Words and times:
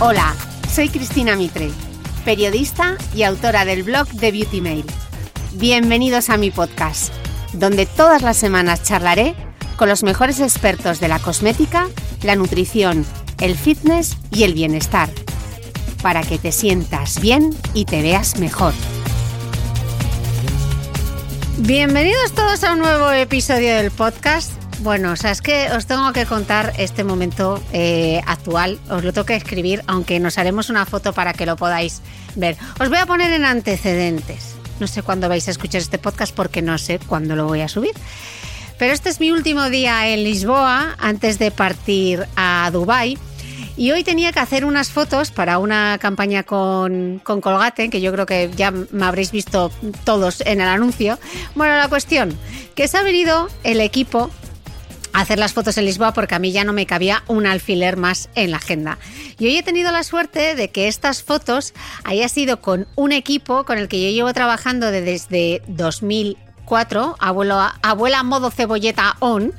Hola, 0.00 0.32
soy 0.72 0.90
Cristina 0.90 1.34
Mitre, 1.34 1.72
periodista 2.24 2.96
y 3.16 3.24
autora 3.24 3.64
del 3.64 3.82
blog 3.82 4.06
de 4.06 4.30
Beauty 4.30 4.60
Mail. 4.60 4.84
Bienvenidos 5.54 6.30
a 6.30 6.36
mi 6.36 6.52
podcast, 6.52 7.12
donde 7.52 7.84
todas 7.84 8.22
las 8.22 8.36
semanas 8.36 8.84
charlaré 8.84 9.34
con 9.76 9.88
los 9.88 10.04
mejores 10.04 10.38
expertos 10.38 11.00
de 11.00 11.08
la 11.08 11.18
cosmética, 11.18 11.88
la 12.22 12.36
nutrición, 12.36 13.04
el 13.40 13.56
fitness 13.56 14.16
y 14.30 14.44
el 14.44 14.54
bienestar, 14.54 15.10
para 16.00 16.22
que 16.22 16.38
te 16.38 16.52
sientas 16.52 17.20
bien 17.20 17.50
y 17.74 17.84
te 17.84 18.00
veas 18.00 18.38
mejor. 18.38 18.74
Bienvenidos 21.58 22.30
todos 22.36 22.62
a 22.62 22.74
un 22.74 22.78
nuevo 22.78 23.10
episodio 23.10 23.74
del 23.74 23.90
podcast. 23.90 24.52
Bueno, 24.80 25.10
o 25.12 25.16
sea, 25.16 25.32
es 25.32 25.42
que 25.42 25.68
os 25.72 25.86
tengo 25.86 26.12
que 26.12 26.24
contar 26.24 26.72
este 26.78 27.02
momento 27.02 27.60
eh, 27.72 28.20
actual, 28.26 28.78
os 28.88 29.02
lo 29.02 29.12
tengo 29.12 29.26
que 29.26 29.34
escribir, 29.34 29.82
aunque 29.88 30.20
nos 30.20 30.38
haremos 30.38 30.70
una 30.70 30.86
foto 30.86 31.12
para 31.12 31.32
que 31.32 31.46
lo 31.46 31.56
podáis 31.56 32.00
ver. 32.36 32.56
Os 32.78 32.88
voy 32.88 32.98
a 32.98 33.06
poner 33.06 33.32
en 33.32 33.44
antecedentes. 33.44 34.54
No 34.78 34.86
sé 34.86 35.02
cuándo 35.02 35.28
vais 35.28 35.48
a 35.48 35.50
escuchar 35.50 35.80
este 35.80 35.98
podcast 35.98 36.32
porque 36.32 36.62
no 36.62 36.78
sé 36.78 37.00
cuándo 37.00 37.34
lo 37.34 37.46
voy 37.46 37.62
a 37.62 37.68
subir. 37.68 37.92
Pero 38.78 38.94
este 38.94 39.08
es 39.08 39.18
mi 39.18 39.32
último 39.32 39.68
día 39.68 40.08
en 40.08 40.22
Lisboa 40.22 40.94
antes 40.98 41.40
de 41.40 41.50
partir 41.50 42.24
a 42.36 42.70
Dubái. 42.72 43.18
Y 43.76 43.90
hoy 43.90 44.04
tenía 44.04 44.30
que 44.30 44.40
hacer 44.40 44.64
unas 44.64 44.90
fotos 44.90 45.32
para 45.32 45.58
una 45.58 45.98
campaña 46.00 46.44
con, 46.44 47.20
con, 47.24 47.40
Colgate, 47.40 47.90
que 47.90 48.00
yo 48.00 48.12
creo 48.12 48.26
que 48.26 48.50
ya 48.56 48.70
me 48.70 49.04
habréis 49.04 49.32
visto 49.32 49.72
todos 50.04 50.40
en 50.42 50.60
el 50.60 50.68
anuncio. 50.68 51.18
Bueno, 51.54 51.76
la 51.76 51.88
cuestión, 51.88 52.36
que 52.74 52.88
se 52.88 52.98
ha 52.98 53.02
venido 53.02 53.48
el 53.62 53.80
equipo 53.80 54.30
hacer 55.20 55.38
las 55.38 55.52
fotos 55.52 55.76
en 55.78 55.84
Lisboa 55.84 56.12
porque 56.12 56.34
a 56.34 56.38
mí 56.38 56.52
ya 56.52 56.64
no 56.64 56.72
me 56.72 56.86
cabía 56.86 57.24
un 57.26 57.46
alfiler 57.46 57.96
más 57.96 58.28
en 58.34 58.52
la 58.52 58.58
agenda. 58.58 58.98
Y 59.38 59.46
hoy 59.46 59.56
he 59.56 59.62
tenido 59.62 59.90
la 59.90 60.04
suerte 60.04 60.54
de 60.54 60.68
que 60.68 60.88
estas 60.88 61.22
fotos 61.22 61.74
haya 62.04 62.28
sido 62.28 62.60
con 62.60 62.86
un 62.94 63.12
equipo 63.12 63.64
con 63.64 63.78
el 63.78 63.88
que 63.88 64.00
yo 64.02 64.10
llevo 64.10 64.32
trabajando 64.32 64.90
desde 64.90 65.62
2004, 65.66 67.16
abuela, 67.18 67.78
abuela 67.82 68.22
modo 68.22 68.50
cebolleta 68.50 69.16
on 69.20 69.52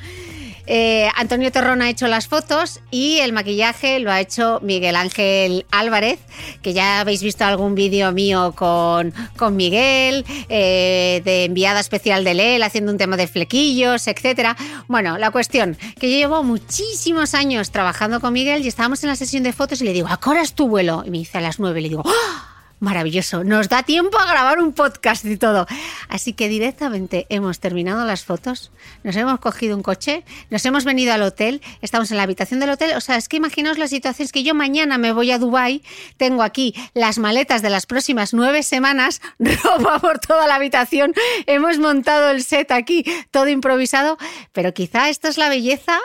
eh, 0.72 1.10
Antonio 1.16 1.52
Terrón 1.52 1.82
ha 1.82 1.90
hecho 1.90 2.08
las 2.08 2.28
fotos 2.28 2.80
y 2.92 3.18
el 3.18 3.34
maquillaje 3.34 4.00
lo 4.00 4.12
ha 4.12 4.22
hecho 4.22 4.60
Miguel 4.62 4.96
Ángel 4.96 5.66
Álvarez, 5.72 6.20
que 6.62 6.74
ya 6.74 7.00
habéis 7.00 7.24
visto 7.24 7.44
algún 7.44 7.74
vídeo 7.74 8.12
mío 8.12 8.54
con, 8.56 9.12
con 9.36 9.56
Miguel, 9.56 10.24
eh, 10.48 11.24
de 11.26 11.46
enviada 11.46 11.80
especial 11.80 12.24
de 12.24 12.36
LEL, 12.36 12.62
haciendo 12.62 12.92
un 12.92 13.00
tema 13.00 13.18
de 13.18 13.26
flequillos, 13.26 14.08
etc. 14.08 14.56
Bueno, 14.88 15.18
la 15.18 15.32
cuestión, 15.32 15.76
que 16.00 16.12
yo 16.12 16.18
llevo 16.18 16.44
muchísimos 16.44 17.34
años 17.34 17.72
trabajando 17.72 18.20
con 18.20 18.32
Miguel 18.32 18.64
y 18.64 18.68
estábamos 18.68 19.04
en 19.04 19.10
la 19.10 19.16
sesión 19.16 19.42
de 19.42 19.54
fotos 19.54 19.82
y 19.82 19.86
le 19.86 19.94
digo, 19.94 20.08
¿a 20.08 20.20
qué 20.20 20.30
hora 20.30 20.44
es 20.44 20.54
tu 20.54 20.68
vuelo? 20.68 21.02
Y 21.04 21.10
me 21.10 21.18
dice 21.18 21.40
a 21.40 21.42
las 21.42 21.60
nueve, 21.60 21.80
y 21.80 21.84
le 21.84 21.90
digo, 21.90 22.04
¡Ah! 22.06 22.59
Maravilloso, 22.80 23.44
nos 23.44 23.68
da 23.68 23.84
tiempo 23.84 24.18
a 24.18 24.26
grabar 24.26 24.60
un 24.60 24.72
podcast 24.72 25.26
y 25.26 25.36
todo. 25.36 25.68
Así 26.08 26.32
que 26.32 26.48
directamente 26.48 27.26
hemos 27.28 27.60
terminado 27.60 28.06
las 28.06 28.24
fotos, 28.24 28.72
nos 29.04 29.18
hemos 29.18 29.40
cogido 29.42 29.76
un 29.76 29.84
coche, 29.84 30.24
nos 30.50 30.66
hemos 30.66 30.86
venido 30.86 31.12
al 31.12 31.24
hotel, 31.24 31.62
estamos 31.82 32.10
en 32.12 32.18
la 32.18 32.24
habitación 32.24 32.62
del 32.62 32.70
hotel. 32.70 32.96
O 32.96 33.02
sea, 33.02 33.18
es 33.18 33.28
que 33.28 33.36
imaginaos 33.36 33.78
la 33.78 33.90
situación, 33.90 34.26
es 34.26 34.32
que 34.32 34.44
yo 34.44 34.56
mañana 34.56 34.98
me 34.98 35.12
voy 35.12 35.32
a 35.32 35.40
Dubai, 35.40 35.84
tengo 36.16 36.42
aquí 36.42 36.74
las 36.94 37.20
maletas 37.20 37.62
de 37.62 37.70
las 37.70 37.86
próximas 37.86 38.34
nueve 38.34 38.64
semanas, 38.64 39.22
ropa 39.40 40.00
por 40.00 40.20
toda 40.20 40.48
la 40.48 40.56
habitación, 40.56 41.14
hemos 41.48 41.80
montado 41.80 42.30
el 42.30 42.46
set 42.46 42.72
aquí, 42.72 43.04
todo 43.32 43.50
improvisado, 43.50 44.18
pero 44.54 44.74
quizá 44.74 45.10
esto 45.10 45.28
es 45.28 45.38
la 45.38 45.50
belleza 45.50 46.00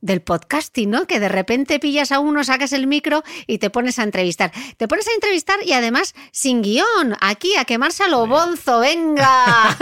del 0.00 0.20
podcasting, 0.22 0.90
¿no? 0.90 1.06
Que 1.06 1.20
de 1.20 1.28
repente 1.28 1.78
pillas 1.78 2.12
a 2.12 2.20
uno, 2.20 2.44
sacas 2.44 2.72
el 2.72 2.86
micro 2.86 3.22
y 3.46 3.58
te 3.58 3.70
pones 3.70 3.98
a 3.98 4.04
entrevistar. 4.04 4.52
Te 4.76 4.86
pones 4.86 5.08
a 5.08 5.12
entrevistar 5.12 5.58
y 5.64 5.72
además 5.72 6.14
sin 6.32 6.62
guion, 6.62 7.16
aquí 7.20 7.56
a 7.56 7.64
quemarse 7.64 8.04
a 8.04 8.08
lo 8.08 8.26
bonzo, 8.26 8.80
venga. 8.80 9.76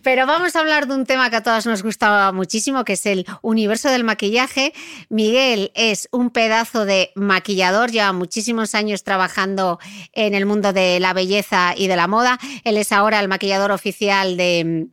Pero 0.04 0.28
vamos 0.28 0.56
a 0.56 0.60
hablar 0.60 0.88
de 0.88 0.96
un 0.96 1.06
tema 1.06 1.30
que 1.30 1.38
a 1.38 1.44
todas 1.44 1.66
nos 1.66 1.84
gustaba 1.84 2.32
muchísimo, 2.32 2.84
que 2.86 2.94
es 2.94 3.06
el 3.06 3.26
universo 3.42 3.90
del 3.90 4.04
maquillaje. 4.04 4.74
Miguel 5.10 5.72
es 5.76 6.08
un 6.12 6.30
pedazo 6.30 6.86
de 6.86 7.12
maquillador, 7.16 7.92
lleva 7.92 8.14
muchísimos 8.14 8.76
años 8.76 9.04
trabajando 9.04 9.80
en 10.14 10.34
el 10.36 10.46
mundo 10.46 10.74
de 10.74 11.00
la 11.00 11.14
belleza 11.14 11.74
y 11.76 11.88
de 11.88 11.96
la 11.96 12.08
moda. 12.08 12.40
Él 12.64 12.78
es 12.78 12.92
ahora 12.92 13.20
el 13.20 13.28
maquillador 13.28 13.72
oficial 13.72 14.38
de 14.38 14.88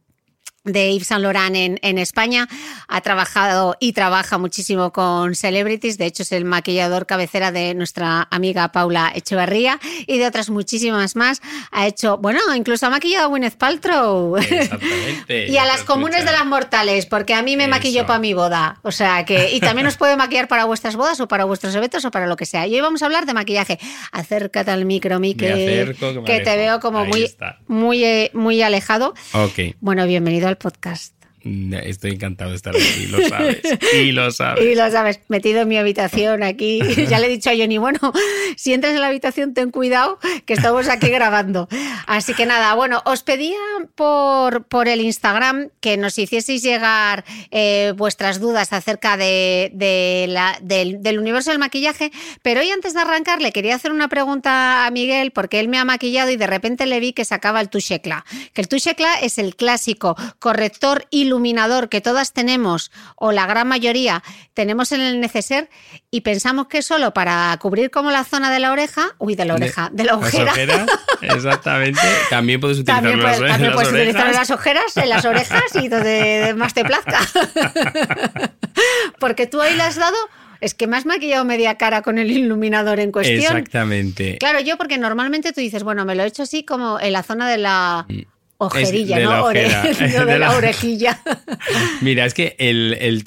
de 0.65 0.93
Yves 0.93 1.07
Saint 1.07 1.23
Laurent 1.23 1.79
en, 1.81 1.99
España. 1.99 2.49
Ha 2.89 3.01
trabajado 3.01 3.77
y 3.81 3.93
trabaja 3.93 4.39
muchísimo 4.39 4.93
con 4.93 5.35
celebrities. 5.35 5.97
De 5.97 6.07
hecho, 6.07 6.23
es 6.23 6.33
el 6.33 6.45
maquillador 6.45 7.07
cabecera 7.07 7.51
de 7.51 7.75
nuestra 7.75 8.29
amiga 8.31 8.71
Paula 8.73 9.11
Echeverría 9.15 9.81
y 10.07 10.19
de 10.19 10.27
otras 10.27 10.51
muchísimas 10.51 11.17
más. 11.17 11.41
Ha 11.73 11.87
hecho, 11.87 12.19
bueno, 12.19 12.41
incluso 12.55 12.87
ha 12.87 12.91
maquillado 12.91 13.27
a 13.27 13.29
Gwyneth 13.29 13.57
Paltrow. 13.57 14.37
Exactamente. 14.37 15.47
y 15.49 15.57
a 15.57 15.65
las 15.65 15.83
comunes 15.83 16.25
de 16.25 16.33
las 16.33 16.45
mortales, 16.45 17.07
porque 17.07 17.35
a 17.35 17.43
mí 17.43 17.57
me 17.57 17.67
maquilló 17.67 18.07
para 18.07 18.19
mi 18.19 18.35
boda. 18.35 18.81
O 18.83 18.93
sea 18.93 19.25
que, 19.25 19.53
y 19.53 19.61
también 19.61 19.87
os 19.87 19.97
puede 19.97 20.17
maquillar 20.17 20.49
para 20.49 20.65
vuestras 20.67 20.97
bodas 20.97 21.21
o 21.21 21.29
para 21.29 21.45
vuestros 21.45 21.75
eventos 21.75 22.05
o 22.05 22.11
para 22.11 22.27
lo 22.27 22.37
que 22.37 22.47
sea. 22.47 22.67
Y 22.67 22.75
hoy 22.75 22.81
vamos 22.81 23.03
a 23.03 23.07
hablar 23.07 23.25
de 23.25 23.35
maquillaje. 23.35 23.79
Acércate 24.13 24.71
al 24.71 24.85
micro, 24.85 25.21
mi 25.21 25.35
que, 25.35 25.95
que, 26.27 26.41
te 26.41 26.57
veo 26.57 26.81
como 26.81 27.05
muy, 27.05 27.31
muy, 27.67 28.05
eh, 28.05 28.31
muy 28.35 28.63
alejado. 28.63 29.15
Ok. 29.33 29.77
Bueno, 29.81 30.07
bienvenido 30.07 30.50
al 30.51 30.59
podcast. 30.59 31.20
Estoy 31.43 32.13
encantado 32.13 32.51
de 32.51 32.57
estar 32.57 32.75
aquí, 32.75 33.07
lo 33.07 33.29
sabes. 33.29 33.61
Y 33.95 34.13
lo 34.13 34.31
sabes. 34.31 34.65
Y 34.65 34.75
lo 34.75 34.91
sabes, 34.91 35.21
metido 35.29 35.63
en 35.63 35.69
mi 35.69 35.79
habitación 35.79 36.43
aquí. 36.43 36.81
Ya 37.11 37.19
le 37.19 37.27
he 37.27 37.31
dicho 37.31 37.51
a 37.51 37.55
Johnny, 37.57 37.79
bueno, 37.79 37.99
si 38.57 38.73
entras 38.73 38.95
en 38.95 39.01
la 39.01 39.09
habitación, 39.09 39.55
ten 39.55 39.71
cuidado, 39.71 40.19
que 40.45 40.53
estamos 40.53 40.89
aquí 40.89 41.09
grabando. 41.11 41.69
Así 42.07 42.35
que 42.35 42.47
nada, 42.47 42.75
bueno, 42.75 43.03
os 43.05 43.23
pedía 43.23 43.59
por, 43.95 44.65
por 44.65 44.87
el 44.87 45.01
Instagram 45.01 45.71
que 45.81 45.97
nos 45.97 46.19
hicieseis 46.19 46.63
llegar 46.63 47.25
eh, 47.51 47.95
vuestras 47.97 48.39
dudas 48.39 48.73
acerca 48.73 49.17
de, 49.17 50.27
la, 50.29 50.59
del, 50.63 51.03
del 51.03 51.19
universo 51.19 51.51
del 51.51 51.59
maquillaje, 51.59 52.13
pero 52.43 52.61
hoy 52.61 52.71
antes 52.71 52.95
de 52.95 53.01
arrancar 53.01 53.41
le 53.41 53.51
quería 53.51 53.75
hacer 53.75 53.93
una 53.93 54.09
pregunta 54.09 54.87
a 54.87 54.91
Miguel, 54.91 55.33
porque 55.33 55.59
él 55.59 55.69
me 55.69 55.79
ha 55.79 55.85
maquillado 55.85 56.31
y 56.31 56.37
de 56.37 56.47
repente 56.47 56.87
le 56.87 57.01
vi 57.01 57.13
que 57.13 57.25
sacaba 57.25 57.61
el 57.61 57.69
touche 57.69 57.91
que 58.01 58.61
el 58.61 58.69
touche 58.69 58.95
es 59.23 59.39
el 59.39 59.57
clásico 59.57 60.17
corrector 60.39 61.07
iluminador 61.31 61.89
que 61.89 62.01
todas 62.01 62.33
tenemos, 62.33 62.91
o 63.17 63.33
la 63.33 63.47
gran 63.47 63.69
mayoría 63.69 64.23
tenemos 64.55 64.93
en 64.93 65.01
el 65.01 65.21
neceser, 65.21 65.71
y 66.11 66.23
pensamos 66.23 66.67
que 66.67 66.83
solo 66.83 67.15
para 67.15 67.57
cubrir 67.61 67.91
como 67.91 68.11
la 68.11 68.25
zona 68.25 68.51
de 68.51 68.59
la 68.59 68.73
oreja, 68.73 69.15
uy, 69.19 69.37
de 69.37 69.45
la 69.45 69.55
oreja, 69.55 69.91
de, 69.93 70.05
la 70.05 70.17
ojera. 70.17 70.53
exactamente. 71.23 72.01
También 72.29 72.61
puedes 72.61 72.79
utilizarlo 72.79 73.11
en 73.11 73.23
las, 73.23 73.39
también 73.39 73.73
puedes 73.73 74.15
las 74.15 74.51
ojeras, 74.51 74.97
en 74.97 75.09
las 75.09 75.25
orejas 75.25 75.65
y 75.75 75.89
donde 75.89 76.55
más 76.57 76.75
te 76.75 76.85
plazca. 76.85 77.21
Porque 79.21 79.47
tú 79.47 79.61
ahí 79.61 79.77
le 79.77 79.83
has 79.83 79.97
dado 79.97 80.17
es 80.61 80.75
que 80.75 80.87
me 80.87 80.97
has 80.97 81.07
maquillado 81.07 81.45
media 81.45 81.77
cara 81.77 82.03
con 82.03 82.19
el 82.19 82.31
iluminador 82.31 83.01
en 83.01 83.13
cuestión. 83.13 83.57
Exactamente. 83.57 84.37
Claro, 84.39 84.61
yo 84.61 84.77
porque 84.77 84.99
normalmente 84.99 85.55
tú 85.55 85.61
dices, 85.63 85.83
bueno, 85.83 86.05
me 86.05 86.15
lo 86.15 86.23
he 86.23 86.27
hecho 86.27 86.43
así 86.43 86.65
como 86.65 87.01
en 87.01 87.15
la 87.15 87.23
zona 87.23 87.49
de 87.49 87.57
la 87.57 88.07
ojerilla, 88.61 89.19
¿no? 89.21 89.49
de, 89.49 90.39
la, 90.39 90.57
orejilla. 90.57 91.21
Mira, 92.01 92.27
es 92.27 92.35
que 92.35 92.57
el, 92.59 92.97
el 93.01 93.25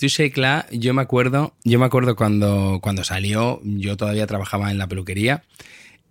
yo 0.72 0.94
me 0.94 1.02
acuerdo, 1.02 1.54
yo 1.64 1.80
me 1.80 1.86
acuerdo 1.86 2.16
cuando, 2.16 2.80
cuando 2.82 3.04
salió, 3.04 3.60
yo 3.64 3.98
todavía 3.98 4.28
trabajaba 4.28 4.72
en 4.72 4.78
la 4.78 4.88
peluquería. 4.88 5.44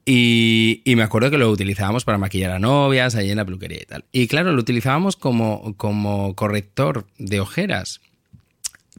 Y, 0.05 0.83
y, 0.85 0.97
me 0.97 1.05
acuerdo 1.05 1.31
que 1.31 1.39
lo 1.39 1.49
utilizábamos 1.49 2.05
para 2.05 2.19
maquillar 2.19 2.51
a 2.51 2.59
novias 2.59 3.15
ahí 3.15 3.31
en 3.31 3.37
la 3.37 3.45
peluquería 3.45 3.79
y 3.81 3.87
tal. 3.87 4.05
Y 4.11 4.27
claro, 4.27 4.51
lo 4.51 4.61
utilizábamos 4.61 5.15
como, 5.15 5.77
como 5.77 6.35
corrector 6.35 7.07
de 7.19 7.39
ojeras. 7.39 8.01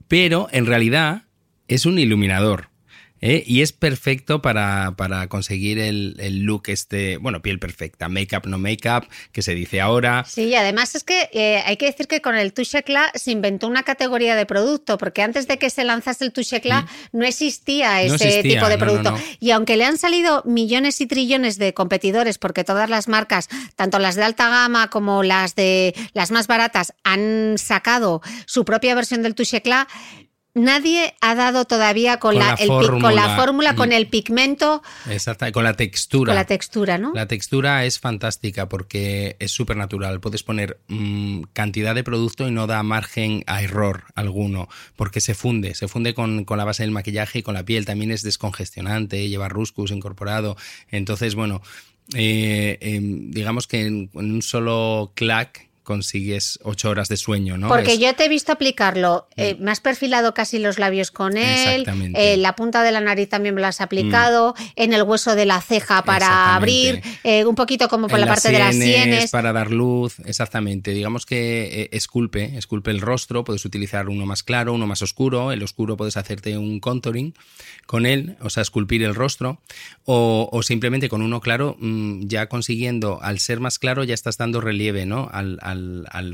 Pero 0.07 0.47
en 0.53 0.65
realidad 0.65 1.23
es 1.67 1.85
un 1.85 1.99
iluminador. 1.99 2.69
¿Eh? 3.23 3.41
Y 3.47 3.61
es 3.61 3.71
perfecto 3.71 4.41
para, 4.41 4.93
conseguir 5.29 5.79
el, 5.79 6.43
look 6.43 6.63
este, 6.67 7.17
bueno, 7.17 7.41
piel 7.41 7.57
perfecta, 7.57 8.09
make-up, 8.09 8.45
no 8.45 8.57
make-up, 8.59 9.07
que 9.31 9.41
se 9.41 9.55
dice 9.55 9.79
ahora. 9.79 10.25
Sí, 10.27 10.43
y 10.43 10.55
además 10.55 10.93
es 10.95 11.03
que 11.03 11.29
eh, 11.31 11.63
hay 11.65 11.77
que 11.77 11.85
decir 11.85 12.07
que 12.07 12.21
con 12.21 12.35
el 12.35 12.51
Touche 12.51 12.79
Eclat 12.79 13.15
se 13.15 13.31
inventó 13.31 13.67
una 13.67 13.83
categoría 13.83 14.35
de 14.35 14.45
producto, 14.45 14.97
porque 14.97 15.21
antes 15.21 15.47
de 15.47 15.57
que 15.57 15.69
se 15.69 15.85
lanzase 15.85 16.25
el 16.25 16.33
Touche 16.33 16.57
Eclat 16.57 16.85
mm. 16.85 17.17
no 17.17 17.25
existía 17.25 18.01
ese 18.01 18.43
tipo 18.43 18.67
de 18.67 18.77
producto. 18.77 19.15
y 19.39 19.51
aunque 19.51 19.77
le 19.77 19.85
han 19.85 19.97
salido 19.97 20.43
millones 20.45 20.99
y 20.99 21.07
trillones 21.07 21.57
de 21.57 21.73
competidores, 21.73 22.37
porque 22.37 22.65
todas 22.65 22.89
las 22.89 23.07
marcas, 23.07 23.47
tanto 23.77 23.99
las 23.99 24.15
de 24.15 24.23
alta 24.23 24.49
gama 24.49 24.89
como 24.89 25.23
las 25.23 25.55
de 25.55 25.95
las 26.13 26.31
más 26.31 26.47
baratas, 26.47 26.93
han 27.05 27.55
sacado 27.57 28.21
su 28.45 28.65
propia 28.65 28.95
versión 28.95 29.23
del 29.23 29.33
Touche 29.33 29.57
Eclat, 29.57 29.87
nadie 30.53 31.15
ha 31.21 31.35
dado 31.35 31.65
todavía 31.65 32.17
con, 32.19 32.35
la, 32.35 32.55
fórmula, 32.57 33.75
con 33.75 33.91
el 33.91 34.07
pigmento. 34.07 34.83
Exacto, 35.09 35.51
con 35.51 35.63
la 35.63 35.73
textura. 35.73 36.31
Con 36.31 36.35
la 36.35 36.45
textura, 36.45 36.97
¿no? 36.97 37.11
La 37.13 37.27
textura 37.27 37.85
es 37.85 37.99
fantástica 37.99 38.69
porque 38.69 39.35
es 39.39 39.51
súper 39.51 39.77
natural. 39.77 40.19
Puedes 40.19 40.43
poner 40.43 40.79
mm, 40.87 41.43
cantidad 41.53 41.95
de 41.95 42.03
producto 42.03 42.47
y 42.47 42.51
no 42.51 42.67
da 42.67 42.83
margen 42.83 43.43
a 43.47 43.61
error 43.61 44.05
alguno, 44.15 44.67
porque 44.95 45.21
se 45.21 45.33
funde, 45.33 45.75
se 45.75 45.87
funde 45.87 46.13
con, 46.13 46.45
la 46.47 46.65
base 46.65 46.83
del 46.83 46.91
maquillaje 46.91 47.39
y 47.39 47.43
con 47.43 47.55
la 47.55 47.65
piel. 47.65 47.85
También 47.85 48.11
es 48.11 48.21
descongestionante, 48.21 49.27
lleva 49.27 49.49
ruscus 49.49 49.91
incorporado. 49.91 50.55
Entonces, 50.89 51.35
bueno, 51.35 51.61
eh, 52.13 52.77
em, 52.81 53.31
digamos 53.31 53.65
que 53.67 53.85
en 53.85 54.09
un 54.13 54.41
solo 54.41 55.13
clack 55.15 55.72
consigues 55.83 56.59
ocho 56.63 56.89
horas 56.89 57.09
de 57.09 57.17
sueño, 57.17 57.57
¿no? 57.57 57.67
Porque 57.67 57.97
yo 57.97 58.13
te 58.15 58.25
he 58.25 58.29
visto 58.29 58.51
aplicarlo. 58.51 59.27
Eh, 59.35 59.55
mm. 59.55 59.63
me 59.63 59.71
has 59.71 59.81
perfilado 59.81 60.33
casi 60.33 60.59
los 60.59 60.79
labios 60.79 61.11
con 61.11 61.37
él. 61.37 61.85
Eh, 62.15 62.37
la 62.37 62.55
punta 62.55 62.83
de 62.83 62.91
la 62.91 63.01
nariz 63.01 63.29
también 63.29 63.53
me 63.53 63.61
lo 63.61 63.67
has 63.67 63.81
aplicado. 63.81 64.55
Mm. 64.57 64.63
En 64.75 64.93
el 64.93 65.03
hueso 65.03 65.35
de 65.35 65.45
la 65.45 65.61
ceja 65.61 66.03
para 66.03 66.55
abrir. 66.55 67.01
Eh, 67.23 67.45
un 67.45 67.55
poquito 67.55 67.87
como 67.89 68.07
por 68.07 68.19
la 68.19 68.27
parte 68.27 68.51
de 68.51 68.59
las 68.59 68.75
sienes. 68.75 69.31
Para 69.31 69.53
dar 69.53 69.71
luz. 69.71 70.15
Exactamente. 70.25 70.91
Digamos 70.91 71.25
que 71.25 71.89
esculpe, 71.91 72.57
esculpe 72.57 72.91
el 72.91 73.01
rostro. 73.01 73.43
Puedes 73.43 73.65
utilizar 73.65 74.09
uno 74.09 74.25
más 74.25 74.43
claro, 74.43 74.73
uno 74.73 74.87
más 74.87 75.01
oscuro. 75.01 75.51
El 75.51 75.63
oscuro 75.63 75.97
puedes 75.97 76.17
hacerte 76.17 76.57
un 76.57 76.79
contouring 76.79 77.33
con 77.85 78.05
él, 78.05 78.37
o 78.39 78.49
sea, 78.49 78.61
esculpir 78.61 79.03
el 79.03 79.15
rostro. 79.15 79.59
O, 80.05 80.61
simplemente 80.63 81.09
con 81.09 81.21
uno 81.21 81.41
claro, 81.41 81.75
mm, 81.79 82.27
ya 82.27 82.47
consiguiendo, 82.47 83.19
al 83.21 83.39
ser 83.39 83.59
más 83.59 83.79
claro, 83.79 84.03
ya 84.03 84.13
estás 84.13 84.37
dando 84.37 84.61
relieve, 84.61 85.05
¿no? 85.05 85.29
al 85.31 85.59
al, 85.61 85.72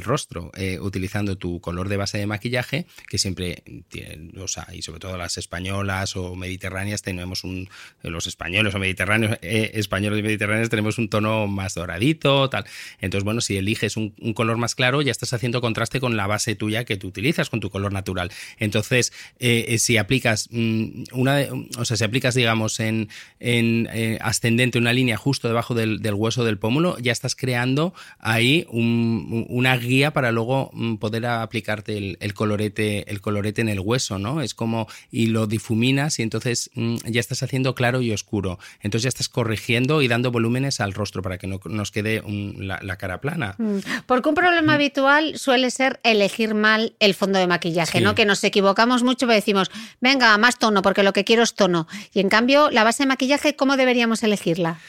rostro 0.01 0.51
eh, 0.55 0.79
utilizando 0.79 1.37
tu 1.37 1.59
color 1.61 1.89
de 1.89 1.97
base 1.97 2.17
de 2.17 2.27
maquillaje, 2.27 2.85
que 3.07 3.17
siempre 3.17 3.63
tienen, 3.89 4.33
o 4.39 4.47
sea, 4.47 4.67
y 4.73 4.81
sobre 4.81 4.99
todo 4.99 5.17
las 5.17 5.37
españolas 5.37 6.15
o 6.15 6.35
mediterráneas 6.35 7.01
tenemos 7.01 7.43
un, 7.43 7.69
los 8.03 8.27
españoles 8.27 8.73
o 8.75 8.79
mediterráneos, 8.79 9.37
eh, 9.41 9.71
españoles 9.75 10.19
y 10.19 10.23
mediterráneos 10.23 10.69
tenemos 10.69 10.97
un 10.97 11.09
tono 11.09 11.47
más 11.47 11.75
doradito, 11.75 12.49
tal. 12.49 12.65
Entonces, 13.01 13.23
bueno, 13.23 13.41
si 13.41 13.57
eliges 13.57 13.97
un, 13.97 14.13
color 14.33 14.57
más 14.57 14.75
claro, 14.75 15.01
ya 15.01 15.11
estás 15.11 15.33
haciendo 15.33 15.61
contraste 15.61 15.99
con 15.99 16.15
la 16.15 16.27
base 16.27 16.55
tuya 16.55 16.85
que 16.85 16.97
tú 16.97 17.07
utilizas, 17.07 17.49
con 17.49 17.59
tu 17.59 17.69
color 17.69 17.91
natural. 17.91 18.31
Entonces, 18.57 19.11
eh, 19.39 19.77
si 19.79 19.97
aplicas 19.97 20.47
mm, 20.51 21.03
una, 21.13 21.39
o 21.77 21.85
sea, 21.85 21.97
si 21.97 22.03
aplicas, 22.03 22.35
digamos, 22.35 22.79
en, 22.79 23.09
en 23.39 23.87
ascendente 24.21 24.77
una 24.77 24.93
línea 24.93 25.17
justo 25.17 25.47
debajo 25.47 25.73
del, 25.73 26.01
del 26.01 26.13
hueso 26.13 26.43
del 26.43 26.57
pómulo, 26.57 26.97
ya 26.99 27.11
estás 27.11 27.35
creando 27.35 27.93
ahí 28.19 28.65
un, 28.69 29.27
una 29.29 29.77
guía 29.77 30.11
para 30.11 30.31
luego 30.31 30.71
mm, 30.73 30.95
poder 30.95 31.25
aplicarte 31.25 32.17
el, 32.19 32.33
colorete, 32.33 33.09
el 33.11 33.21
colorete 33.21 33.61
en 33.61 33.69
el 33.69 33.79
hueso, 33.79 34.19
¿no? 34.19 34.41
Es 34.41 34.53
como, 34.53 34.87
y 35.11 35.27
lo 35.27 35.47
difuminas 35.47 36.19
y 36.19 36.23
entonces 36.23 36.71
mm, 36.73 36.97
ya 37.05 37.19
estás 37.19 37.43
haciendo 37.43 37.75
claro 37.75 38.01
y 38.01 38.11
oscuro. 38.11 38.59
Entonces 38.81 39.03
ya 39.03 39.09
estás 39.09 39.29
corrigiendo 39.29 40.01
y 40.01 40.07
dando 40.07 40.31
volúmenes 40.31 40.79
al 40.79 40.93
rostro 40.93 41.21
para 41.21 41.37
que 41.37 41.47
no 41.47 41.59
nos 41.65 41.91
quede 41.91 42.23
la, 42.57 42.97
cara 42.97 43.21
plana. 43.21 43.55
Mm. 43.57 43.79
Porque 44.05 44.29
un 44.29 44.35
problema 44.35 44.73
habitual 44.73 45.37
suele 45.37 45.71
ser 45.71 45.99
elegir 46.03 46.55
mal 46.55 46.95
el 46.99 47.13
fondo 47.13 47.39
de 47.39 47.47
maquillaje, 47.47 48.01
¿no? 48.01 48.15
Que 48.15 48.25
nos 48.25 48.43
equivocamos 48.43 49.03
mucho 49.03 49.25
y 49.25 49.35
decimos, 49.35 49.69
venga, 50.01 50.37
más 50.37 50.57
tono, 50.57 50.81
porque 50.81 51.03
lo 51.03 51.13
que 51.13 51.23
quiero 51.23 51.43
es 51.43 51.53
tono. 51.53 51.87
Y 52.13 52.19
en 52.19 52.29
cambio, 52.29 52.69
la 52.71 52.83
base 52.83 53.03
de 53.03 53.07
maquillaje, 53.07 53.55
¿cómo 53.55 53.77
deberíamos 53.77 54.23
elegirla? 54.23 54.79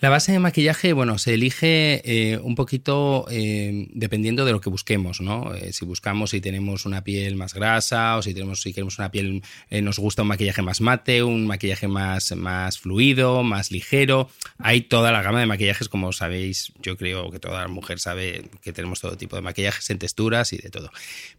La 0.00 0.08
base 0.08 0.32
de 0.32 0.38
maquillaje, 0.38 0.94
bueno, 0.94 1.18
se 1.18 1.34
elige 1.34 2.00
eh, 2.06 2.38
un 2.38 2.54
poquito 2.54 3.26
eh, 3.30 3.86
dependiendo 3.92 4.46
de 4.46 4.52
lo 4.52 4.62
que 4.62 4.70
busquemos, 4.70 5.20
¿no? 5.20 5.54
Eh, 5.54 5.74
si 5.74 5.84
buscamos 5.84 6.30
si 6.30 6.40
tenemos 6.40 6.86
una 6.86 7.04
piel 7.04 7.36
más 7.36 7.52
grasa 7.52 8.16
o 8.16 8.22
si 8.22 8.32
tenemos 8.32 8.62
si 8.62 8.72
queremos 8.72 8.98
una 8.98 9.10
piel, 9.10 9.42
nos 9.70 9.98
gusta 9.98 10.22
un 10.22 10.28
maquillaje 10.28 10.62
más 10.62 10.80
mate, 10.80 11.22
un 11.22 11.46
maquillaje 11.46 11.86
más, 11.86 12.34
más 12.34 12.78
fluido, 12.78 13.42
más 13.42 13.70
ligero. 13.70 14.30
Hay 14.56 14.80
toda 14.80 15.12
la 15.12 15.20
gama 15.20 15.40
de 15.40 15.44
maquillajes, 15.44 15.90
como 15.90 16.12
sabéis, 16.12 16.72
yo 16.80 16.96
creo 16.96 17.30
que 17.30 17.38
toda 17.38 17.68
mujer 17.68 17.98
sabe 17.98 18.48
que 18.62 18.72
tenemos 18.72 19.02
todo 19.02 19.18
tipo 19.18 19.36
de 19.36 19.42
maquillajes 19.42 19.90
en 19.90 19.98
texturas 19.98 20.54
y 20.54 20.56
de 20.56 20.70
todo. 20.70 20.90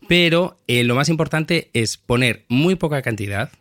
Pero 0.07 0.59
lo 0.67 0.93
más 0.93 1.09
importante 1.09 1.71
es 1.73 1.97
poner 1.97 2.45
muy 2.47 2.75
poca 2.75 3.01
cantidad 3.01 3.51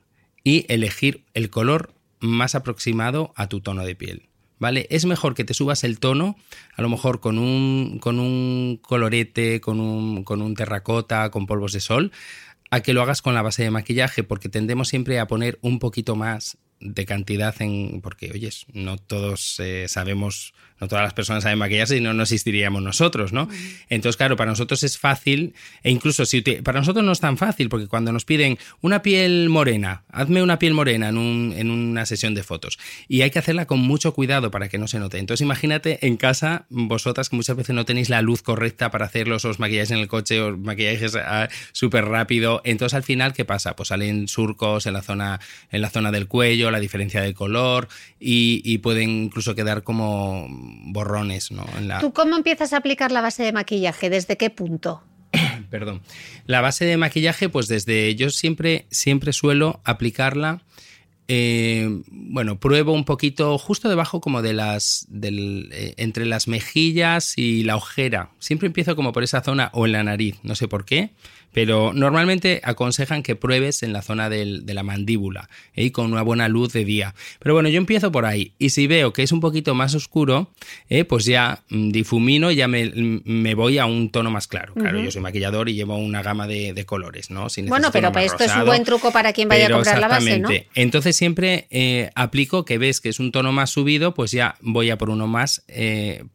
y 0.44 0.66
elegir 0.68 1.24
el 1.32 1.48
color 1.48 1.94
más 2.18 2.54
aproximado 2.54 3.32
a 3.34 3.48
tu 3.48 3.62
tono 3.62 3.86
de 3.86 3.94
piel. 3.94 4.29
¿Vale? 4.60 4.86
Es 4.90 5.06
mejor 5.06 5.34
que 5.34 5.42
te 5.42 5.54
subas 5.54 5.82
el 5.82 5.98
tono, 5.98 6.36
a 6.76 6.82
lo 6.82 6.88
mejor 6.88 7.18
con 7.18 7.38
un, 7.38 7.98
con 8.00 8.20
un 8.20 8.78
colorete, 8.80 9.60
con 9.60 9.80
un, 9.80 10.22
con 10.22 10.40
un 10.42 10.54
terracota, 10.54 11.30
con 11.30 11.46
polvos 11.46 11.72
de 11.72 11.80
sol, 11.80 12.12
a 12.70 12.80
que 12.80 12.92
lo 12.92 13.02
hagas 13.02 13.22
con 13.22 13.34
la 13.34 13.42
base 13.42 13.64
de 13.64 13.72
maquillaje, 13.72 14.22
porque 14.22 14.48
tendemos 14.48 14.88
siempre 14.88 15.18
a 15.18 15.26
poner 15.26 15.58
un 15.62 15.80
poquito 15.80 16.14
más 16.14 16.58
de 16.78 17.04
cantidad 17.04 17.60
en. 17.60 18.00
Porque, 18.00 18.30
oyes, 18.32 18.66
no 18.72 18.96
todos 18.96 19.56
eh, 19.58 19.86
sabemos 19.88 20.54
no 20.80 20.88
todas 20.88 21.04
las 21.04 21.14
personas 21.14 21.42
saben 21.42 21.58
maquillarse 21.58 21.96
y 21.96 22.00
no, 22.00 22.14
no 22.14 22.22
existiríamos 22.22 22.82
nosotros, 22.82 23.32
¿no? 23.32 23.48
Entonces, 23.88 24.16
claro, 24.16 24.36
para 24.36 24.50
nosotros 24.50 24.82
es 24.82 24.98
fácil, 24.98 25.54
e 25.82 25.90
incluso 25.90 26.24
si 26.24 26.40
para 26.40 26.80
nosotros 26.80 27.04
no 27.04 27.12
es 27.12 27.20
tan 27.20 27.36
fácil, 27.36 27.68
porque 27.68 27.86
cuando 27.86 28.12
nos 28.12 28.24
piden 28.24 28.58
una 28.80 29.02
piel 29.02 29.48
morena, 29.48 30.02
hazme 30.10 30.42
una 30.42 30.58
piel 30.58 30.74
morena 30.74 31.08
en, 31.08 31.18
un, 31.18 31.54
en 31.56 31.70
una 31.70 32.06
sesión 32.06 32.34
de 32.34 32.42
fotos, 32.42 32.78
y 33.08 33.22
hay 33.22 33.30
que 33.30 33.38
hacerla 33.38 33.66
con 33.66 33.80
mucho 33.80 34.14
cuidado 34.14 34.50
para 34.50 34.68
que 34.68 34.78
no 34.78 34.88
se 34.88 34.98
note. 34.98 35.18
Entonces, 35.18 35.42
imagínate 35.44 36.06
en 36.06 36.16
casa, 36.16 36.66
vosotras 36.70 37.28
que 37.28 37.36
muchas 37.36 37.56
veces 37.56 37.74
no 37.74 37.84
tenéis 37.84 38.08
la 38.08 38.22
luz 38.22 38.42
correcta 38.42 38.90
para 38.90 39.06
hacerlos, 39.06 39.44
os 39.44 39.58
maquilláis 39.58 39.90
en 39.90 39.98
el 39.98 40.08
coche, 40.08 40.40
os 40.40 40.58
maquilláis 40.58 41.00
súper 41.72 42.06
rápido. 42.06 42.62
Entonces, 42.64 42.94
al 42.94 43.02
final, 43.02 43.32
¿qué 43.32 43.44
pasa? 43.44 43.76
Pues 43.76 43.88
salen 43.88 44.28
surcos 44.28 44.86
en 44.86 44.94
la 44.94 45.02
zona, 45.02 45.40
en 45.70 45.82
la 45.82 45.90
zona 45.90 46.10
del 46.10 46.26
cuello, 46.26 46.70
la 46.70 46.80
diferencia 46.80 47.20
de 47.20 47.34
color, 47.34 47.88
y, 48.18 48.62
y 48.64 48.78
pueden 48.78 49.10
incluso 49.10 49.54
quedar 49.54 49.82
como 49.82 50.48
borrones. 50.84 51.50
¿no? 51.50 51.64
¿Tú 52.00 52.12
cómo 52.12 52.36
empiezas 52.36 52.72
a 52.72 52.78
aplicar 52.78 53.12
la 53.12 53.20
base 53.20 53.42
de 53.42 53.52
maquillaje? 53.52 54.10
¿Desde 54.10 54.36
qué 54.36 54.50
punto? 54.50 55.02
Perdón. 55.70 56.02
La 56.46 56.60
base 56.60 56.84
de 56.84 56.96
maquillaje, 56.96 57.48
pues 57.48 57.68
desde 57.68 58.14
yo 58.14 58.30
siempre, 58.30 58.86
siempre 58.90 59.32
suelo 59.32 59.80
aplicarla 59.84 60.62
eh, 61.32 62.02
bueno, 62.10 62.58
pruebo 62.58 62.92
un 62.92 63.04
poquito 63.04 63.56
justo 63.56 63.88
debajo 63.88 64.20
como 64.20 64.42
de 64.42 64.52
las, 64.52 65.06
del, 65.08 65.68
eh, 65.70 65.94
entre 65.96 66.26
las 66.26 66.48
mejillas 66.48 67.38
y 67.38 67.62
la 67.62 67.76
ojera. 67.76 68.30
Siempre 68.40 68.66
empiezo 68.66 68.96
como 68.96 69.12
por 69.12 69.22
esa 69.22 69.40
zona 69.40 69.70
o 69.72 69.86
en 69.86 69.92
la 69.92 70.02
nariz, 70.02 70.40
no 70.42 70.56
sé 70.56 70.66
por 70.66 70.84
qué. 70.84 71.10
Pero 71.52 71.92
normalmente 71.92 72.60
aconsejan 72.64 73.22
que 73.22 73.36
pruebes 73.36 73.82
en 73.82 73.92
la 73.92 74.02
zona 74.02 74.28
de 74.28 74.74
la 74.74 74.82
mandíbula 74.82 75.48
y 75.74 75.86
¿eh? 75.86 75.92
con 75.92 76.12
una 76.12 76.22
buena 76.22 76.48
luz 76.48 76.72
de 76.72 76.84
día. 76.84 77.14
Pero 77.38 77.54
bueno, 77.54 77.68
yo 77.68 77.78
empiezo 77.78 78.12
por 78.12 78.26
ahí 78.26 78.52
y 78.58 78.70
si 78.70 78.86
veo 78.86 79.12
que 79.12 79.22
es 79.22 79.32
un 79.32 79.40
poquito 79.40 79.74
más 79.74 79.94
oscuro, 79.94 80.50
¿eh? 80.88 81.04
pues 81.04 81.24
ya 81.24 81.62
mm, 81.68 81.90
difumino 81.90 82.50
y 82.50 82.56
ya 82.56 82.68
me, 82.68 83.54
voy 83.54 83.78
a 83.78 83.86
un 83.86 84.10
tono 84.10 84.30
más 84.30 84.46
claro. 84.46 84.74
Claro, 84.74 85.00
yo 85.00 85.10
soy 85.10 85.22
maquillador 85.22 85.68
y 85.68 85.74
llevo 85.74 85.96
una 85.96 86.22
gama 86.22 86.46
de, 86.46 86.84
colores, 86.86 87.30
¿no? 87.30 87.46
bueno, 87.68 87.90
pero 87.92 88.10
esto 88.18 88.44
es 88.44 88.54
un 88.56 88.64
buen 88.64 88.84
truco 88.84 89.12
para 89.12 89.32
quien 89.32 89.48
vaya 89.48 89.66
a 89.66 89.70
comprar 89.70 90.00
la 90.00 90.08
base, 90.08 90.38
¿no? 90.38 90.48
Entonces 90.74 91.14
siempre 91.14 91.66
eh, 91.70 92.10
aplico 92.14 92.64
que 92.64 92.78
ves 92.78 93.00
que 93.00 93.10
es 93.10 93.20
un 93.20 93.32
tono 93.32 93.52
más 93.52 93.70
subido, 93.70 94.14
pues 94.14 94.30
ya 94.30 94.56
voy 94.60 94.90
a 94.90 94.98
por 94.98 95.10
uno 95.10 95.26
más 95.26 95.62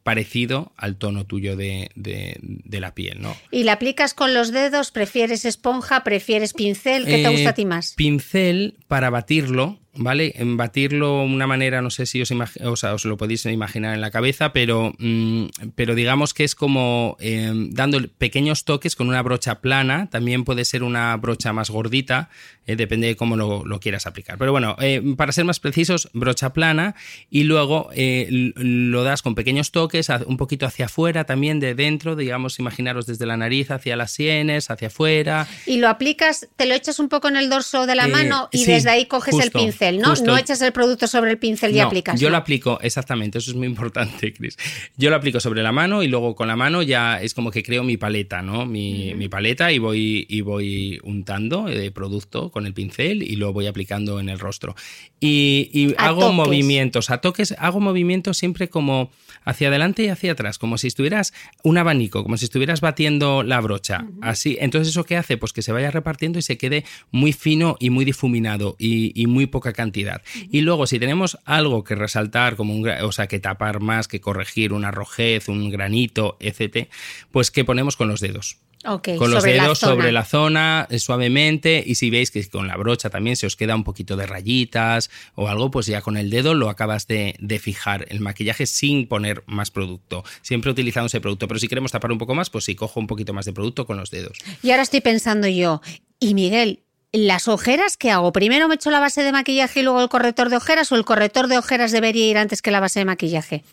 parecido 0.04 0.72
al 0.78 0.96
tono 0.98 1.26
tuyo 1.26 1.56
de, 1.56 1.90
de, 1.96 2.80
la 2.80 2.94
piel, 2.94 3.22
¿no? 3.22 3.36
¿Y 3.52 3.64
la 3.64 3.74
aplicas 3.74 4.14
con 4.14 4.34
los 4.34 4.52
dedos? 4.52 4.92
¿Prefieres 5.06 5.46
esponja? 5.46 6.04
¿Prefieres 6.04 6.54
pincel? 6.54 7.06
¿Qué 7.06 7.22
te 7.22 7.30
gusta 7.30 7.52
a 7.52 7.54
ti 7.54 7.64
más? 7.64 7.94
Pincel 7.96 8.80
para 8.88 9.12
batirlo 9.12 9.78
¿vale? 9.98 10.34
En 10.36 10.58
batirlo 10.58 11.20
de 11.20 11.26
una 11.26 11.48
manera, 11.48 11.82
no 11.82 11.90
sé 11.90 12.06
si 12.06 12.22
os, 12.22 12.32
o 12.32 12.76
sea, 12.76 12.94
os 12.94 13.06
lo 13.06 13.18
podéis 13.18 13.46
imaginar 13.46 13.96
en 13.96 14.02
la 14.02 14.12
cabeza, 14.12 14.54
pero, 14.54 14.94
mm, 14.98 15.46
pero 15.76 15.96
digamos 15.96 16.34
que 16.34 16.44
es 16.44 16.56
como 16.56 17.18
eh, 17.20 17.52
dando 17.70 18.00
pequeños 18.18 18.66
toques 18.66 18.96
con 18.96 19.08
una 19.08 19.22
brocha 19.22 19.62
plana, 19.62 20.10
también 20.10 20.44
puede 20.44 20.66
ser 20.66 20.84
una 20.84 21.16
brocha 21.18 21.54
más 21.54 21.70
gordita, 21.70 22.30
eh, 22.68 22.76
depende 22.76 23.08
de 23.08 23.16
cómo 23.16 23.36
lo, 23.36 23.80
quieras 23.80 24.08
aplicar. 24.08 24.38
Pero 24.38 24.52
bueno, 24.52 24.76
eh, 24.80 25.02
para 25.18 25.32
ser 25.32 25.46
más 25.46 25.60
precisos, 25.60 26.10
brocha 26.14 26.54
plana 26.54 26.96
y 27.30 27.44
luego 27.44 27.90
lo 27.96 29.04
das 29.04 29.22
con 29.22 29.36
pequeños 29.36 29.72
toques, 29.72 30.10
un 30.26 30.38
poquito 30.38 30.66
hacia 30.66 30.86
afuera 30.86 31.26
también 31.26 31.60
de 31.60 31.76
dentro, 31.76 32.16
digamos, 32.16 32.58
imaginaros 32.60 33.06
desde 33.06 33.26
la 33.26 33.38
nariz 33.38 33.72
hacia 33.72 33.96
las 33.96 34.12
sienes, 34.12 34.72
hacia 34.72 34.88
afuera. 34.88 35.48
Y 35.66 35.78
lo 35.78 35.90
aplicas, 35.90 36.48
te 36.56 36.66
lo 36.66 36.74
echas 36.74 37.00
un 37.00 37.10
poco 37.10 37.28
en 37.28 37.36
el 37.36 37.50
dorso 37.50 37.86
de 37.86 37.96
la 37.96 38.08
mano 38.08 38.50
y 38.52 38.66
desde 38.66 38.90
ahí 38.90 39.06
coges 39.06 39.36
el 39.40 39.52
pincel. 39.52 39.85
¿No? 39.94 40.14
no 40.16 40.38
echas 40.38 40.62
el 40.62 40.72
producto 40.72 41.08
sobre 41.08 41.32
el 41.32 41.38
pincel 41.38 41.76
y 41.76 41.80
aplicas. 41.80 42.20
Yo 42.20 42.30
lo 42.30 42.38
aplico, 42.38 42.80
exactamente, 42.82 43.38
eso 43.38 43.52
es 43.52 43.58
muy 43.58 43.68
importante, 43.68 44.34
Chris. 44.34 44.58
Yo 44.98 45.10
lo 45.10 45.16
aplico 45.16 45.40
sobre 45.40 45.64
la 45.64 45.72
mano 45.72 46.04
y 46.04 46.08
luego 46.08 46.36
con 46.36 46.48
la 46.48 46.56
mano 46.56 46.82
ya 46.82 47.22
es 47.22 47.34
como 47.34 47.52
que 47.52 47.64
creo 47.64 47.84
mi 47.84 47.98
paleta, 47.98 48.42
¿no? 48.42 48.66
Mi, 48.66 49.28
paleta 49.30 49.72
y 49.72 49.80
voy, 49.80 50.26
y 50.30 50.42
voy 50.42 51.00
untando 51.04 51.68
el 51.68 51.92
producto 51.92 52.52
con 52.52 52.66
el 52.66 52.74
pincel 52.74 53.24
y 53.24 53.36
lo 53.36 53.54
voy 53.54 53.68
aplicando 53.68 54.20
en 54.20 54.30
el 54.30 54.40
rostro. 54.40 54.76
Y, 55.20 55.94
hago 55.98 56.32
movimientos, 56.32 57.10
a 57.10 57.20
toques, 57.20 57.56
hago 57.58 57.80
movimientos 57.80 58.38
siempre 58.38 58.70
como 58.70 59.12
hacia 59.44 59.68
adelante 59.68 60.04
y 60.04 60.08
hacia 60.08 60.32
atrás, 60.32 60.58
como 60.58 60.78
si 60.78 60.88
estuvieras 60.88 61.34
un 61.64 61.78
abanico, 61.78 62.24
como 62.24 62.38
si 62.38 62.46
estuvieras 62.46 62.82
batiendo 62.82 63.44
la 63.44 63.62
brocha. 63.62 64.06
Así, 64.22 64.58
entonces 64.60 64.90
eso 64.90 65.04
qué 65.04 65.18
hace, 65.18 65.38
pues 65.38 65.54
que 65.54 65.62
se 65.62 65.72
vaya 65.72 65.92
repartiendo 65.92 66.40
y 66.40 66.42
se 66.42 66.58
quede 66.58 66.84
muy 67.12 67.32
fino 67.34 67.78
y 67.80 67.90
muy 67.90 68.06
difuminado 68.06 68.76
y, 68.80 69.26
muy 69.28 69.48
poca 69.48 69.74
cantidad. 69.76 70.22
Y 70.50 70.62
luego 70.62 70.88
si 70.88 71.00
tenemos 71.00 71.38
algo 71.46 71.84
que 71.84 71.96
resaltar, 71.96 72.56
como 72.56 72.76
un, 72.76 72.88
o 72.88 73.12
sea, 73.12 73.28
que 73.28 73.40
tapar 73.40 73.80
más, 73.80 74.08
que 74.08 74.22
corregir 74.22 74.74
una 74.74 74.92
rojez, 74.92 75.50
un 75.50 75.70
granito, 75.70 76.38
etc., 76.40 76.90
pues 77.32 77.52
que 77.52 77.66
ponemos 77.66 77.96
con 77.96 78.08
los 78.08 78.20
dedos 78.20 78.60
con 78.86 79.32
los 79.32 79.44
dedos 79.44 79.80
sobre 79.80 80.12
la 80.12 80.24
zona 80.24 80.88
eh, 80.90 81.00
suavemente 81.00 81.84
y 81.86 81.96
si 81.96 82.10
veis 82.10 82.32
que 82.32 82.48
con 82.48 82.68
la 82.68 82.78
brocha 82.78 83.10
también 83.10 83.36
se 83.36 83.48
os 83.48 83.56
queda 83.56 83.76
un 83.76 83.84
poquito 83.84 84.16
de 84.16 84.28
rayitas 84.28 85.10
o 85.34 85.48
algo, 85.48 85.72
pues 85.72 85.88
ya 85.88 86.02
con 86.02 86.18
el 86.18 86.30
dedo 86.30 86.54
lo 86.54 86.70
acabas 86.70 87.08
de, 87.08 87.36
fijar 87.60 88.06
el 88.10 88.20
maquillaje 88.20 88.66
sin 88.66 89.08
poner 89.08 89.44
más 89.48 89.72
producto. 89.72 90.24
Siempre 90.42 90.72
utilizando 90.72 91.08
ese 91.08 91.22
producto, 91.22 91.48
pero 91.48 91.60
si 91.60 91.68
queremos 91.68 91.92
tapar 91.92 92.12
un 92.12 92.18
poco 92.18 92.36
más, 92.36 92.50
pues 92.50 92.66
sí, 92.66 92.76
cojo 92.76 93.00
un 93.00 93.08
poquito 93.08 93.34
más 93.34 93.46
de 93.46 93.54
producto 93.54 93.86
con 93.86 93.98
los 93.98 94.12
dedos. 94.12 94.38
Y 94.62 94.72
ahora 94.72 94.84
estoy 94.84 95.02
pensando 95.02 95.48
yo, 95.48 95.82
y 96.20 96.34
Miguel, 96.34 96.84
¿las 97.18 97.48
ojeras 97.48 97.98
qué 97.98 98.12
hago? 98.12 98.32
¿Primero 98.32 98.68
me 98.68 98.76
echo 98.76 98.92
la 98.92 99.00
base 99.00 99.24
de 99.24 99.32
maquillaje 99.32 99.80
y 99.80 99.84
luego 99.84 100.02
el 100.02 100.10
corrector 100.10 100.50
de 100.50 100.58
ojeras 100.58 100.92
o 100.92 100.96
el 100.96 101.06
corrector 101.06 101.48
de 101.48 101.58
ojeras 101.58 101.92
debería 101.92 102.28
ir 102.28 102.38
antes 102.38 102.62
que 102.62 102.72
la 102.72 102.80
base 102.80 103.00
de 103.00 103.06
maquillaje? 103.06 103.64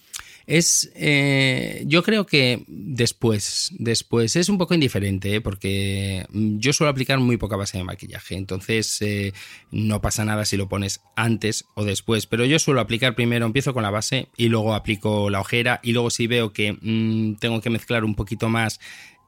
Es, 0.47 0.91
eh, 0.97 1.85
yo 1.87 2.03
creo 2.03 2.27
que 2.27 2.65
después, 2.67 3.71
después 3.79 4.35
es 4.35 4.49
un 4.49 4.59
poco 4.59 4.75
indiferente, 4.75 5.37
¿eh? 5.37 5.41
porque 5.41 6.27
yo 6.33 6.73
suelo 6.73 6.91
aplicar 6.91 7.21
muy 7.21 7.37
poca 7.37 7.57
base 7.57 7.79
de 7.79 7.85
maquillaje, 7.85 8.35
entonces 8.35 9.01
eh, 9.03 9.33
no 9.71 10.01
pasa 10.01 10.25
nada 10.25 10.45
si 10.45 10.57
lo 10.57 10.69
pones 10.69 11.01
antes 11.15 11.65
o 11.75 11.85
después, 11.85 12.27
pero 12.27 12.45
yo 12.45 12.59
suelo 12.59 12.81
aplicar 12.81 13.15
primero, 13.15 13.47
empiezo 13.47 13.73
con 13.73 13.85
la 13.85 13.91
base 13.91 14.29
y 14.37 14.49
luego 14.49 14.75
aplico 14.75 15.31
la 15.31 15.41
ojera 15.41 15.79
y 15.83 15.93
luego 15.93 16.11
si 16.11 16.27
veo 16.27 16.53
que 16.53 16.73
mm, 16.73 17.37
tengo 17.37 17.61
que 17.61 17.71
mezclar 17.71 18.05
un 18.05 18.17
poquito 18.17 18.49
más, 18.49 18.81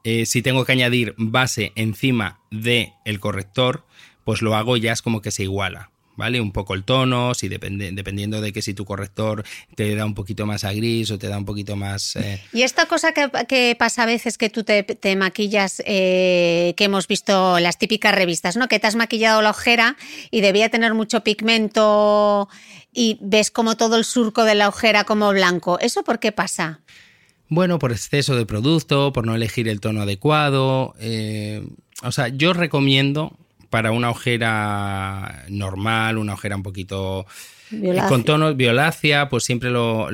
si 0.05 0.43
tengo 0.43 0.65
que 0.65 0.73
añadir 0.73 1.15
base 1.17 1.73
encima 1.77 2.41
del 2.51 2.93
el 3.05 3.21
corrector, 3.21 3.85
pues 4.25 4.43
lo 4.43 4.55
hago 4.55 4.77
ya 4.77 4.93
es 4.93 5.03
como 5.03 5.23
que 5.23 5.31
se 5.31 5.45
iguala. 5.45 5.91
¿vale? 6.17 6.41
Un 6.41 6.53
poco 6.53 6.75
el 6.75 6.85
tono, 6.85 7.35
si 7.35 7.49
depende, 7.49 7.91
dependiendo 7.93 8.41
de 8.41 8.53
que 8.53 8.63
si 8.63 8.75
tu 8.75 8.85
corrector 8.85 9.45
te 9.75 9.95
da 9.95 10.05
un 10.05 10.15
poquito 10.15 10.47
más 10.47 10.65
a 10.65 10.73
gris 10.73 11.11
o 11.11 11.19
te 11.19 11.29
da 11.29 11.39
un 11.39 11.45
poquito 11.45 11.77
más... 11.77 12.17
Eh, 12.17 12.43
y 12.53 12.63
esta 12.63 12.87
cosa 12.87 13.13
que, 13.13 13.77
pasa 13.79 14.05
a 14.05 14.07
veces 14.07 14.39
que 14.39 14.51
tú 14.51 14.65
te, 14.65 15.17
maquillas, 15.17 15.83
eh, 15.87 16.75
que 16.77 16.85
hemos 16.85 17.09
visto 17.09 17.59
las 17.61 17.79
típicas 17.79 18.15
revistas, 18.15 18.57
¿no? 18.57 18.69
Que 18.69 18.79
te 18.79 18.87
has 18.87 18.97
maquillado 18.97 19.43
la 19.43 19.51
ojera 19.51 19.97
y 20.31 20.41
debía 20.41 20.69
tener 20.69 20.95
mucho 20.95 21.23
pigmento 21.23 22.49
y 22.93 23.19
ves 23.21 23.51
como 23.51 23.77
todo 23.77 23.97
el 23.97 24.05
surco 24.05 24.45
de 24.45 24.55
la 24.55 24.69
ojera 24.69 25.05
como 25.05 25.31
blanco. 25.31 25.79
¿Eso 25.81 26.05
por 26.05 26.21
qué 26.21 26.33
pasa? 26.33 26.81
Bueno, 27.55 27.79
por 27.79 27.93
exceso 27.93 28.35
de 28.35 28.47
producto, 28.47 29.13
por 29.13 29.25
no 29.25 29.37
elegir 29.37 29.69
el 29.69 29.79
tono 29.79 30.03
adecuado. 30.03 30.95
Eh, 30.99 31.65
o 32.03 32.11
sea, 32.11 32.27
yo 32.27 32.53
recomiendo 32.53 33.37
para 33.71 33.93
una 33.93 34.11
ojera 34.11 35.45
normal, 35.49 36.19
una 36.19 36.35
ojera 36.35 36.57
un 36.57 36.65
poquito 36.65 37.27
eh, 37.71 38.03
con 38.09 38.25
tonos 38.25 38.57
violácea, 38.57 39.29
pues 39.29 39.45
siempre 39.45 39.71
lo, 39.71 40.11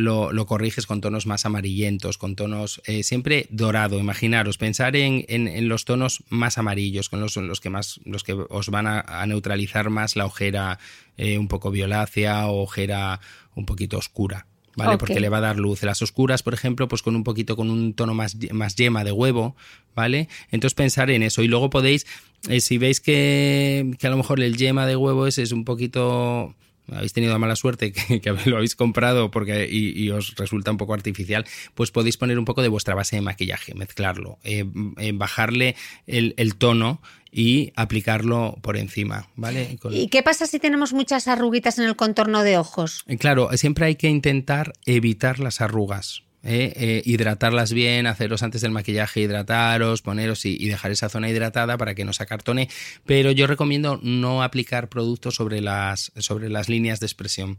corriges 0.47 0.85
con 0.85 1.01
tonos 1.01 1.27
más 1.27 1.47
amarillentos, 1.47 2.19
con 2.19 2.37
tonos 2.37 2.83
eh, 2.85 3.03
siempre 3.05 3.47
dorado. 3.49 3.99
Imaginaros, 3.99 4.59
pensar 4.59 4.95
en, 4.95 5.25
los 5.67 5.87
tonos 5.87 6.23
más 6.29 6.59
amarillos, 6.59 7.09
con 7.09 7.23
los, 7.23 7.37
los, 7.37 7.61
que 7.61 7.71
más, 7.71 8.01
los 8.05 8.23
que 8.23 8.35
os 8.35 8.69
van 8.69 8.87
a, 8.87 9.27
neutralizar 9.27 9.89
más 9.89 10.15
la 10.15 10.27
ojera 10.27 10.79
eh, 11.17 11.39
un 11.39 11.49
poco 11.49 11.71
violácea 11.71 12.49
o 12.49 12.65
ojera 12.65 13.21
un 13.55 13.65
poquito 13.65 13.97
oscura. 13.97 14.47
¿Vale? 14.77 14.99
Porque 14.99 15.21
le 15.21 15.29
va 15.29 15.39
a 15.39 15.43
dar 15.43 15.57
luz. 15.57 15.83
Las 15.83 16.03
oscuras, 16.03 16.43
por 16.43 16.55
ejemplo, 16.55 16.89
pues 16.89 17.03
con 17.03 17.17
un 17.17 17.25
poquito, 17.25 17.57
con 17.57 17.71
un 17.71 17.95
tono 17.95 18.15
más, 18.15 18.37
más 18.53 18.77
yema 18.77 19.05
de 19.05 19.13
huevo, 19.13 19.57
¿vale? 19.95 20.29
Entonces 20.51 20.75
pensar 20.75 21.11
en 21.11 21.23
eso. 21.23 21.43
Y 21.43 21.49
luego 21.49 21.71
podéis, 21.71 22.07
eh, 22.49 22.61
si 22.61 22.79
veis 22.79 23.01
que, 23.01 23.95
que, 23.99 24.07
a 24.07 24.11
lo 24.11 24.17
mejor 24.17 24.41
el 24.41 24.57
yema 24.57 24.87
de 24.87 24.97
huevo 24.97 25.27
ese 25.27 25.43
es 25.43 25.53
un 25.53 25.65
poquito 25.65 26.55
habéis 26.93 27.13
tenido 27.13 27.39
mala 27.39 27.57
suerte 27.57 27.93
que, 27.93 28.21
lo 28.47 28.57
habéis 28.57 28.77
comprado 28.77 29.31
porque 29.31 29.69
y, 29.71 30.11
os 30.11 30.35
resulta 30.37 30.71
un 30.71 30.77
poco 30.77 30.95
artificial, 30.95 31.45
pues 31.75 31.91
podéis 31.91 32.17
poner 32.17 32.39
un 32.39 32.45
poco 32.45 32.63
de 32.63 32.69
vuestra 32.69 32.95
base 32.95 33.17
de 33.17 33.23
maquillaje, 33.23 33.75
mezclarlo, 33.75 34.39
eh, 34.45 34.65
eh, 34.99 35.13
bajarle 35.15 35.77
el, 36.07 36.35
el, 36.37 36.57
tono 36.57 37.01
y 37.33 37.73
aplicarlo 37.77 38.59
por 38.63 38.77
encima, 38.77 39.29
¿vale? 39.37 39.79
¿Y 39.91 40.09
qué 40.09 40.23
pasa 40.23 40.47
si 40.47 40.59
tenemos 40.59 40.93
muchas 40.93 41.29
arruguitas 41.29 41.79
en 41.79 41.85
el 41.85 41.97
contorno 41.97 42.43
de 42.43 42.59
ojos? 42.59 43.05
Eh, 43.07 43.19
claro, 43.19 43.51
siempre 43.55 43.87
hay 43.87 43.97
que 43.97 44.09
intentar 44.09 44.73
evitar 44.85 45.39
las 45.39 45.61
arrugas. 45.61 46.23
¿eh? 46.43 46.73
Eh, 46.77 47.03
hidratarlas 47.05 47.73
bien, 47.73 48.07
haceros 48.07 48.43
antes 48.43 48.61
del 48.63 48.71
maquillaje, 48.71 49.21
hidrataros, 49.21 50.03
poneros 50.03 50.45
y, 50.45 50.69
dejar 50.69 50.91
esa 50.91 51.09
zona 51.09 51.29
hidratada 51.29 51.77
para 51.79 51.95
que 51.95 52.05
no 52.05 52.13
se 52.13 52.23
acartone. 52.23 52.69
Pero 53.07 53.31
yo 53.31 53.47
recomiendo 53.47 54.01
no 54.03 54.43
aplicar 54.43 54.89
productos 54.89 55.35
sobre 55.35 55.61
las, 55.61 56.13
sobre 56.17 56.49
las 56.49 56.69
líneas 56.69 57.01
de 57.01 57.07
expresión. 57.07 57.59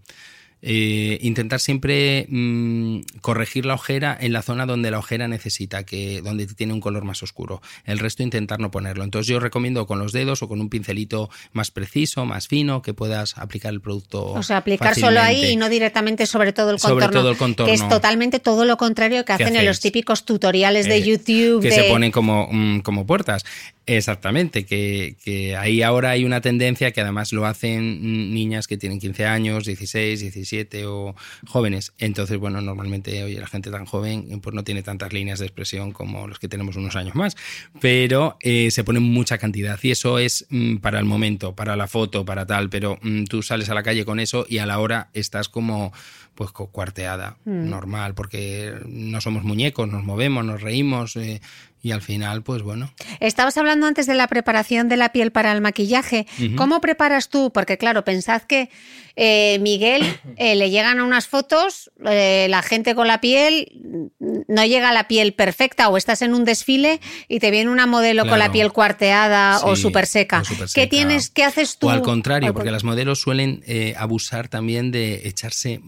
Eh, 0.63 1.17
intentar 1.21 1.59
siempre 1.59 2.27
mm, 2.29 2.99
corregir 3.21 3.65
la 3.65 3.73
ojera 3.73 4.15
en 4.19 4.31
la 4.31 4.43
zona 4.43 4.67
donde 4.67 4.91
la 4.91 4.99
ojera 4.99 5.27
necesita, 5.27 5.83
que 5.83 6.21
donde 6.21 6.45
tiene 6.45 6.73
un 6.73 6.81
color 6.81 7.03
más 7.03 7.23
oscuro. 7.23 7.61
El 7.85 7.97
resto 7.97 8.21
intentar 8.21 8.59
no 8.59 8.69
ponerlo. 8.69 9.03
Entonces 9.03 9.27
yo 9.27 9.39
recomiendo 9.39 9.87
con 9.87 9.97
los 9.97 10.11
dedos 10.11 10.43
o 10.43 10.47
con 10.47 10.61
un 10.61 10.69
pincelito 10.69 11.29
más 11.51 11.71
preciso, 11.71 12.25
más 12.25 12.47
fino, 12.47 12.81
que 12.81 12.93
puedas 12.93 13.37
aplicar 13.37 13.73
el 13.73 13.81
producto. 13.81 14.25
O 14.33 14.43
sea, 14.43 14.57
aplicar 14.57 14.93
solo 14.95 15.19
ahí 15.19 15.51
y 15.51 15.55
no 15.55 15.67
directamente 15.67 16.25
sobre 16.27 16.53
todo 16.53 16.69
el 16.69 16.79
contorno. 16.79 17.01
Sobre 17.01 17.13
todo 17.13 17.31
el 17.31 17.37
contorno. 17.37 17.71
Que 17.71 17.75
es 17.75 17.89
totalmente 17.89 18.39
todo 18.39 18.65
lo 18.65 18.77
contrario 18.77 19.25
que 19.25 19.33
hacen 19.33 19.55
en 19.55 19.65
los 19.65 19.79
típicos 19.79 20.25
tutoriales 20.25 20.87
de 20.87 21.01
YouTube. 21.01 21.61
Que 21.61 21.71
se 21.71 21.83
ponen 21.85 22.11
como, 22.11 22.47
mm, 22.51 22.81
como 22.81 23.05
puertas. 23.07 23.43
Exactamente, 23.87 24.65
que, 24.65 25.55
ahí 25.57 25.81
ahora 25.81 26.11
hay 26.11 26.23
una 26.23 26.39
tendencia 26.39 26.91
que 26.91 27.01
además 27.01 27.33
lo 27.33 27.47
hacen 27.47 28.31
niñas 28.31 28.67
que 28.67 28.77
tienen 28.77 28.99
15 28.99 29.25
años, 29.25 29.65
16, 29.65 30.19
17 30.19 30.85
o 30.85 31.15
jóvenes. 31.47 31.91
Entonces, 31.97 32.37
bueno, 32.37 32.61
normalmente, 32.61 33.23
oye, 33.23 33.39
la 33.39 33.47
gente 33.47 33.71
tan 33.71 33.85
joven 33.85 34.39
pues 34.39 34.53
no 34.53 34.63
tiene 34.63 34.83
tantas 34.83 35.13
líneas 35.13 35.39
de 35.39 35.47
expresión 35.47 35.93
como 35.93 36.27
los 36.27 36.37
que 36.37 36.47
tenemos 36.47 36.75
unos 36.75 36.95
años 36.95 37.15
más, 37.15 37.35
pero 37.79 38.37
eh, 38.41 38.69
se 38.69 38.83
pone 38.83 38.99
mucha 38.99 39.39
cantidad 39.39 39.79
y 39.81 39.91
eso 39.91 40.19
es 40.19 40.45
mm, 40.49 40.77
para 40.77 40.99
el 40.99 41.05
momento, 41.05 41.55
para 41.55 41.75
la 41.75 41.87
foto, 41.87 42.23
para 42.23 42.45
tal, 42.45 42.69
pero 42.69 42.99
mm, 43.01 43.23
tú 43.25 43.41
sales 43.41 43.69
a 43.69 43.73
la 43.73 43.81
calle 43.81 44.05
con 44.05 44.19
eso 44.19 44.45
y 44.47 44.59
a 44.59 44.67
la 44.67 44.77
hora 44.77 45.09
estás 45.13 45.49
como 45.49 45.91
pues 46.41 46.69
cuarteada, 46.71 47.37
mm. 47.45 47.69
normal, 47.69 48.15
porque 48.15 48.73
no 48.87 49.21
somos 49.21 49.43
muñecos, 49.43 49.87
nos 49.87 50.03
movemos, 50.03 50.43
nos 50.43 50.61
reímos, 50.61 51.15
eh, 51.15 51.39
y 51.83 51.91
al 51.91 52.01
final, 52.01 52.43
pues 52.43 52.61
bueno. 52.61 52.91
Estabas 53.19 53.57
hablando 53.57 53.87
antes 53.87 54.05
de 54.05 54.13
la 54.13 54.27
preparación 54.27 54.87
de 54.87 54.97
la 54.97 55.11
piel 55.11 55.31
para 55.31 55.51
el 55.51 55.61
maquillaje. 55.61 56.27
¿Cómo 56.55 56.79
preparas 56.79 57.29
tú? 57.29 57.51
Porque 57.51 57.77
claro, 57.77 58.05
pensad 58.05 58.43
que 58.43 58.69
eh, 59.15 59.57
Miguel 59.61 60.03
eh, 60.37 60.55
le 60.55 60.69
llegan 60.69 61.01
unas 61.01 61.27
fotos, 61.27 61.91
eh, 62.05 62.45
la 62.49 62.61
gente 62.61 62.93
con 62.93 63.07
la 63.07 63.19
piel 63.19 64.11
no 64.19 64.65
llega 64.65 64.89
a 64.89 64.93
la 64.93 65.07
piel 65.07 65.33
perfecta 65.33 65.89
o 65.89 65.97
estás 65.97 66.21
en 66.21 66.35
un 66.35 66.45
desfile 66.45 67.01
y 67.27 67.39
te 67.39 67.49
viene 67.49 67.71
una 67.71 67.87
modelo 67.87 68.27
con 68.27 68.37
la 68.37 68.51
piel 68.51 68.71
cuarteada 68.71 69.59
o 69.63 69.75
súper 69.75 70.05
seca. 70.05 70.43
¿Qué 70.73 70.85
tienes, 70.85 71.31
qué 71.31 71.43
haces 71.43 71.77
tú? 71.77 71.87
O 71.87 71.89
al 71.89 72.03
contrario, 72.03 72.53
porque 72.53 72.71
las 72.71 72.83
modelos 72.83 73.19
suelen 73.19 73.63
abusar 73.97 74.49
también 74.49 74.91
de 74.91 75.27
echarse 75.27 75.81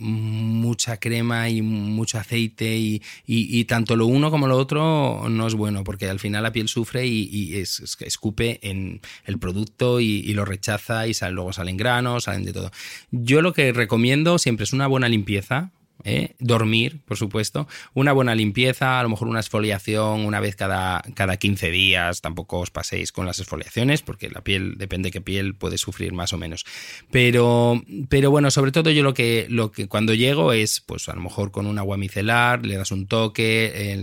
mucha 0.43 0.97
crema 0.97 1.49
y 1.49 1.61
mucho 1.61 2.17
aceite 2.17 2.77
y, 2.77 3.63
tanto 3.65 3.95
lo 3.95 4.05
uno 4.05 4.29
como 4.29 4.47
lo 4.47 4.57
otro 4.57 5.27
no 5.29 5.47
es 5.47 5.55
bueno 5.55 5.83
porque 5.83 6.09
al 6.09 6.19
final 6.19 6.43
la 6.43 6.51
piel 6.51 6.67
sufre 6.67 7.07
y, 7.07 7.55
escupe 7.55 8.59
en 8.61 9.01
el 9.25 9.39
producto 9.39 9.99
y, 9.99 10.33
lo 10.33 10.45
rechaza 10.45 11.07
y 11.07 11.13
luego 11.31 11.53
salen 11.53 11.77
granos, 11.77 12.25
salen 12.25 12.43
de 12.43 12.53
todo. 12.53 12.71
Yo 13.11 13.41
lo 13.41 13.53
que 13.53 13.71
recomiendo 13.71 14.37
siempre 14.37 14.63
es 14.63 14.73
una 14.73 14.87
buena 14.87 15.09
limpieza, 15.09 15.71
¿eh? 16.03 16.35
dormir, 16.39 17.01
por 17.05 17.17
supuesto, 17.17 17.67
una 17.93 18.11
buena 18.11 18.35
limpieza, 18.35 18.99
a 18.99 19.03
lo 19.03 19.09
mejor 19.09 19.27
una 19.27 19.39
exfoliación 19.39 20.25
una 20.25 20.39
vez 20.39 20.55
cada, 20.55 21.01
cada 21.15 21.37
15 21.37 21.71
días, 21.71 22.21
tampoco 22.21 22.59
os 22.59 22.71
paséis 22.71 23.11
con 23.11 23.25
las 23.25 23.39
exfoliaciones 23.39 24.01
porque 24.01 24.29
la 24.29 24.41
piel, 24.41 24.75
depende 24.77 25.07
de 25.07 25.11
qué 25.11 25.21
piel, 25.21 25.55
puede 25.55 25.77
sufrir 25.77 26.13
más 26.13 26.33
o 26.33 26.37
menos. 26.37 26.65
Pero, 27.11 27.81
pero 28.09 28.31
bueno, 28.31 28.51
sobre 28.51 28.71
todo 28.71 28.89
yo 28.91 29.03
lo 29.03 29.13
que, 29.13 29.47
lo 29.49 29.71
que 29.71 29.87
cuando 29.87 30.13
llego 30.13 30.53
es, 30.53 30.81
pues 30.81 31.09
a 31.09 31.15
lo 31.15 31.21
mejor 31.21 31.51
con 31.51 31.67
un 31.67 31.77
agua 31.79 31.97
micelar, 31.97 32.65
le 32.65 32.77
das 32.77 32.91
un 32.91 33.07
toque, 33.07 33.95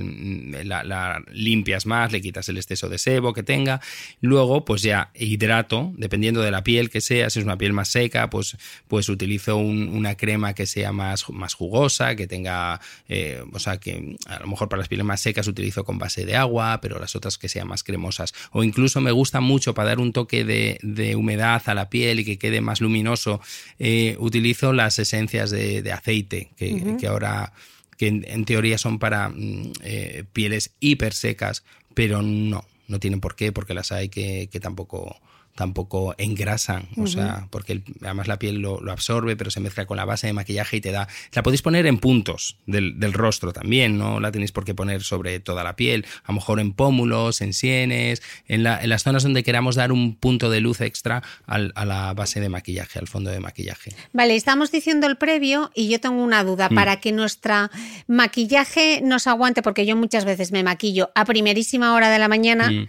la, 0.64 1.22
limpias 1.32 1.86
más, 1.86 2.12
le 2.12 2.20
quitas 2.20 2.48
el 2.48 2.56
exceso 2.56 2.88
de 2.88 2.98
sebo 2.98 3.32
que 3.32 3.42
tenga, 3.42 3.80
luego 4.20 4.64
pues 4.64 4.82
ya 4.82 5.10
hidrato, 5.14 5.92
dependiendo 5.96 6.40
de 6.40 6.50
la 6.50 6.64
piel 6.64 6.90
que 6.90 7.00
sea, 7.00 7.30
si 7.30 7.38
es 7.38 7.44
una 7.44 7.58
piel 7.58 7.72
más 7.72 7.88
seca, 7.88 8.30
pues, 8.30 8.56
pues 8.88 9.08
utilizo 9.08 9.56
una 9.56 10.16
crema 10.16 10.54
que 10.54 10.66
sea 10.66 10.92
más, 10.92 11.28
más 11.30 11.54
jugosa, 11.54 11.79
que 12.16 12.26
tenga, 12.26 12.80
eh, 13.08 13.42
o 13.52 13.58
sea, 13.58 13.78
que 13.78 14.16
a 14.26 14.40
lo 14.40 14.46
mejor 14.46 14.68
para 14.68 14.80
las 14.80 14.88
pieles 14.88 15.06
más 15.06 15.20
secas 15.20 15.46
utilizo 15.46 15.84
con 15.84 15.98
base 15.98 16.24
de 16.24 16.36
agua, 16.36 16.80
pero 16.80 16.98
las 16.98 17.16
otras 17.16 17.38
que 17.38 17.48
sean 17.48 17.68
más 17.68 17.82
cremosas. 17.82 18.34
O 18.52 18.62
incluso 18.64 19.00
me 19.00 19.12
gusta 19.12 19.40
mucho 19.40 19.74
para 19.74 19.90
dar 19.90 19.98
un 19.98 20.12
toque 20.12 20.44
de, 20.44 21.16
humedad 21.16 21.62
a 21.66 21.74
la 21.74 21.88
piel 21.88 22.20
y 22.20 22.24
que 22.24 22.38
quede 22.38 22.60
más 22.60 22.80
luminoso, 22.80 23.40
eh, 23.78 24.16
utilizo 24.18 24.72
las 24.72 24.98
esencias 24.98 25.50
de, 25.50 25.92
aceite, 25.92 26.50
que, 26.56 27.06
ahora 27.06 27.52
que 27.96 28.08
en, 28.08 28.44
teoría 28.44 28.78
son 28.78 28.98
para 28.98 29.28
mm, 29.28 29.72
eh, 29.82 30.24
pieles 30.32 30.72
hiper 30.80 31.12
secas, 31.12 31.64
pero 31.94 32.22
no, 32.22 32.64
no 32.88 32.98
tienen 33.00 33.20
por 33.20 33.34
qué, 33.34 33.52
porque 33.52 33.74
las 33.74 33.92
hay 33.92 34.08
que, 34.08 34.48
que 34.50 34.60
tampoco 34.60 35.20
tampoco 35.60 36.14
engrasan, 36.16 36.88
o 36.96 37.06
sea, 37.06 37.46
porque 37.50 37.82
además 38.00 38.28
la 38.28 38.38
piel 38.38 38.62
lo, 38.62 38.80
absorbe, 38.90 39.36
pero 39.36 39.50
se 39.50 39.60
mezcla 39.60 39.84
con 39.84 39.98
la 39.98 40.06
base 40.06 40.26
de 40.26 40.32
maquillaje 40.32 40.78
y 40.78 40.80
te 40.80 40.90
da... 40.90 41.06
La 41.34 41.42
podéis 41.42 41.60
poner 41.60 41.84
en 41.84 41.98
puntos 41.98 42.56
del, 42.64 43.12
rostro 43.12 43.52
también, 43.52 43.98
no 43.98 44.20
la 44.20 44.32
tenéis 44.32 44.52
por 44.52 44.64
qué 44.64 44.74
poner 44.74 45.02
sobre 45.02 45.38
toda 45.38 45.62
la 45.62 45.76
piel, 45.76 46.06
a 46.24 46.32
lo 46.32 46.36
mejor 46.36 46.60
en 46.60 46.72
pómulos, 46.72 47.42
en 47.42 47.52
sienes, 47.52 48.22
en, 48.48 48.62
las 48.62 49.02
zonas 49.02 49.22
donde 49.22 49.42
queramos 49.42 49.74
dar 49.74 49.92
un 49.92 50.16
punto 50.16 50.48
de 50.48 50.62
luz 50.62 50.80
extra 50.80 51.22
a 51.44 51.58
la 51.58 52.14
base 52.14 52.40
de 52.40 52.48
maquillaje, 52.48 52.98
al 52.98 53.06
fondo 53.06 53.28
de 53.28 53.40
maquillaje. 53.40 53.92
Vale, 54.14 54.36
estamos 54.36 54.72
diciendo 54.72 55.08
el 55.08 55.18
previo 55.18 55.72
y 55.74 55.90
yo 55.90 56.00
tengo 56.00 56.24
una 56.24 56.42
duda, 56.42 56.70
mm. 56.70 56.74
para 56.74 57.00
que 57.00 57.12
nuestra 57.12 57.70
maquillaje 58.06 59.02
nos 59.02 59.26
aguante, 59.26 59.60
porque 59.60 59.84
yo 59.84 59.94
muchas 59.94 60.24
veces 60.24 60.52
me 60.52 60.62
maquillo 60.62 61.10
a 61.14 61.26
primerísima 61.26 61.92
hora 61.92 62.08
de 62.08 62.18
la 62.18 62.28
mañana. 62.28 62.70
Mm 62.70 62.86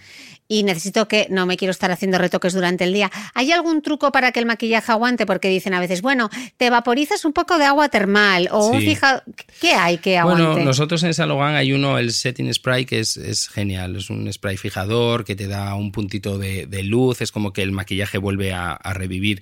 y 0.52 0.64
necesito 0.64 1.08
que 1.08 1.28
no 1.30 1.46
me 1.46 1.56
quiero 1.56 1.72
estar 1.72 1.92
haciendo 1.92 2.18
retoques 2.18 2.54
durante 2.54 2.84
el 2.84 2.92
día. 2.92 3.10
¿Hay 3.34 3.54
algún 3.54 3.82
truco 3.82 4.12
para 4.12 4.34
que 4.34 4.42
el 4.42 4.46
maquillaje 4.46 4.92
aguante? 4.92 5.26
Porque 5.26 5.48
dicen 5.48 5.74
a 5.74 5.80
veces, 5.80 6.02
bueno, 6.02 6.30
te 6.58 6.70
vaporizas 6.70 7.24
un 7.24 7.32
poco 7.32 7.58
de 7.58 7.64
agua 7.64 7.88
termal 7.88 8.50
o 8.52 8.68
un 8.68 8.82
fija... 8.82 9.24
¿Qué 9.62 9.72
hay 9.72 10.00
que 10.00 10.18
aguante? 10.18 10.44
Bueno, 10.44 10.66
nosotros 10.66 11.04
en 11.04 11.14
Salogan 11.14 11.56
hay 11.56 11.72
uno, 11.72 11.98
el 11.98 12.12
Setting 12.12 12.54
Spray, 12.54 12.84
que 12.84 13.00
es, 13.00 13.48
genial. 13.48 13.96
Es 13.96 14.10
un 14.10 14.32
spray 14.34 14.58
fijador 14.58 15.24
que 15.24 15.38
te 15.38 15.48
da 15.48 15.74
un 15.76 15.94
puntito 15.94 16.38
de, 16.38 16.84
luz, 16.84 17.22
es 17.22 17.32
como 17.32 17.54
que 17.54 17.62
el 17.62 17.72
maquillaje 17.72 18.18
vuelve 18.18 18.52
a, 18.52 18.78
revivir. 18.94 19.42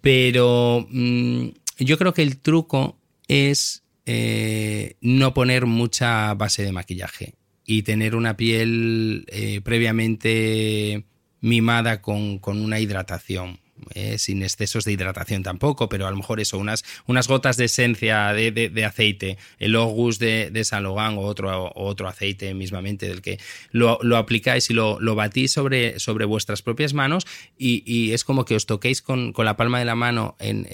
Pero 0.00 0.84
mm, 0.90 1.46
yo 1.78 1.96
creo 1.96 2.12
que 2.12 2.22
el 2.22 2.38
truco 2.38 2.98
es 3.28 3.84
eh, 4.04 4.96
no 5.00 5.32
poner 5.32 5.66
mucha 5.66 6.34
base 6.34 6.64
de 6.64 6.72
maquillaje 6.72 7.34
y 7.70 7.82
tener 7.82 8.16
una 8.16 8.36
piel 8.36 9.24
eh, 9.28 9.60
previamente 9.62 11.04
mimada 11.40 12.02
con, 12.02 12.40
con 12.40 12.60
una 12.60 12.80
hidratación. 12.80 13.60
Eh, 13.94 14.18
sin 14.18 14.42
excesos 14.42 14.84
de 14.84 14.92
hidratación 14.92 15.42
tampoco, 15.42 15.88
pero 15.88 16.06
a 16.06 16.10
lo 16.10 16.16
mejor 16.18 16.38
eso, 16.38 16.58
unas, 16.58 16.84
unas 17.06 17.28
gotas 17.28 17.56
de 17.56 17.64
esencia 17.64 18.34
de, 18.34 18.84
aceite, 18.84 19.38
el 19.58 19.74
Ogus 19.74 20.18
de, 20.18 20.50
de 20.50 20.66
Logan 20.82 21.16
o 21.16 21.22
otro, 21.22 21.72
otro 21.74 22.06
aceite 22.06 22.52
mismamente 22.52 23.08
del 23.08 23.22
que 23.22 23.38
lo, 23.70 23.98
aplicáis 24.18 24.68
y 24.68 24.74
lo, 24.74 24.98
batís 25.14 25.52
sobre, 25.52 25.98
sobre 25.98 26.26
vuestras 26.26 26.60
propias 26.60 26.92
manos 26.92 27.26
y, 27.56 28.12
es 28.12 28.22
como 28.24 28.44
que 28.44 28.54
os 28.54 28.66
toquéis 28.66 29.00
con, 29.00 29.32
la 29.34 29.56
palma 29.56 29.78
de 29.78 29.86
la 29.86 29.94
mano 29.94 30.36
en, 30.40 30.66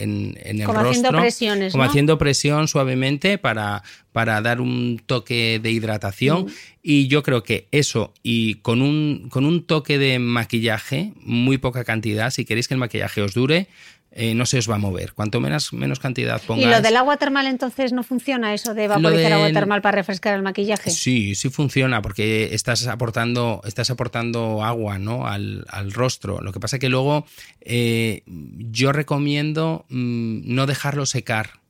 el 0.43 0.65
como 0.65 0.83
rostro. 0.83 0.91
Haciendo 0.91 1.21
presiones, 1.21 1.73
como 1.73 1.85
haciendo 1.85 2.19
presión 2.19 2.67
suavemente 2.67 3.39
para, 3.39 3.85
para 4.17 4.41
dar 4.41 4.63
un 4.63 4.99
toque 5.05 5.61
de 5.63 5.71
hidratación. 5.71 6.47
Y 6.83 7.07
yo 7.07 7.23
creo 7.23 7.43
que 7.43 7.69
eso, 7.71 8.15
y 8.23 8.55
con 8.63 8.81
un, 8.81 9.29
con 9.29 9.45
un 9.45 9.67
toque 9.67 9.99
de 9.99 10.19
maquillaje, 10.19 11.13
muy 11.21 11.59
poca 11.59 11.85
cantidad, 11.85 12.31
si 12.31 12.47
queréis 12.47 12.67
que 12.67 12.73
el 12.73 12.81
maquillaje 12.81 13.21
os 13.21 13.35
dure, 13.35 13.69
eh, 14.13 14.35
no 14.35 14.47
se 14.47 14.57
os 14.57 14.71
va 14.71 14.77
a 14.77 14.79
mover. 14.79 15.13
Cuanto 15.13 15.39
menos, 15.39 15.75
menos 15.75 16.01
cantidad 16.01 16.41
pongáis. 16.41 16.67
¿Y 16.67 16.71
lo 16.71 16.81
del 16.81 16.97
agua 16.97 17.19
termal 17.19 17.47
entonces 17.47 17.93
no 17.93 18.03
funciona, 18.03 18.55
eso 18.55 18.73
de 18.73 18.89
vaporizar 18.89 19.35
agua 19.35 19.53
termal 19.53 19.83
para 19.83 19.97
refrescar 19.97 20.35
el 20.35 20.41
maquillaje? 20.41 20.91
Sí, 20.91 21.35
sí 21.35 21.51
funciona, 21.51 22.01
porque 22.01 22.55
estás 22.55 22.87
aportando, 22.87 23.61
estás 23.67 23.91
aportando 23.91 24.65
agua 24.65 24.99
¿no? 24.99 25.27
al, 25.27 25.67
rostro. 25.93 26.41
Lo 26.41 26.53
que 26.53 26.61
pasa 26.61 26.79
que 26.79 26.89
luego 26.89 27.27
eh, 27.61 28.23
yo 28.25 28.93
recomiendo 28.93 29.85
mm, 29.91 30.55
no 30.55 30.65
dejarlo 30.65 31.05
secar 31.05 31.66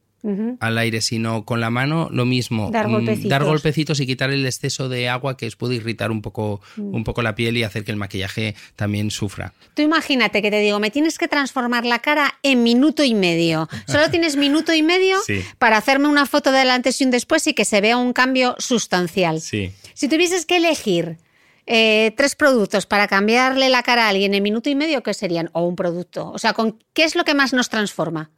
al 0.61 0.79
aire, 0.79 1.01
sino 1.01 1.45
con 1.45 1.61
la 1.61 1.71
mano 1.71 2.09
lo 2.11 2.25
mismo. 2.25 2.71
Dar 2.71 2.89
mm, 2.89 2.93
golpecitos. 2.93 3.31
Dar 3.31 3.45
golpecitos 3.45 4.01
y 4.01 4.07
quitar 4.07 4.31
el 4.31 4.45
exceso 4.45 4.89
de 4.89 5.09
agua 5.09 5.37
que 5.37 5.47
os 5.47 5.57
puede 5.57 5.77
irritar 5.77 6.11
un 6.11 6.23
poco, 6.23 6.61
mm. 6.77 6.95
un 6.95 7.05
poco 7.05 7.23
la 7.23 7.35
piel 7.35 7.57
y 7.57 7.63
hacer 7.63 7.85
que 7.85 7.93
el 7.93 7.97
maquillaje 7.97 8.55
también 8.75 9.11
sufra. 9.11 9.53
Tú 9.75 9.83
imagínate 9.83 10.43
que 10.43 10.51
te 10.51 10.61
digo, 10.61 10.81
me 10.81 10.91
tienes 10.91 11.19
que 11.19 11.29
transformar 11.29 11.85
la 11.87 12.01
cara 12.01 12.39
en 12.43 12.63
minuto 12.63 13.05
y 13.05 13.15
medio. 13.15 13.69
Solo 13.87 14.11
tienes 14.11 14.37
minuto 14.37 14.75
y 14.75 14.83
medio 14.83 15.19
para 15.59 15.77
hacerme 15.77 16.09
una 16.09 16.27
foto 16.27 16.53
del 16.53 16.71
antes 16.71 17.01
y 17.01 17.05
un 17.05 17.11
después 17.11 17.47
y 17.47 17.55
que 17.55 17.65
se 17.65 17.81
vea 17.81 17.97
un 17.97 18.13
cambio 18.13 18.57
sustancial. 18.59 19.41
Sí. 19.41 19.73
Si 19.95 20.09
tuvieses 20.09 20.47
que 20.47 20.57
elegir 20.57 21.19
eh, 21.67 22.13
tres 22.17 22.37
productos 22.37 22.87
para 22.87 23.09
cambiarle 23.09 23.69
la 23.69 23.83
cara 23.83 24.07
a 24.07 24.09
alguien 24.09 24.35
en 24.35 24.43
minuto 24.43 24.71
y 24.71 24.75
medio, 24.75 25.03
¿qué 25.03 25.15
serían? 25.15 25.51
O 25.53 25.67
un 25.67 25.75
producto. 25.75 26.31
O 26.31 26.39
sea, 26.39 26.53
¿con 26.53 26.79
qué 26.93 27.05
es 27.05 27.17
lo 27.17 27.25
que 27.25 27.35
más 27.35 27.53
nos 27.53 27.69
transforma? 27.69 28.31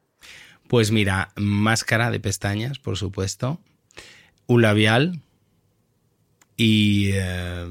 Pues 0.68 0.90
mira, 0.90 1.30
máscara 1.36 2.10
de 2.10 2.20
pestañas, 2.20 2.78
por 2.78 2.96
supuesto, 2.96 3.60
un 4.46 4.62
labial 4.62 5.20
y 6.56 7.10
eh, 7.14 7.66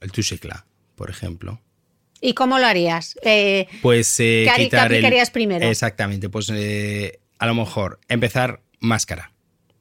el 0.00 0.12
touchecla, 0.12 0.64
por 0.94 1.10
ejemplo. 1.10 1.60
¿Y 2.20 2.34
cómo 2.34 2.58
lo 2.58 2.66
harías? 2.66 3.18
Eh, 3.22 3.66
pues 3.82 4.18
eh, 4.20 4.46
¿qué, 4.56 4.64
quitar 4.64 4.86
aplicarías 4.86 5.30
primero? 5.30 5.68
Exactamente, 5.68 6.28
pues 6.28 6.50
a 6.50 7.46
lo 7.46 7.54
mejor 7.54 8.00
empezar 8.08 8.62
máscara 8.80 9.32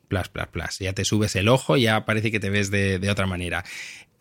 plas, 0.07 0.29
plas, 0.29 0.47
plas. 0.47 0.79
Ya 0.79 0.93
te 0.93 1.05
subes 1.05 1.35
el 1.35 1.47
ojo, 1.49 1.77
ya 1.77 2.05
parece 2.05 2.31
que 2.31 2.39
te 2.39 2.49
ves 2.49 2.71
de, 2.71 2.99
de 2.99 3.09
otra 3.09 3.27
manera. 3.27 3.63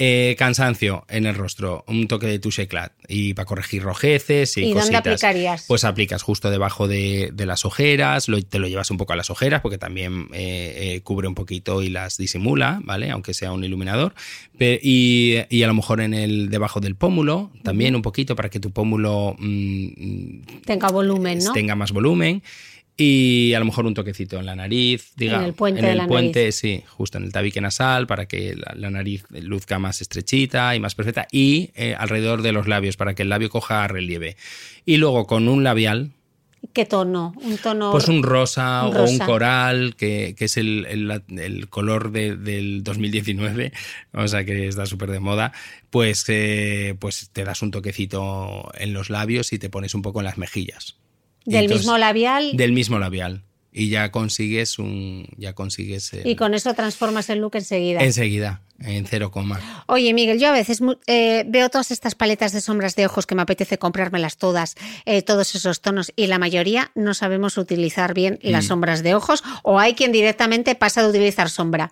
Eh, 0.00 0.34
cansancio 0.36 1.04
en 1.08 1.24
el 1.24 1.36
rostro, 1.36 1.84
un 1.86 2.08
toque 2.08 2.26
de 2.26 2.40
touche 2.40 2.62
eclat 2.62 2.92
y 3.08 3.32
para 3.34 3.46
corregir 3.46 3.82
rojeces 3.84 4.56
y, 4.56 4.62
¿Y 4.62 4.72
cositas. 4.72 4.84
dónde 4.86 4.96
aplicarías? 4.98 5.64
Pues 5.68 5.84
aplicas 5.84 6.22
justo 6.22 6.50
debajo 6.50 6.88
de, 6.88 7.30
de 7.32 7.46
las 7.46 7.64
ojeras, 7.64 8.28
lo- 8.28 8.42
te 8.42 8.58
lo 8.58 8.66
llevas 8.66 8.90
un 8.90 8.96
poco 8.96 9.12
a 9.12 9.16
las 9.16 9.30
ojeras 9.30 9.60
porque 9.60 9.78
también 9.78 10.28
eh, 10.32 10.94
eh, 10.96 11.00
cubre 11.02 11.28
un 11.28 11.36
poquito 11.36 11.80
y 11.80 11.90
las 11.90 12.16
disimula, 12.16 12.80
¿vale? 12.82 13.10
Aunque 13.12 13.34
sea 13.34 13.52
un 13.52 13.62
iluminador. 13.62 14.14
Y, 14.58 15.36
y 15.48 15.62
a 15.62 15.66
lo 15.68 15.74
mejor 15.74 16.00
en 16.00 16.12
el 16.14 16.48
debajo 16.50 16.80
del 16.80 16.96
pómulo, 16.96 17.52
también 17.62 17.94
un 17.94 18.02
poquito 18.02 18.34
para 18.34 18.48
que 18.50 18.58
tu 18.60 18.70
pómulo 18.72 19.36
mm, 19.38 20.40
Tenga 20.64 20.88
volumen, 20.88 21.38
¿no? 21.38 21.52
tenga 21.52 21.74
más 21.76 21.92
volumen. 21.92 22.42
Y 22.96 23.52
a 23.54 23.58
lo 23.58 23.64
mejor 23.64 23.86
un 23.86 23.94
toquecito 23.94 24.38
en 24.38 24.46
la 24.46 24.54
nariz, 24.54 25.12
diga, 25.16 25.38
En 25.38 25.42
el 25.44 25.54
puente 25.54 25.80
en 25.80 25.86
de 25.86 25.92
el 25.92 25.98
la 25.98 26.06
puente, 26.06 26.40
nariz. 26.42 26.54
sí, 26.54 26.84
justo 26.86 27.18
en 27.18 27.24
el 27.24 27.32
tabique 27.32 27.60
nasal 27.60 28.06
para 28.06 28.26
que 28.26 28.54
la, 28.54 28.72
la 28.76 28.90
nariz 28.90 29.24
luzca 29.30 29.80
más 29.80 30.00
estrechita 30.00 30.76
y 30.76 30.80
más 30.80 30.94
perfecta 30.94 31.26
y 31.32 31.70
eh, 31.74 31.96
alrededor 31.98 32.42
de 32.42 32.52
los 32.52 32.68
labios 32.68 32.96
para 32.96 33.14
que 33.14 33.22
el 33.22 33.30
labio 33.30 33.50
coja 33.50 33.88
relieve. 33.88 34.36
Y 34.86 34.98
luego 34.98 35.26
con 35.26 35.48
un 35.48 35.64
labial, 35.64 36.12
¿Qué 36.72 36.86
tono? 36.86 37.34
Un 37.42 37.58
tono. 37.58 37.90
pues 37.90 38.08
un 38.08 38.22
rosa, 38.22 38.86
o 38.86 39.04
un 39.04 39.18
coral, 39.18 39.96
que, 39.96 40.34
que 40.38 40.46
es 40.46 40.56
el, 40.56 40.86
el- 40.88 41.22
el 41.38 41.68
color 41.68 42.10
de- 42.12 42.36
del 42.36 42.82
2019, 42.84 43.72
o 44.14 44.28
sea 44.28 44.44
que 44.44 44.68
está 44.68 44.86
súper 44.86 45.10
de 45.10 45.18
moda, 45.20 45.52
pues, 45.90 46.24
eh, 46.28 46.94
pues 47.00 47.28
te 47.32 47.44
das 47.44 47.60
un 47.60 47.70
toquecito 47.70 48.70
en 48.78 48.92
los 48.94 49.10
labios 49.10 49.52
y 49.52 49.58
te 49.58 49.68
pones 49.68 49.94
un 49.94 50.02
poco 50.02 50.20
en 50.20 50.24
las 50.26 50.38
mejillas. 50.38 50.96
Del 51.44 51.64
entonces- 51.64 51.84
mismo 51.86 51.98
labial. 51.98 52.56
del 52.56 52.72
mismo 52.72 52.98
labial. 52.98 53.42
Y 53.76 53.88
ya 53.88 54.12
consigues 54.12 54.78
un. 54.78 55.26
Ya 55.36 55.52
consigues. 55.52 56.12
el- 56.12 56.26
Y 56.28 56.36
con 56.36 56.54
eso 56.54 56.72
transformas 56.74 57.28
el 57.28 57.40
look 57.40 57.56
enseguida. 57.56 58.04
Enseguida, 58.04 58.62
en 58.78 59.04
cero 59.04 59.32
coma. 59.32 59.60
Oye, 59.88 60.14
Miguel, 60.14 60.38
yo 60.38 60.46
a 60.48 60.52
veces 60.52 60.80
eh, 61.08 61.42
veo 61.48 61.68
todas 61.70 61.90
estas 61.90 62.14
paletas 62.14 62.52
de 62.52 62.60
sombras 62.60 62.94
de 62.94 63.04
ojos 63.06 63.26
que 63.26 63.34
me 63.34 63.42
apetece 63.42 63.76
comprármelas 63.76 64.36
todas, 64.36 64.76
eh, 65.06 65.22
todos 65.22 65.56
esos 65.56 65.80
tonos, 65.80 66.12
y 66.14 66.28
la 66.28 66.38
mayoría 66.38 66.92
no 66.94 67.14
sabemos 67.14 67.58
utilizar 67.58 68.14
bien 68.14 68.38
Mm. 68.44 68.50
las 68.50 68.66
sombras 68.66 69.02
de 69.02 69.16
ojos, 69.16 69.42
o 69.64 69.80
hay 69.80 69.94
quien 69.94 70.12
directamente 70.12 70.76
pasa 70.76 71.02
de 71.02 71.08
utilizar 71.08 71.50
sombra. 71.50 71.90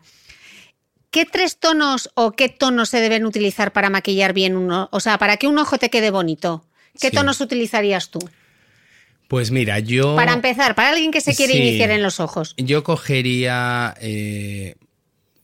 ¿Qué 1.10 1.26
tres 1.26 1.58
tonos 1.58 2.10
o 2.14 2.30
qué 2.32 2.48
tonos 2.48 2.90
se 2.90 3.00
deben 3.00 3.26
utilizar 3.26 3.72
para 3.72 3.90
maquillar 3.90 4.32
bien 4.32 4.56
uno? 4.56 4.88
O 4.92 5.00
sea, 5.00 5.18
para 5.18 5.36
que 5.36 5.48
un 5.48 5.58
ojo 5.58 5.78
te 5.78 5.90
quede 5.90 6.10
bonito. 6.10 6.64
¿Qué 7.00 7.08
Sí. 7.10 7.16
tonos 7.16 7.40
utilizarías 7.40 8.08
tú? 8.10 8.20
Pues 9.32 9.50
mira, 9.50 9.78
yo. 9.78 10.14
Para 10.14 10.34
empezar, 10.34 10.74
para 10.74 10.90
alguien 10.90 11.10
que 11.10 11.22
se 11.22 11.34
quiere 11.34 11.54
Sí. 11.54 11.58
iniciar 11.60 11.90
en 11.90 12.02
los 12.02 12.20
ojos. 12.20 12.54
Yo 12.58 12.84
cogería. 12.84 13.94
eh, 13.98 14.74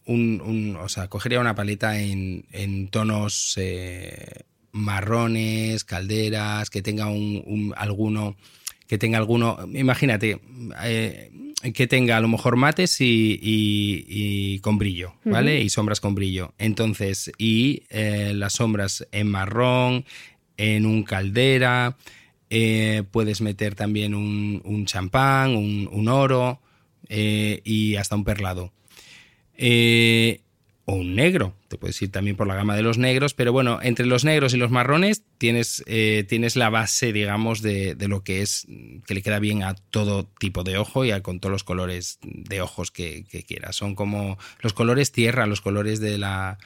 un, 0.05 0.43
un- 0.45 0.77
o 0.77 0.91
sea, 0.91 1.09
cogería 1.09 1.41
una 1.41 1.55
paleta 1.55 1.99
en, 1.99 2.45
en 2.53 2.89
tonos 2.89 3.55
eh, 3.57 4.43
marrones, 4.73 5.85
calderas, 5.85 6.69
que 6.69 6.83
tenga 6.83 7.07
un, 7.07 7.43
un- 7.47 7.73
alguno. 7.79 8.37
Que 8.87 8.99
tenga 8.99 9.17
alguno. 9.17 9.57
Imagínate. 9.73 10.39
eh, 10.85 11.31
que 11.73 11.87
tenga 11.87 12.19
a 12.19 12.21
lo 12.21 12.29
mejor 12.29 12.57
mates 12.57 13.01
y, 13.01 13.41
y- 13.43 14.05
y 14.07 14.59
con 14.61 14.77
brillo, 14.77 15.15
¿vale? 15.25 15.63
Y 15.63 15.71
sombras 15.71 16.01
con 16.01 16.15
brillo. 16.15 16.53
Entonces, 16.59 17.33
y 17.39 17.85
eh, 17.89 18.33
las 18.35 18.53
sombras 18.53 19.09
en 19.13 19.29
marrón, 19.31 20.05
en 20.59 20.85
un 20.85 21.05
caldera, 21.05 21.97
eh, 22.51 23.03
puedes 23.11 23.41
meter 23.41 23.75
también 23.75 24.15
un, 24.15 24.63
un 24.65 24.87
champán, 24.87 25.55
un, 25.57 25.89
un 25.93 26.09
oro 26.09 26.61
eh, 27.09 27.61
y 27.65 27.97
hasta 27.97 28.17
un 28.17 28.25
perlado. 28.25 28.73
Eh, 29.57 30.41
o 30.91 30.95
un 30.95 31.15
negro, 31.15 31.55
te 31.69 31.77
puedes 31.77 32.01
ir 32.01 32.11
también 32.11 32.35
por 32.35 32.47
la 32.47 32.55
gama 32.55 32.75
de 32.75 32.81
los 32.81 32.97
negros, 32.97 33.35
pero 33.35 33.53
bueno, 33.53 33.79
entre 33.83 34.07
los 34.07 34.25
negros 34.25 34.55
y 34.55 34.57
los 34.57 34.71
marrones 34.71 35.23
tienes, 35.37 35.85
eh, 35.87 36.25
tienes 36.27 36.57
la 36.57 36.71
base, 36.71 37.13
digamos, 37.13 37.61
de, 37.61 37.95
de 37.95 38.09
lo 38.09 38.25
que 38.25 38.41
es, 38.41 38.67
que 39.07 39.13
le 39.13 39.21
queda 39.21 39.39
bien 39.39 39.63
a 39.63 39.75
todo 39.75 40.25
tipo 40.25 40.65
de 40.65 40.79
ojo 40.79 41.05
y 41.05 41.11
a, 41.11 41.23
con 41.23 41.41
todos 41.41 41.53
los 41.53 41.63
colores 41.63 42.19
de 42.23 42.63
ojos 42.63 42.91
que, 42.91 43.25
que 43.31 43.43
quieras. 43.43 43.77
Son 43.77 43.95
como 43.95 44.39
los 44.63 44.73
colores 44.73 45.13
tierra, 45.13 45.45
los 45.45 45.61
colores 45.61 46.01
de 46.01 46.17
la, 46.17 46.57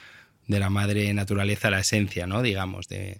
de 0.47 0.59
la 0.59 0.69
madre 0.69 1.13
naturaleza, 1.13 1.69
la 1.69 1.79
esencia, 1.79 2.25
¿no? 2.25 2.41
Digamos, 2.41 2.87
de, 2.87 3.19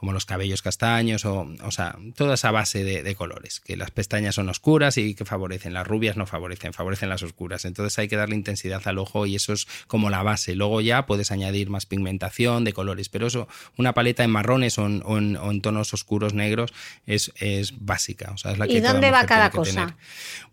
como 0.00 0.14
los 0.14 0.24
cabellos 0.24 0.62
castaños, 0.62 1.26
o, 1.26 1.46
o 1.62 1.70
sea, 1.70 1.94
toda 2.16 2.32
esa 2.34 2.50
base 2.50 2.84
de, 2.84 3.02
de 3.02 3.14
colores, 3.14 3.60
que 3.60 3.76
las 3.76 3.90
pestañas 3.90 4.34
son 4.36 4.48
oscuras 4.48 4.96
y 4.96 5.14
que 5.14 5.26
favorecen, 5.26 5.74
las 5.74 5.86
rubias 5.86 6.16
no 6.16 6.24
favorecen, 6.26 6.72
favorecen 6.72 7.10
las 7.10 7.22
oscuras. 7.22 7.66
Entonces 7.66 7.98
hay 7.98 8.08
que 8.08 8.16
darle 8.16 8.34
intensidad 8.34 8.80
al 8.86 8.96
ojo 8.96 9.26
y 9.26 9.36
eso 9.36 9.52
es 9.52 9.68
como 9.86 10.08
la 10.08 10.22
base. 10.22 10.54
Luego 10.54 10.80
ya 10.80 11.04
puedes 11.04 11.30
añadir 11.32 11.68
más 11.68 11.84
pigmentación 11.84 12.64
de 12.64 12.72
colores, 12.72 13.10
pero 13.10 13.26
eso, 13.26 13.46
una 13.76 13.92
paleta 13.92 14.24
en 14.24 14.30
marrones 14.30 14.78
o 14.78 14.86
en, 14.86 15.02
o 15.04 15.18
en- 15.18 15.36
o 15.36 15.50
en 15.50 15.60
tonos 15.60 15.92
oscuros 15.92 16.32
negros 16.32 16.72
es, 17.06 17.30
es 17.36 17.74
básica. 17.84 18.30
O 18.32 18.38
sea, 18.38 18.52
es 18.52 18.58
la 18.58 18.66
que 18.66 18.78
¿Y 18.78 18.80
dónde 18.80 19.10
va 19.10 19.26
cada 19.26 19.50
cosa? 19.50 19.70
tener. 19.70 19.94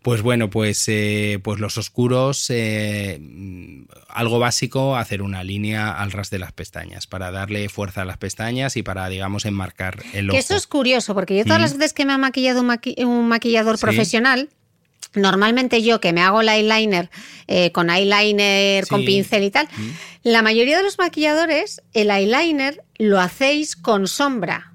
Pues 0.02 0.20
bueno, 0.20 0.50
pues, 0.50 0.84
eh, 0.88 1.40
pues 1.42 1.58
los 1.58 1.78
oscuros, 1.78 2.50
eh, 2.50 3.18
algo 4.08 4.38
básico, 4.38 4.96
hacer 4.96 5.22
una 5.22 5.42
línea 5.42 5.90
al 5.92 6.12
ras 6.12 6.28
de 6.30 6.38
las 6.38 6.52
pestañas 6.52 7.06
para 7.06 7.30
darle 7.30 7.68
fuerza 7.70 8.02
a 8.02 8.04
las 8.04 8.18
pestañas 8.18 8.76
y 8.76 8.82
para, 8.82 9.08
digamos, 9.08 9.37
enmarcar 9.44 10.02
el 10.12 10.30
ojo. 10.30 10.34
Que 10.34 10.40
eso 10.40 10.54
es 10.56 10.66
curioso, 10.66 11.14
porque 11.14 11.36
yo 11.36 11.44
todas 11.44 11.58
Mm. 11.58 11.62
las 11.62 11.76
veces 11.76 11.92
que 11.92 12.04
me 12.04 12.12
ha 12.12 12.18
maquillado 12.18 12.60
un, 12.62 12.68
maqui- 12.68 13.04
un 13.04 13.28
maquillador 13.28 13.76
Sí. 13.78 13.82
profesional, 13.82 14.48
normalmente 15.14 15.82
yo 15.82 16.00
que 16.00 16.12
me 16.12 16.20
hago 16.22 16.40
el 16.42 16.48
eyeliner 16.48 17.10
eh, 17.46 17.72
con 17.72 17.88
eyeliner, 17.90 18.86
con 18.88 19.04
pincel 19.04 19.42
y 19.44 19.50
tal, 19.50 19.66
Mm. 19.74 19.88
la 20.24 20.42
mayoría 20.42 20.76
de 20.76 20.82
los 20.82 20.98
maquilladores, 20.98 21.80
el 21.94 22.10
eyeliner 22.10 22.82
lo 22.98 23.18
hacéis 23.20 23.74
con 23.74 24.06
sombra. 24.06 24.67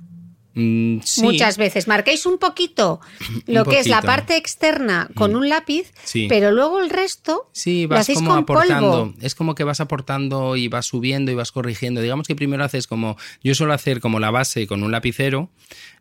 Mm, 0.55 0.99
sí. 1.03 1.23
Muchas 1.23 1.57
veces 1.57 1.87
marquéis 1.87 2.25
un 2.25 2.37
poquito 2.37 2.99
lo 3.47 3.63
Un 3.63 3.69
que 3.69 3.79
es 3.79 3.87
la 3.87 4.01
parte 4.01 4.37
externa 4.37 5.09
con 5.15 5.31
Mm. 5.33 5.35
un 5.37 5.49
lápiz, 5.49 5.91
Sí. 6.03 6.27
pero 6.29 6.51
luego 6.51 6.79
el 6.79 6.89
resto 6.91 7.49
Sí, 7.53 7.83
lo 7.83 7.89
vas 7.89 8.01
hacéis 8.01 8.19
como 8.19 8.29
con 8.31 8.39
aportando. 8.39 8.91
polvo. 8.91 9.13
Es 9.21 9.33
como 9.35 9.55
que 9.55 9.63
vas 9.63 9.79
aportando 9.79 10.55
y 10.55 10.67
vas 10.67 10.85
subiendo 10.85 11.31
y 11.31 11.35
vas 11.35 11.51
corrigiendo. 11.51 12.01
Digamos 12.01 12.27
que 12.27 12.35
primero 12.35 12.63
haces 12.63 12.85
como. 12.87 13.17
Yo 13.43 13.55
suelo 13.55 13.73
hacer 13.73 13.99
como 13.99 14.19
la 14.19 14.29
base 14.31 14.67
con 14.67 14.83
un 14.83 14.91
lapicero 14.91 15.49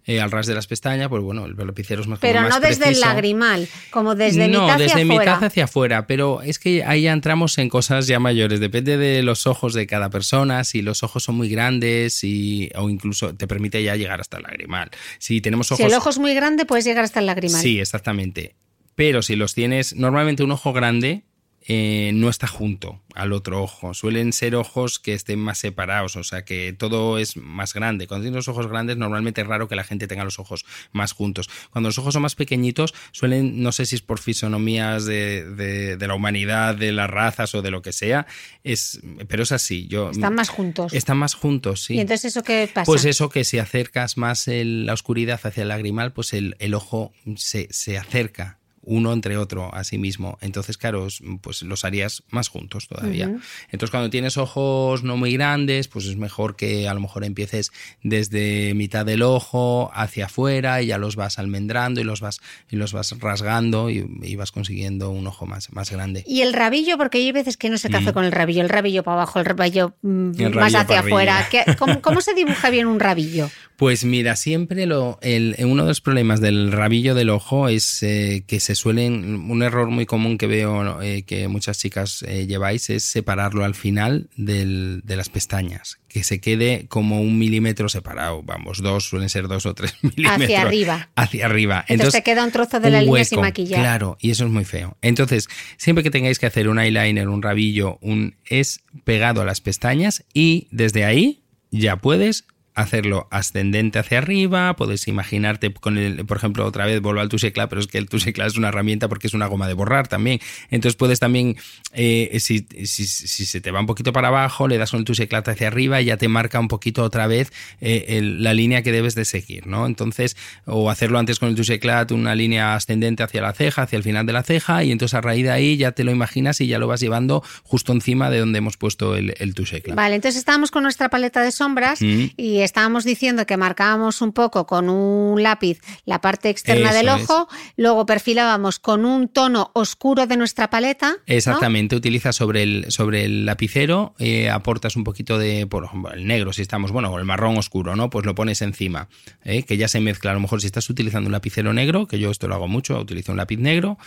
eh, 0.05 0.21
al 0.21 0.31
ras 0.31 0.47
de 0.47 0.55
las 0.55 0.67
pestañas. 0.67 1.09
Pues 1.09 1.23
bueno, 1.23 1.47
el 1.47 1.57
lapicero 1.57 2.01
es 2.01 2.09
más 2.09 2.19
como 2.19 2.33
Pero 2.33 2.43
más 2.43 2.51
no 2.51 2.61
desde 2.61 2.89
el 2.89 3.01
lagrimal, 3.01 3.69
como 3.91 4.15
desde 4.15 4.49
no, 4.49 4.63
mitad 4.63 4.75
hacia 4.75 4.87
desde 4.87 5.03
afuera. 5.03 5.35
mitad 5.35 5.45
hacia 5.45 5.65
afuera, 5.65 6.07
pero 6.07 6.43
es 6.43 6.59
que 6.59 6.85
ahí 6.85 7.03
ya 7.03 7.13
entramos 7.13 7.59
en 7.59 7.69
cosas 7.69 8.07
ya 8.07 8.19
mayores. 8.19 8.61
Depende 8.61 8.97
de 8.97 9.23
los 9.23 9.47
ojos 9.47 9.75
de 9.75 9.87
cada 9.87 10.11
persona, 10.11 10.65
si 10.65 10.83
los 10.83 11.03
ojos 11.03 11.23
son 11.25 11.37
muy 11.37 11.49
grandes 11.49 12.25
y, 12.25 12.71
o 12.75 12.89
incluso 12.89 13.35
te 13.35 13.47
permite 13.47 13.83
ya 13.83 13.97
llegar 13.97 14.21
hasta 14.21 14.39
el 14.39 14.45
lagrimal. 14.45 14.91
Si 15.19 15.41
tenemos 15.41 15.71
ojos... 15.73 15.79
Si 15.79 15.91
el 15.91 15.95
ojo 15.95 16.11
es 16.11 16.19
muy 16.19 16.35
grande, 16.35 16.65
puedes 16.67 16.85
llegar 16.85 17.05
hasta 17.05 17.21
el 17.21 17.27
lagrimal. 17.27 17.61
Sí, 17.61 17.81
exactamente. 17.81 18.57
Pero 18.95 19.23
si 19.23 19.37
los 19.37 19.55
tienes, 19.55 19.95
normalmente 19.97 20.43
un 20.43 20.51
ojo 20.53 20.73
grande 20.73 21.25
eh, 21.69 22.11
no 22.15 22.29
está 22.29 22.47
junto 22.47 23.01
al 23.15 23.33
otro 23.33 23.63
ojo. 23.63 23.95
Suelen 23.95 24.33
ser 24.33 24.55
ojos 24.57 24.99
que 24.99 25.15
estén 25.15 25.39
más 25.39 25.59
separados, 25.59 26.17
o 26.17 26.25
sea 26.25 26.45
que 26.45 26.73
todo 26.73 27.19
es 27.19 27.37
más 27.37 27.75
grande. 27.75 28.07
Cuando 28.07 28.25
tienes 28.25 28.37
los 28.37 28.49
ojos 28.49 28.67
grandes, 28.69 28.97
normalmente 28.97 29.43
es 29.43 29.47
raro 29.47 29.69
que 29.69 29.77
la 29.77 29.85
gente 29.85 30.07
tenga 30.09 30.25
los 30.25 30.39
ojos 30.39 30.65
más 30.93 31.13
juntos. 31.13 31.49
Cuando 31.71 31.89
los 31.89 31.99
ojos 31.99 32.15
son 32.15 32.23
más 32.23 32.35
pequeñitos, 32.35 32.95
suelen, 33.13 33.63
no 33.63 33.71
sé 33.73 33.87
si 33.87 33.97
es 33.97 34.03
por 34.03 34.19
fisonomías 34.19 35.05
de, 35.05 35.45
de- 35.51 35.97
de 35.97 36.07
la 36.09 36.15
humanidad, 36.15 36.75
de 36.75 36.93
las 36.93 37.09
razas 37.11 37.55
o 37.55 37.63
de 37.63 37.71
lo 37.71 37.83
que 37.83 37.93
sea, 37.93 38.27
es, 38.65 39.01
pero 39.29 39.43
es 39.43 39.53
así. 39.53 39.87
Yo, 39.89 40.11
Están 40.11 40.35
más 40.35 40.49
juntos. 40.49 40.93
Están 40.95 41.19
más 41.19 41.35
juntos, 41.35 41.85
sí. 41.85 41.95
¿Y 41.95 42.01
entonces 42.01 42.27
eso 42.33 42.43
qué 42.43 42.69
pasa? 42.73 42.87
Pues 42.87 43.05
eso 43.05 43.29
que 43.29 43.45
si 43.45 43.59
acercas 43.59 44.17
más 44.17 44.49
el- 44.49 44.87
la 44.87 44.95
oscuridad 44.95 45.41
hacia 45.43 45.63
el 45.63 45.69
lagrimal, 45.69 46.13
pues 46.13 46.33
el, 46.33 46.57
el 46.59 46.75
ojo 46.75 47.13
se, 47.37 47.69
se 47.71 47.99
acerca 47.99 48.59
uno 48.83 49.13
entre 49.13 49.37
otro 49.37 49.73
a 49.75 49.85
sí 49.85 49.97
mismo. 49.99 50.39
Entonces, 50.41 50.77
claro, 50.77 51.07
es- 51.07 51.21
pues 51.41 51.63
los 51.63 51.85
harías 51.85 52.23
más 52.31 52.49
juntos 52.49 52.89
todavía. 52.89 53.27
Entonces, 53.71 53.91
cuando 53.91 54.11
tienes 54.11 54.37
ojos 54.37 55.03
no 55.05 55.17
muy 55.17 55.33
grandes, 55.35 55.89
pues 55.89 56.07
es 56.07 56.17
mejor 56.17 56.57
que 56.57 56.89
a 56.89 56.95
lo 56.95 57.01
mejor 57.01 57.25
empieces 57.25 57.71
desde 58.03 58.75
mitad 58.75 59.07
del 59.07 59.23
ojo 59.23 59.91
hacia 59.95 60.27
afuera 60.27 60.83
y 60.83 60.87
ya 60.87 60.99
los 60.99 61.17
vas 61.17 61.39
almendrando 61.39 62.01
y 62.01 62.05
los 62.05 62.21
vas, 62.21 62.41
y 62.71 62.77
los 62.77 62.93
vas 62.93 63.17
rasgando 63.21 63.89
y, 63.91 64.05
y 64.23 64.37
vas 64.37 64.53
consiguiendo 64.53 65.11
un 65.11 65.27
ojo 65.27 65.47
más, 65.47 65.73
más 65.73 65.91
grande. 65.91 66.25
Y 66.27 66.43
el 66.43 66.53
rabillo, 66.53 66.99
porque 66.99 67.19
hay 67.19 67.33
veces 67.33 67.57
que 67.57 67.71
no 67.71 67.79
qué 67.79 67.97
hace 67.97 68.11
Mm. 68.11 68.15
con 68.15 68.25
el 68.25 68.33
rabillo, 68.33 68.63
el 68.63 68.69
rabillo 68.69 69.03
para 69.03 69.17
abajo, 69.19 69.39
el 69.39 69.45
rabillo 69.45 69.95
mm, 70.03 70.33
más 70.55 70.75
hacia 70.75 71.01
afuera. 71.01 71.39
arriba. 71.39 71.65
¿Qué- 71.65 71.77
cómo, 71.77 72.01
cómo 72.03 72.21
se 72.21 72.35
dibuja 72.35 72.71
bien 72.71 72.87
un 72.87 73.01
rabillo? 73.01 73.49
Pues 73.77 74.05
mira, 74.05 74.37
siempre 74.37 74.87
lo, 74.87 75.19
el, 75.23 75.57
uno 75.65 75.83
de 75.83 75.89
los 75.89 76.01
problemas 76.01 76.41
del 76.41 76.71
rabillo 76.73 77.15
del 77.15 77.31
ojo 77.31 77.69
es 77.69 78.03
eh, 78.03 78.45
que 78.47 78.61
se 78.61 78.72
se 78.73 78.81
suelen, 78.81 79.51
un 79.51 79.63
error 79.63 79.89
muy 79.91 80.07
común 80.07 80.39
que 80.39 80.47
veo 80.47 81.03
eh, 81.03 81.25
que 81.25 81.47
muchas 81.49 81.79
chicas 81.79 82.25
eh, 82.27 82.47
lleváis 82.47 82.89
es 82.89 83.05
separarlo 83.05 83.65
al 83.65 83.75
final 83.75 84.31
del, 84.35 85.03
de 85.05 85.17
las 85.17 85.29
pestañas, 85.29 85.99
que 86.09 86.25
se 86.25 86.41
quede 86.41 86.87
como 86.89 87.21
un 87.21 87.39
milímetro 87.39 87.91
separado, 87.91 88.43
vamos, 88.43 88.81
dos, 88.81 89.05
suelen 89.05 89.29
ser 89.29 89.47
dos 89.47 89.67
o 89.67 89.75
tres 89.75 89.95
milímetros. 90.03 90.43
Hacia 90.43 90.63
arriba. 90.63 91.11
Hacia 91.17 91.45
arriba. 91.45 91.81
Entonces, 91.81 91.95
Entonces, 91.95 92.25
te 92.25 92.31
queda 92.31 92.45
un 92.45 92.51
trozo 92.51 92.81
de 92.81 92.91
la 92.91 93.03
línea 93.03 93.25
sin 93.27 93.41
maquillar. 93.41 93.81
Claro, 93.81 94.17
y 94.21 94.31
eso 94.31 94.45
es 94.47 94.51
muy 94.51 94.65
feo. 94.65 94.97
Entonces, 95.03 95.49
siempre 95.77 96.03
que 96.03 96.11
tengáis 96.11 96.39
que 96.39 96.47
hacer 96.47 96.69
un 96.69 96.79
eyeliner, 96.79 97.29
un 97.29 97.43
rabillo, 97.43 97.99
un 98.01 98.37
es 98.47 98.81
pegado 99.05 99.43
a 99.43 99.45
las 99.45 99.61
pestañas 99.61 100.25
y 100.33 100.69
desde 100.71 101.05
ahí 101.05 101.43
ya 101.71 101.97
puedes 101.97 102.47
hacerlo 102.75 103.29
ascendente 103.31 103.99
hacia 103.99 104.19
arriba, 104.19 104.75
puedes 104.77 105.07
imaginarte 105.09 105.73
con 105.73 105.99
el, 105.99 106.25
por 106.25 106.37
ejemplo, 106.37 106.65
otra 106.67 106.87
vez 106.87 107.01
vuelvo 107.01 107.21
al 107.21 107.29
Touche 107.29 107.53
Club, 107.53 107.69
pero 107.69 107.81
es 107.81 107.87
que 107.87 107.99
el 107.99 108.09
Touche 108.09 108.33
Club 108.33 108.47
es 108.47 108.57
una 108.57 108.69
herramienta 108.69 109.09
porque 109.09 109.27
es 109.27 109.35
una 109.35 109.47
goma 109.47 109.69
de 109.69 109.75
borrar 109.75 110.09
también. 110.09 110.41
Entonces 110.71 110.97
puedes 110.97 111.21
también, 111.21 111.57
eh, 111.93 112.39
si, 112.41 112.67
si, 112.85 113.07
si, 113.07 113.45
se 113.47 113.61
te 113.61 113.71
va 113.71 113.81
un 113.81 113.87
poquito 113.87 114.13
para 114.13 114.29
abajo, 114.29 114.69
le 114.69 114.79
das 114.79 114.91
con 114.91 115.01
el 115.01 115.05
Touche 115.05 115.29
Club 115.29 115.43
hacia 115.47 115.67
arriba 115.67 116.01
y 116.01 116.07
ya 116.07 116.17
te 116.17 116.29
marca 116.29 116.59
un 116.61 116.69
poquito 116.69 117.03
otra 117.03 117.27
vez 117.27 117.53
eh, 117.81 118.07
el, 118.09 118.43
la 118.43 118.55
línea 118.55 118.83
que 118.83 118.93
debes 118.93 119.15
de 119.15 119.25
seguir, 119.25 119.67
¿no? 119.67 119.87
Entonces, 119.87 120.37
o 120.65 120.91
hacerlo 120.91 121.19
antes 121.19 121.39
con 121.39 121.49
el 121.49 121.57
Touche 121.57 121.79
Club, 121.79 122.13
una 122.13 122.35
línea 122.35 122.75
ascendente 122.75 123.23
hacia 123.23 123.43
la 123.43 123.53
ceja, 123.53 123.83
hacia 123.83 123.97
el 123.97 124.03
final 124.03 124.27
de 124.27 124.33
la 124.33 124.43
ceja, 124.43 124.85
y 124.85 124.93
entonces 124.93 125.15
a 125.15 125.21
raíz 125.21 125.45
de 125.45 125.51
ahí 125.51 125.77
ya 125.77 125.93
te 125.93 126.05
lo 126.05 126.11
imaginas 126.11 126.61
y 126.61 126.67
ya 126.67 126.79
lo 126.79 126.87
vas 126.87 127.01
llevando 127.01 127.43
justo 127.65 127.93
encima 127.93 128.31
de 128.31 128.39
donde 128.39 128.59
hemos 128.59 128.77
puesto 128.77 129.17
el, 129.17 129.35
el 129.39 129.55
Touche 129.55 129.83
Club. 129.83 129.97
Vale, 129.97 130.15
entonces 130.15 130.39
estábamos 130.39 130.71
con 130.71 130.83
nuestra 130.83 131.09
paleta 131.11 131.43
de 131.43 131.53
sombras 131.53 132.01
Mm. 132.01 132.31
y 132.37 132.61
estábamos 132.65 133.05
diciendo 133.05 133.47
que 133.47 133.57
marcábamos 133.57 134.21
un 134.23 134.33
poco 134.33 134.67
con 134.67 134.89
un 134.89 135.43
lápiz 135.43 135.81
la 136.05 136.21
parte 136.21 136.49
externa 136.51 136.91
Eso 136.91 136.99
del 136.99 137.09
ojo, 137.09 137.49
luego 137.77 138.07
perfilábamos 138.07 138.79
con 138.79 139.05
un 139.05 139.29
tono 139.29 139.71
oscuro 139.75 140.27
de 140.27 140.37
nuestra 140.37 140.71
paleta. 140.71 141.13
¿no? 141.13 141.17
Exactamente, 141.27 141.97
utilizas 141.97 142.37
sobre 142.37 142.63
el, 142.63 142.87
sobre 142.89 143.25
el 143.25 143.47
lapicero, 143.47 144.15
eh, 144.19 144.51
aportas 144.51 144.97
un 144.97 145.05
poquito 145.05 145.39
de, 145.39 145.67
por 145.67 145.85
ejemplo, 145.85 146.13
el 146.13 146.27
negro, 146.27 146.53
si 146.53 146.63
estamos, 146.63 146.93
bueno, 146.93 147.11
o 147.11 147.19
el 147.19 147.25
marrón 147.25 147.57
oscuro, 147.59 147.97
¿no? 147.97 148.11
Pues 148.11 148.27
lo 148.27 148.35
pones 148.35 148.63
encima, 148.63 149.09
¿eh? 149.45 149.63
que 149.63 149.77
ya 149.77 149.89
se 149.89 150.01
mezcla. 150.01 150.31
A 150.31 150.35
lo 150.35 150.41
mejor 150.41 150.61
si 150.61 150.67
estás 150.67 150.89
utilizando 150.91 151.29
un 151.29 151.33
lapicero 151.33 151.73
negro, 151.73 152.07
que 152.07 152.19
yo 152.19 152.31
esto 152.31 152.49
lo 152.49 152.55
hago 152.55 152.69
mucho, 152.69 152.99
utilizo 152.99 153.33
un 153.33 153.39
lápiz 153.39 153.59
negro, 153.59 153.99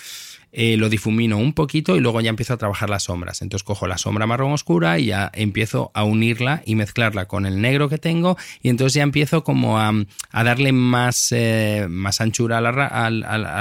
eh, 0.52 0.78
lo 0.78 0.90
difumino 0.90 1.38
un 1.38 1.54
poquito 1.54 1.96
y 1.96 2.00
luego 2.00 2.22
ya 2.22 2.30
empiezo 2.30 2.54
a 2.54 2.58
trabajar 2.58 2.90
las 2.90 3.04
sombras. 3.04 3.42
Entonces 3.42 3.64
cojo 3.64 3.88
la 3.88 3.98
sombra 3.98 4.26
marrón 4.26 4.52
oscura 4.54 5.00
y 5.00 5.06
ya 5.08 5.30
empiezo 5.34 5.92
a 5.94 6.04
unirla 6.04 6.62
y 6.66 6.76
mezclarla 6.76 7.28
con 7.28 7.46
el 7.46 7.62
negro 7.62 7.90
que 7.90 7.98
tengo 7.98 8.38
y 8.62 8.70
entonces 8.70 8.94
ya 8.96 9.04
empiezo 9.04 9.44
como 9.44 9.80
a, 9.80 9.92
a 10.32 10.44
darle 10.44 10.72
más, 10.72 11.32
eh, 11.32 11.88
más 11.90 12.22
anchura 12.22 12.60
a 12.60 12.62
la, 12.62 12.70
a 12.72 13.10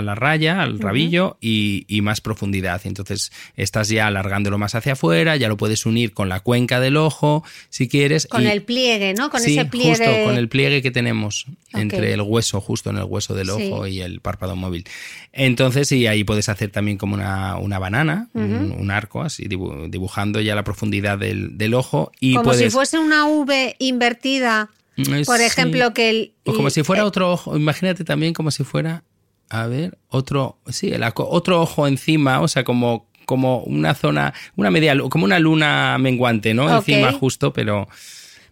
la 0.03 0.15
raya, 0.15 0.63
al 0.63 0.79
rabillo 0.79 1.37
y, 1.41 1.85
y 1.89 2.01
más 2.01 2.21
profundidad. 2.21 2.81
Y 2.85 2.89
entonces 2.89 3.33
estás 3.57 3.89
ya 3.89 4.07
alargándolo 4.07 4.59
más 4.59 4.75
hacia 4.75 4.93
afuera, 4.93 5.37
ya 5.37 5.49
lo 5.49 5.57
puedes 5.57 5.87
unir 5.87 6.13
con 6.13 6.29
la 6.29 6.41
cuenca 6.41 6.81
del 6.81 6.97
ojo 6.97 7.45
si 7.71 7.89
quieres. 7.89 8.27
Con 8.27 8.45
y- 8.45 8.47
el 8.47 8.63
pliegue, 8.63 9.15
¿no? 9.15 9.31
Con 9.31 9.41
sí, 9.41 9.59
ese 9.59 9.65
pliegue. 9.65 9.91
justo 9.91 10.25
con 10.27 10.37
el 10.37 10.49
pliegue 10.49 10.81
que 10.83 10.91
tenemos 10.91 11.47
entre 11.73 12.13
el 12.13 12.21
hueso, 12.23 12.61
justo 12.61 12.91
en 12.91 12.99
el 12.99 13.05
hueso 13.05 13.35
del 13.35 13.49
Sí. 13.49 13.53
ojo 13.71 13.87
y 13.87 14.01
el 14.01 14.21
párpado 14.21 14.55
móvil. 14.55 14.85
Entonces, 15.33 15.91
y 15.93 16.07
ahí 16.07 16.23
puedes 16.25 16.49
hacer 16.49 16.71
también 16.75 16.99
como 16.99 17.15
una, 17.15 17.57
una 17.57 17.79
banana, 17.79 18.29
un, 18.35 18.75
un 18.79 18.91
arco, 18.91 19.23
así 19.23 19.45
dibu- 19.49 19.89
dibujando 19.89 20.41
ya 20.41 20.55
la 20.55 20.65
profundidad 20.65 21.17
del, 21.17 21.57
del 21.57 21.73
ojo. 21.73 22.13
Y 22.21 22.35
Como 22.35 22.51
puedes, 22.51 22.61
si 22.61 22.71
fuese 22.71 22.99
una 22.99 23.27
V 23.27 23.77
invertida. 23.79 24.69
Eh, 24.97 25.23
Por 25.25 25.39
sí. 25.39 25.45
ejemplo, 25.45 25.95
que 25.95 26.11
el. 26.11 26.33
O 26.45 26.53
como 26.53 26.69
si 26.71 26.83
fuera 26.83 27.03
eh, 27.03 27.07
otro 27.07 27.33
ojo, 27.33 27.57
imagínate 27.57 28.05
también 28.05 28.35
como 28.35 28.51
si 28.51 28.65
fuera, 28.65 29.05
a 29.49 29.67
ver, 29.67 29.97
otro, 30.09 30.59
sí, 30.69 30.91
el 30.91 31.03
otro 31.15 31.63
ojo 31.63 31.87
encima, 31.87 32.41
o 32.41 32.49
sea, 32.49 32.65
como, 32.65 33.09
como 33.25 33.61
una 33.61 33.95
zona, 33.95 34.35
una 34.57 34.71
media, 34.71 34.97
como 35.09 35.25
una 35.25 35.39
luna 35.39 35.97
menguante, 35.99 36.53
¿no? 36.55 36.69
Encima 36.77 37.13
justo, 37.13 37.53
pero... 37.53 37.89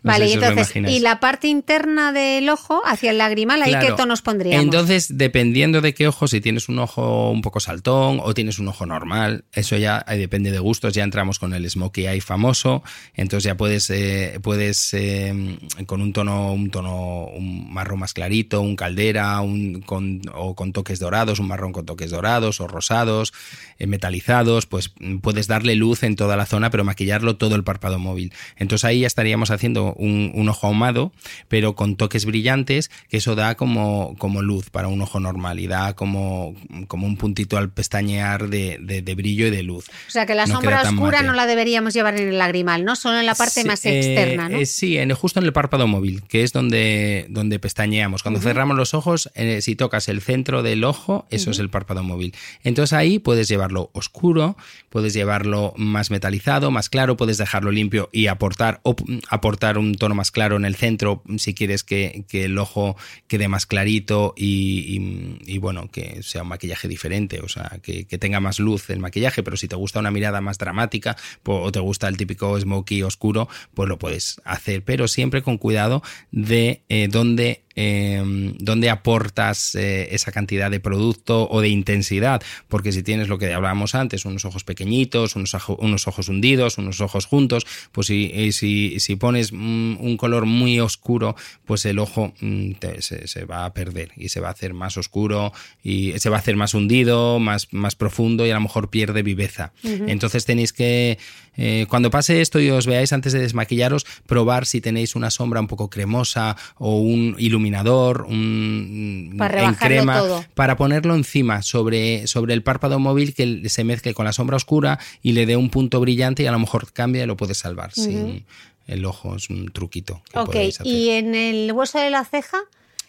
no 0.03 0.13
Vale, 0.13 0.27
y 0.27 0.29
si 0.29 0.35
entonces, 0.35 0.73
y 0.75 1.01
la 1.01 1.21
parte 1.21 1.49
interna 1.49 2.13
del 2.13 2.49
ojo, 2.49 2.83
hacia 2.85 3.11
el 3.11 3.19
lagrimal, 3.19 3.63
¿ahí 3.63 3.75
qué 3.81 3.93
tonos 3.93 4.23
pondríamos? 4.23 4.65
Entonces, 4.65 5.17
dependiendo 5.17 5.81
de 5.81 5.95
qué 5.95 6.09
ojo, 6.09 6.29
si 6.29 6.41
tienes 6.41 6.69
un 6.69 6.79
ojo 6.79 7.31
un 7.31 7.43
poco 7.43 7.61
saltón 7.61 8.21
o 8.23 8.35
tienes 8.35 8.59
un 8.59 8.69
ojo 8.69 8.87
normal, 8.87 9.45
eso 9.53 9.77
ya 9.77 10.05
depende 10.09 10.51
de 10.51 10.59
gustos. 10.59 10.95
Ya 10.95 11.05
entramos 11.05 11.39
con 11.39 11.55
el 11.55 11.69
smokey 11.69 12.07
eye 12.07 12.21
famoso. 12.21 12.83
Entonces 13.15 13.45
ya 13.45 13.57
puedes, 13.57 13.91
eh, 13.91 14.39
puedes 14.43 14.95
eh, 14.95 15.59
con 15.87 16.03
un 16.03 16.13
tono, 16.13 16.53
un 16.53 16.71
tono 16.71 17.27
un 17.27 17.73
marrón 17.73 18.01
más 18.01 18.13
clarito, 18.15 18.61
un 18.61 18.77
caldera, 18.77 19.41
un 19.41 19.83
con, 19.83 20.23
o 20.35 20.55
con 20.55 20.73
toques 20.73 20.99
dorados, 20.99 21.39
un 21.39 21.49
marrón 21.49 21.73
con 21.73 21.87
toques 21.87 22.11
dorados 22.11 22.61
o 22.61 22.69
rosados, 22.69 23.33
eh, 23.79 23.87
metalizados, 23.87 24.67
pues 24.67 24.93
mm, 24.99 25.19
puedes 25.19 25.47
darle 25.47 25.75
luz 25.75 26.03
en 26.03 26.17
toda 26.17 26.37
la 26.37 26.47
zona, 26.47 26.71
pero 26.71 26.85
maquillarlo 26.85 27.37
todo 27.37 27.57
el 27.57 27.65
párpado 27.65 27.99
móvil. 27.99 28.33
Entonces 28.57 28.85
ahí 28.85 29.01
ya 29.01 29.07
estaríamos 29.07 29.51
haciendo 29.51 29.92
un, 29.97 30.33
un 30.35 30.49
ojo 30.49 30.67
ahumado, 30.67 31.13
pero 31.49 31.75
con 31.75 31.97
toques 31.97 32.25
brillantes, 32.25 32.91
que 33.09 33.19
eso 33.19 33.35
da 33.35 33.55
como, 33.57 34.15
como 34.19 34.43
luz 34.43 34.71
para 34.71 34.89
un 34.89 35.01
ojo 35.03 35.21
normal 35.21 35.61
y 35.61 35.67
da 35.67 35.95
como, 35.95 36.55
como 36.89 37.07
un 37.07 37.17
puntito 37.17 37.57
al 37.59 37.71
pestañear 37.71 38.49
de, 38.49 38.79
de- 38.81 39.03
de 39.03 39.15
brillo 39.15 39.47
y 39.47 39.51
de 39.51 39.63
luz. 39.63 39.89
o 40.09 40.11
sea, 40.11 40.27
que 40.27 40.35
la 40.35 40.47
no 40.47 40.55
sombra 40.55 40.83
oscura 40.83 41.19
mate. 41.19 41.25
no 41.27 41.33
la 41.35 41.47
deberíamos 41.47 41.95
llevar 41.95 42.17
en 42.19 42.29
el 42.29 42.39
lagrimal, 42.39 42.85
¿no? 42.85 42.97
Solo 42.97 43.19
en 43.21 43.27
la 43.27 43.35
parte 43.35 43.63
Sí, 43.63 43.67
más 43.67 43.85
eh, 43.87 43.97
externa, 43.99 44.49
¿no? 44.49 44.59
eh, 44.59 44.67
sí, 44.67 44.97
en, 44.99 45.13
justo 45.15 45.41
en 45.41 45.47
el 45.47 45.53
párpado 45.53 45.87
móvil, 45.87 46.23
que 46.29 46.43
es 46.43 46.53
donde, 46.53 47.27
donde 47.29 47.59
pestañeamos. 47.59 48.23
Cuando 48.23 48.41
cerramos 48.41 48.77
los 48.77 48.95
ojos, 48.95 49.31
eh, 49.35 49.61
si 49.63 49.77
tocas 49.77 50.09
el 50.09 50.21
centro 50.23 50.63
del 50.63 50.85
ojo, 50.85 51.27
eso 51.31 51.51
es 51.51 51.59
el 51.59 51.71
párpado 51.71 52.03
móvil. 52.03 52.35
Entonces 52.63 52.93
ahí 52.93 53.19
puedes 53.19 53.49
llevarlo 53.49 53.91
oscuro, 53.93 54.57
puedes 54.93 55.15
llevarlo 55.15 55.73
más 55.79 56.11
metalizado, 56.11 56.71
más 56.71 56.91
claro, 56.91 57.17
puedes 57.17 57.39
dejarlo 57.39 57.71
limpio 57.71 58.11
y 58.13 58.27
aportar, 58.27 58.83
aportar 59.31 59.79
un 59.79 59.95
tono 59.95 60.15
más 60.15 60.31
claro 60.31 60.57
en 60.57 60.67
el 60.67 60.77
centro 60.77 61.23
si 61.39 61.55
quieres 61.55 61.83
que, 61.83 62.27
el 62.31 62.59
ojo 62.59 62.95
quede 63.27 63.49
más 63.49 63.65
clarito 63.65 64.35
y, 64.37 65.59
bueno, 65.59 65.89
que 65.89 66.23
sea 66.23 66.43
un 66.43 66.49
maquillaje 66.49 66.89
diferente, 66.89 67.41
o 67.41 67.49
sea, 67.49 67.81
que, 67.83 68.05
tenga 68.05 68.41
más 68.41 68.61
luz 68.61 68.91
el 68.91 69.01
maquillaje, 69.01 69.43
pero 69.43 69.57
si 69.57 69.67
te 69.67 69.77
gusta 69.77 69.99
una 69.99 70.11
mirada 70.11 70.43
más 70.43 70.59
dramática 70.59 71.17
o 71.45 71.73
te 71.73 71.81
gusta 71.81 72.07
el 72.07 72.19
típico 72.19 72.61
smoky 72.61 73.03
oscuro, 73.03 73.49
pues 73.73 73.89
lo 73.89 73.99
puedes 73.99 74.43
hacer, 74.45 74.85
pero 74.85 75.09
siempre 75.09 75.41
con 75.41 75.57
cuidado 75.57 76.03
de 76.31 76.83
eh, 76.91 77.09
dónde 77.11 77.65
eh, 77.77 78.23
dónde 78.59 78.91
aportas 78.91 79.75
eh, 79.75 80.09
esa 80.15 80.33
cantidad 80.33 80.71
de 80.71 80.81
producto 80.81 81.49
o 81.51 81.61
de 81.61 81.69
intensidad, 81.69 82.43
porque 82.69 82.93
si 82.93 83.03
tienes 83.03 83.29
lo 83.29 83.39
que 83.39 83.53
hablábamos 83.53 83.95
antes, 83.95 84.25
unos 84.25 84.45
ojos 84.45 84.65
pequeñitos, 84.65 85.37
unos, 85.37 85.57
unos 85.79 86.09
ojos 86.09 86.29
hundidos, 86.29 86.79
unos 86.79 87.01
ojos 87.01 87.27
juntos, 87.27 87.67
pues 87.93 88.07
si, 88.07 88.31
eh, 88.35 88.53
si, 88.53 88.99
si 89.01 89.17
pones 89.17 89.53
mm, 89.53 89.97
un 90.01 90.17
color 90.17 90.47
muy 90.47 90.81
oscuro, 90.81 91.37
pues 91.65 91.85
el 91.87 91.99
ojo 91.99 92.33
mm, 92.41 92.73
te- 92.73 93.03
se, 93.03 93.27
se 93.29 93.45
va 93.45 93.65
a 93.65 93.73
perder 93.75 94.11
y 94.17 94.29
se 94.29 94.41
va 94.41 94.49
a 94.49 94.53
hacer 94.53 94.75
más 94.75 94.97
oscuro 94.97 95.53
y 95.83 96.13
se 96.19 96.29
va 96.31 96.37
a 96.37 96.41
hacer 96.41 96.57
más 96.57 96.75
hundido, 96.75 97.39
más, 97.39 97.69
más 97.73 97.95
profundo 97.97 98.47
y 98.47 98.51
a 98.51 98.55
lo 98.55 98.61
mejor 98.61 98.91
pierde 98.91 99.23
viveza. 99.23 99.73
Entonces 99.83 100.45
tenéis 100.45 100.73
que, 100.73 101.19
eh, 101.57 101.87
cuando 101.89 102.11
pase 102.11 102.41
esto 102.41 102.61
y 102.61 102.71
os 102.71 102.87
veáis 102.87 103.13
antes 103.13 103.33
de 103.33 103.41
desmaquillaros, 103.41 104.07
probar 104.27 104.67
si 104.67 104.81
tenéis 104.81 105.15
una 105.15 105.31
sombra 105.31 105.61
un 105.61 105.67
poco 105.67 105.91
cremosa 105.91 106.57
o 106.79 106.99
un 106.99 107.37
iluminador, 107.39 108.23
un 108.29 109.35
Para 109.39 109.65
en 109.65 109.75
crema, 109.75 110.19
todo. 110.19 110.45
para 110.55 110.77
ponerlo 110.77 111.15
encima 111.15 111.63
sobre, 111.63 112.27
sobre 112.27 112.55
el 112.55 112.63
párpado 112.63 112.99
móvil 112.99 113.35
que 113.35 113.69
se 113.69 113.85
mezcle 113.85 114.15
con 114.15 114.25
la 114.25 114.33
sombra 114.33 114.57
oscura 114.57 114.99
y 115.23 115.33
le 115.33 115.47
dé 115.47 115.57
un 115.57 115.71
punto 115.71 116.01
brillante 116.01 116.43
y 116.43 116.47
a 116.47 116.53
lo 116.53 116.59
mejor 116.59 116.93
cambia 116.93 117.25
y 117.25 117.27
lo 117.27 117.37
puedes 117.37 117.59
salvar. 117.59 117.93
sin 117.93 118.45
el 118.87 119.05
ojo 119.05 119.37
es 119.37 119.49
un 119.49 119.71
truquito. 119.71 120.23
Que 120.33 120.39
ok, 120.39 120.57
hacer. 120.57 120.87
y 120.87 121.11
en 121.11 121.35
el 121.35 121.73
hueso 121.73 121.99
de 121.99 122.11
la 122.11 122.25
ceja. 122.25 122.59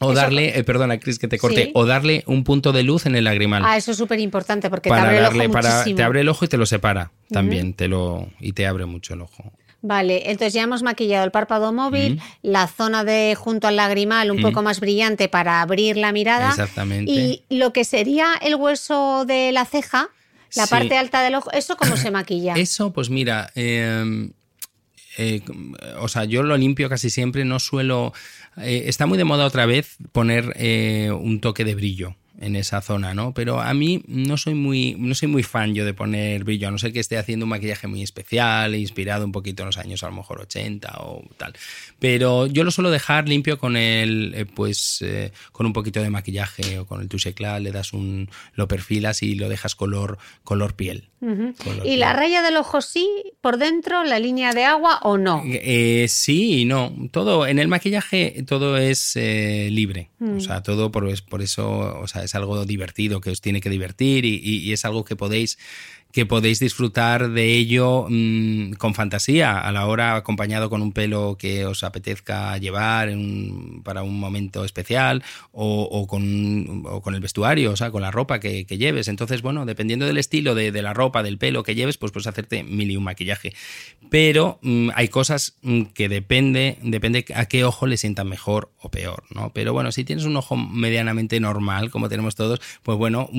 O 0.06 0.12
eso- 0.14 0.22
darle, 0.22 0.58
eh, 0.58 0.64
perdona, 0.64 1.00
Cris, 1.00 1.20
que 1.20 1.28
te 1.28 1.38
corte, 1.38 1.66
Sí. 1.66 1.72
o 1.74 1.86
darle 1.86 2.24
un 2.28 2.44
punto 2.44 2.72
de 2.72 2.84
luz 2.84 3.06
en 3.06 3.16
el 3.16 3.24
lagrimal. 3.26 3.64
Ah, 3.66 3.78
eso 3.78 3.92
es 3.92 3.98
súper 3.98 4.20
importante 4.20 4.70
porque 4.70 4.90
te 4.90 4.96
para 4.96 5.04
abre 5.04 5.18
el 5.20 5.26
ojo 5.26 5.52
para, 5.52 5.84
te 5.84 6.04
abre 6.04 6.22
el 6.22 6.30
ojo 6.30 6.46
y 6.46 6.48
te 6.48 6.58
lo 6.58 6.66
separa 6.66 7.12
también, 7.30 7.74
te 7.74 7.88
lo, 7.88 8.28
y 8.40 8.54
te 8.54 8.66
abre 8.68 8.86
mucho 8.86 9.14
el 9.14 9.22
ojo. 9.22 9.52
Vale, 9.86 10.32
entonces 10.32 10.54
ya 10.54 10.62
hemos 10.64 10.82
maquillado 10.82 11.26
el 11.26 11.32
párpado 11.32 11.74
móvil, 11.74 12.22
la 12.42 12.68
zona 12.68 13.04
de 13.04 13.36
junto 13.38 13.68
al 13.68 13.76
lagrimal 13.76 14.32
un 14.32 14.42
poco 14.42 14.62
más 14.62 14.80
brillante 14.80 15.28
para 15.28 15.62
abrir 15.62 15.98
la 15.98 16.14
mirada. 16.14 16.50
Exactamente. 16.52 17.12
Y 17.12 17.44
lo 17.50 17.74
que 17.74 17.84
sería 17.84 18.28
el 18.42 18.56
hueso 18.56 19.26
de 19.26 19.52
la 19.52 19.66
ceja, 19.66 20.10
la 20.56 20.68
Sí. 20.68 20.70
parte 20.70 20.96
alta 20.98 21.22
del 21.22 21.36
ojo, 21.36 21.52
¿eso 21.52 21.76
cómo 21.76 21.98
se 21.98 22.12
maquilla? 22.12 22.54
Eso, 22.54 22.94
pues 22.94 23.10
mira, 23.10 23.52
eh, 23.56 24.30
eh, 25.18 25.42
o 26.00 26.08
sea, 26.08 26.26
yo 26.26 26.44
lo 26.44 26.58
limpio 26.58 26.90
casi 26.90 27.10
siempre, 27.10 27.46
no 27.46 27.60
suelo... 27.60 28.14
eh, 28.58 28.84
está 28.88 29.06
muy 29.06 29.18
de 29.18 29.24
moda 29.24 29.46
otra 29.46 29.66
vez 29.66 29.98
poner 30.12 30.54
eh, 30.56 31.12
un 31.12 31.40
toque 31.40 31.66
de 31.66 31.76
brillo. 31.76 32.16
En 32.40 32.56
esa 32.56 32.82
zona, 32.82 33.14
¿no? 33.14 33.34
Pero 33.34 33.62
a 33.62 33.74
mí 33.74 34.04
no 34.08 34.38
soy 34.38 34.56
muy, 34.56 34.96
no 34.98 35.14
soy 35.14 35.28
muy 35.28 35.44
fan 35.44 35.74
yo 35.76 35.86
de 35.86 35.94
poner 35.94 36.44
brillo, 36.44 36.68
a 36.68 36.72
no 36.72 36.78
ser 36.78 36.92
que 36.92 37.00
esté 37.00 37.18
haciendo 37.18 37.46
un 37.46 37.52
maquillaje 37.52 37.88
muy 37.88 38.02
especial, 38.02 38.76
inspirado 38.76 39.26
un 39.26 39.32
poquito 39.32 39.64
en 39.64 39.68
los 39.68 39.78
años 39.78 40.04
a 40.04 40.08
lo 40.08 40.16
mejor 40.16 40.42
80 40.42 40.94
o 41.00 41.24
tal. 41.38 41.54
Pero 42.00 42.48
yo 42.48 42.64
lo 42.64 42.72
suelo 42.72 42.90
dejar 42.90 43.30
limpio 43.30 43.60
con 43.60 43.78
el, 43.78 44.34
eh, 44.36 44.46
pues, 44.46 45.02
eh, 45.02 45.32
con 45.52 45.66
un 45.66 45.74
poquito 45.74 46.02
de 46.02 46.10
maquillaje 46.10 46.80
o 46.80 46.88
con 46.88 47.02
el 47.02 47.08
touche 47.08 47.30
eclat, 47.30 47.62
le 47.62 47.72
das 47.72 47.94
un, 47.94 48.30
lo 48.56 48.68
perfilas 48.68 49.22
y 49.22 49.36
lo 49.36 49.48
dejas 49.48 49.76
color, 49.76 50.18
color 50.44 50.76
piel. 50.76 51.10
¿Y 51.86 51.96
la 51.96 52.12
raya 52.12 52.42
del 52.42 52.58
ojo 52.58 52.82
sí, 52.82 53.08
por 53.40 53.58
dentro, 53.58 54.04
la 54.04 54.20
línea 54.20 54.52
de 54.52 54.66
agua 54.66 55.00
o 55.04 55.18
no? 55.18 55.42
Eh, 55.46 56.08
sí 56.10 56.62
y 56.62 56.66
no. 56.66 56.94
Todo, 57.12 57.48
en 57.48 57.60
el 57.60 57.70
maquillaje 57.70 58.44
todo 58.46 58.76
es 58.76 59.16
libre. 59.16 60.10
O 60.20 60.26
mm. 60.26 60.42
sea, 60.42 60.62
todo 60.62 60.92
por, 60.92 61.08
por 61.24 61.42
eso, 61.42 61.98
o 61.98 62.08
sea, 62.08 62.23
es 62.24 62.36
algo 62.36 62.66
divertido 62.66 63.22
que 63.22 63.30
os 63.30 63.42
tiene 63.42 63.62
que 63.62 63.70
divertir 63.70 64.26
y, 64.26 64.72
es 64.74 64.86
algo 64.86 65.06
que 65.06 65.16
podéis 65.16 65.58
que 66.14 66.28
podéis 66.28 66.60
disfrutar 66.60 67.32
de 67.32 67.56
ello 67.56 68.06
mm, 68.08 68.74
con 68.74 68.94
fantasía, 68.94 69.60
a 69.60 69.72
la 69.72 69.88
hora 69.88 70.16
acompañado 70.16 70.70
con 70.70 70.84
un 70.84 70.94
pelo 70.94 71.38
que 71.40 71.66
os 71.66 71.84
apetezca 71.84 72.56
llevar 72.60 73.10
para 73.84 74.04
un 74.04 74.20
momento 74.20 74.64
especial 74.64 75.24
o, 75.52 76.06
con, 76.08 76.84
con, 77.02 77.16
el 77.16 77.20
vestuario, 77.20 77.72
o 77.72 77.76
sea, 77.76 77.90
con 77.90 78.04
la 78.04 78.12
ropa 78.12 78.40
que, 78.40 78.64
lleves. 78.66 79.08
Entonces, 79.08 79.42
bueno, 79.42 79.66
dependiendo 79.66 80.06
del 80.06 80.20
estilo 80.20 80.54
de, 80.54 80.72
la 80.84 80.94
ropa, 80.94 81.24
del 81.24 81.40
pelo 81.40 81.64
que 81.64 81.74
lleves, 81.74 81.98
pues 81.98 82.12
puedes 82.12 82.28
hacerte 82.28 82.64
mil 82.64 82.92
y 82.92 82.98
un 82.98 83.04
maquillaje. 83.04 83.54
Pero 84.12 84.60
mm, 84.62 84.90
hay 84.94 85.08
cosas 85.08 85.56
mm, 85.64 85.84
que 85.96 86.10
depende, 86.10 86.78
depende 86.84 87.26
a 87.34 87.46
qué 87.48 87.64
ojo 87.64 87.88
le 87.88 87.98
sientan 87.98 88.30
mejor 88.30 88.72
o 88.80 88.90
peor, 88.90 89.24
¿no? 89.34 89.52
Pero 89.52 89.74
bueno, 89.74 89.92
si 89.92 90.04
tienes 90.04 90.26
un 90.26 90.38
ojo 90.38 90.56
medianamente 90.58 91.40
normal, 91.40 91.90
como 91.90 92.08
tenemos 92.08 92.36
todos, 92.36 92.62
pues 92.84 93.00
bueno, 93.00 93.30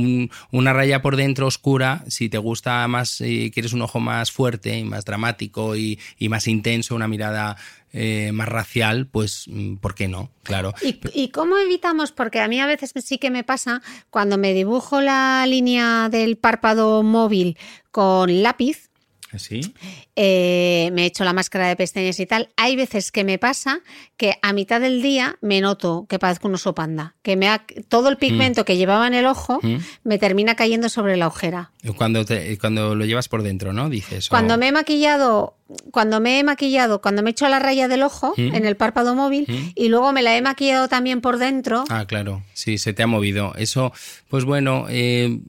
una 0.50 0.72
raya 0.72 1.02
por 1.02 1.14
dentro 1.14 1.46
oscura, 1.46 2.04
si 2.08 2.28
te 2.28 2.38
gusta 2.38 2.63
más, 2.88 3.20
y 3.20 3.50
quieres 3.50 3.72
un 3.72 3.82
ojo 3.82 4.00
más 4.00 4.32
fuerte 4.32 4.78
y 4.78 4.84
más 4.84 5.04
dramático 5.04 5.76
y, 5.76 5.98
más 6.28 6.48
intenso, 6.48 6.94
una 6.94 7.08
mirada 7.08 7.56
eh, 7.92 8.32
más 8.32 8.48
racial, 8.48 9.06
pues 9.06 9.44
mm, 9.46 9.76
¿por 9.76 9.94
qué 9.94 10.08
no? 10.08 10.30
Claro. 10.42 10.74
¿Y, 10.82 11.28
cómo 11.28 11.56
evitamos? 11.58 12.12
Porque 12.12 12.40
a 12.40 12.48
mí 12.48 12.60
a 12.60 12.66
veces 12.66 12.92
sí 13.04 13.18
que 13.18 13.30
me 13.30 13.44
pasa 13.44 13.82
cuando 14.10 14.38
me 14.38 14.52
dibujo 14.52 15.00
la 15.00 15.44
línea 15.46 16.08
del 16.08 16.36
párpado 16.36 17.02
móvil 17.02 17.56
con 17.90 18.42
lápiz. 18.42 18.90
¿Sí? 19.38 19.74
Eh, 20.16 20.90
me 20.92 21.02
he 21.02 21.06
hecho 21.06 21.24
la 21.24 21.32
máscara 21.32 21.68
de 21.68 21.76
pestañas 21.76 22.20
y 22.20 22.26
tal. 22.26 22.48
Hay 22.56 22.76
veces 22.76 23.10
que 23.10 23.24
me 23.24 23.38
pasa 23.38 23.80
que 24.16 24.34
a 24.42 24.52
mitad 24.52 24.80
del 24.80 25.02
día 25.02 25.38
me 25.40 25.60
noto 25.60 26.06
que 26.08 26.18
parezco 26.18 26.48
un 26.48 26.54
oso 26.54 26.74
panda, 26.74 27.14
que 27.22 27.36
me 27.36 27.48
ha, 27.48 27.64
todo 27.88 28.08
el 28.08 28.16
pigmento 28.16 28.62
mm. 28.62 28.64
que 28.64 28.76
llevaba 28.76 29.06
en 29.06 29.14
el 29.14 29.26
ojo 29.26 29.58
mm. 29.62 29.76
me 30.04 30.18
termina 30.18 30.54
cayendo 30.54 30.88
sobre 30.88 31.16
la 31.16 31.26
ojera. 31.26 31.72
Cuando, 31.96 32.24
cuando 32.60 32.94
lo 32.94 33.04
llevas 33.04 33.28
por 33.28 33.42
dentro, 33.42 33.72
¿no? 33.72 33.88
Dices. 33.88 34.28
Cuando 34.28 34.56
me 34.56 34.68
he 34.68 34.72
maquillado, 34.72 35.56
cuando 35.90 36.20
me 36.20 36.38
he 36.38 36.44
maquillado, 36.44 37.00
cuando 37.00 37.22
me 37.22 37.30
he 37.30 37.32
hecho 37.32 37.48
la 37.48 37.58
raya 37.58 37.88
del 37.88 38.02
ojo 38.02 38.34
mm. 38.36 38.54
en 38.54 38.64
el 38.64 38.76
párpado 38.76 39.14
móvil 39.14 39.72
y 39.74 39.88
luego 39.88 40.12
me 40.12 40.22
la 40.22 40.36
he 40.36 40.42
maquillado 40.42 40.88
también 40.88 41.20
por 41.20 41.38
dentro. 41.38 41.84
Ah, 41.88 42.06
claro, 42.06 42.42
sí, 42.52 42.78
se 42.78 42.92
te 42.92 43.02
ha 43.02 43.06
movido. 43.06 43.54
Eso, 43.56 43.92
pues 44.28 44.44
bueno, 44.44 44.86
eh, 44.88 45.40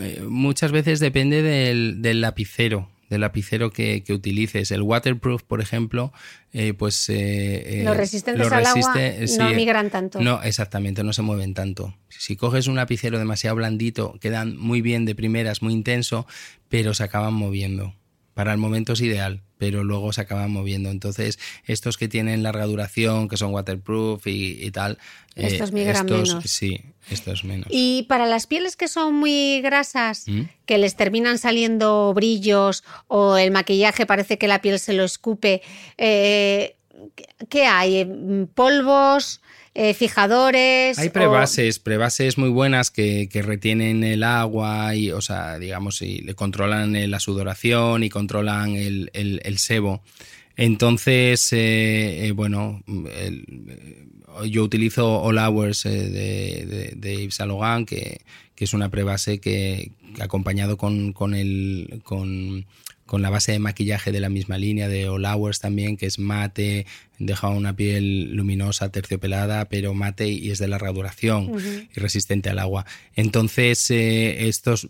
eh, 0.00 0.22
muchas 0.28 0.72
veces 0.72 1.00
depende 1.00 1.42
del 1.42 2.20
lapicero 2.20 2.88
del 3.10 3.20
lapicero 3.20 3.70
que, 3.72 4.02
utilices. 4.08 4.70
El 4.70 4.82
waterproof, 4.82 5.42
por 5.42 5.60
ejemplo, 5.60 6.12
eh, 6.52 6.72
pues... 6.72 7.10
Eh, 7.10 7.80
eh, 7.80 7.84
los 7.84 7.96
resistentes 7.96 8.50
al 8.50 8.64
agua 8.64 8.94
no 9.38 9.50
migran 9.50 9.90
tanto. 9.90 10.20
No, 10.20 10.42
exactamente, 10.42 11.04
no 11.04 11.12
se 11.12 11.22
mueven 11.22 11.52
tanto. 11.52 11.94
Si 12.08 12.36
coges 12.36 12.68
un 12.68 12.76
lapicero 12.76 13.18
demasiado 13.18 13.56
blandito, 13.56 14.16
quedan 14.20 14.56
muy 14.56 14.80
bien 14.80 15.04
de 15.04 15.14
primeras, 15.14 15.60
muy 15.60 15.74
intenso, 15.74 16.26
pero 16.68 16.94
se 16.94 17.02
acaban 17.02 17.34
moviendo. 17.34 17.94
Para 18.40 18.52
el 18.52 18.58
momento 18.58 18.94
es 18.94 19.02
ideal, 19.02 19.42
pero 19.58 19.84
luego 19.84 20.14
se 20.14 20.22
acaban 20.22 20.50
moviendo. 20.50 20.88
Entonces, 20.88 21.38
estos 21.66 21.98
que 21.98 22.08
tienen 22.08 22.42
larga 22.42 22.64
duración, 22.64 23.28
que 23.28 23.36
son 23.36 23.52
waterproof 23.52 24.26
y, 24.26 24.70
tal... 24.70 24.96
Estos 25.36 25.72
migran 25.72 26.06
menos. 26.06 26.38
Sí, 26.46 26.80
estos 27.10 27.44
menos. 27.44 27.66
Y 27.68 28.06
para 28.08 28.24
las 28.24 28.46
pieles 28.46 28.76
que 28.76 28.88
son 28.88 29.14
muy 29.14 29.60
grasas, 29.60 30.24
¿Mm? 30.26 30.44
que 30.64 30.78
les 30.78 30.96
terminan 30.96 31.36
saliendo 31.36 32.14
brillos 32.14 32.82
o 33.08 33.36
el 33.36 33.50
maquillaje 33.50 34.06
parece 34.06 34.38
que 34.38 34.48
la 34.48 34.62
piel 34.62 34.78
se 34.78 34.94
lo 34.94 35.04
escupe, 35.04 35.60
eh, 35.98 36.76
¿qué 37.48 37.66
hay? 37.66 38.04
¿Polvos? 38.54 39.40
Eh, 39.72 39.94
fijadores. 39.94 40.98
Hay 40.98 41.10
prebases, 41.10 41.78
prebases 41.78 42.36
muy 42.38 42.48
buenas 42.48 42.90
que, 42.90 43.28
retienen 43.32 44.02
el 44.02 44.24
agua 44.24 44.96
y, 44.96 45.12
o 45.12 45.20
sea, 45.20 45.60
digamos, 45.60 46.02
y 46.02 46.22
le 46.22 46.34
controlan 46.34 46.96
eh, 46.96 47.06
la 47.06 47.20
sudoración 47.20 48.02
y 48.02 48.08
controlan 48.08 48.74
el, 48.74 49.58
sebo. 49.58 50.02
Entonces, 50.56 51.48
eh, 51.52 52.32
bueno, 52.34 52.82
yo 54.46 54.64
utilizo 54.64 55.22
All 55.22 55.38
Hours 55.38 55.84
de, 55.84 56.92
de, 56.96 57.16
Yves 57.16 57.36
Saint 57.36 57.52
Laurent, 57.52 57.88
que, 57.88 58.22
que, 58.56 58.64
es 58.64 58.74
una 58.74 58.88
prebase 58.88 59.38
que, 59.40 59.92
acompañado 60.18 60.76
con, 60.76 61.12
con, 61.12 61.34
el, 61.34 62.00
con, 62.02 62.66
con 63.10 63.22
la 63.22 63.30
base 63.30 63.50
de 63.50 63.58
maquillaje 63.58 64.12
de 64.12 64.20
la 64.20 64.28
misma 64.28 64.56
línea 64.56 64.86
de 64.86 65.08
All 65.08 65.24
Hours 65.24 65.58
también, 65.58 65.96
que 65.96 66.06
es 66.06 66.20
mate, 66.20 66.86
deja 67.20 67.48
una 67.48 67.76
piel 67.76 68.34
luminosa, 68.34 68.90
terciopelada, 68.90 69.66
pero 69.66 69.94
mate 69.94 70.28
y 70.28 70.50
es 70.50 70.58
de 70.58 70.66
larga 70.66 70.90
duración 70.90 71.52
y 71.94 72.00
resistente 72.00 72.50
al 72.50 72.58
agua. 72.58 72.86
Entonces, 73.14 73.90
eh, 73.90 74.48
estos, 74.48 74.88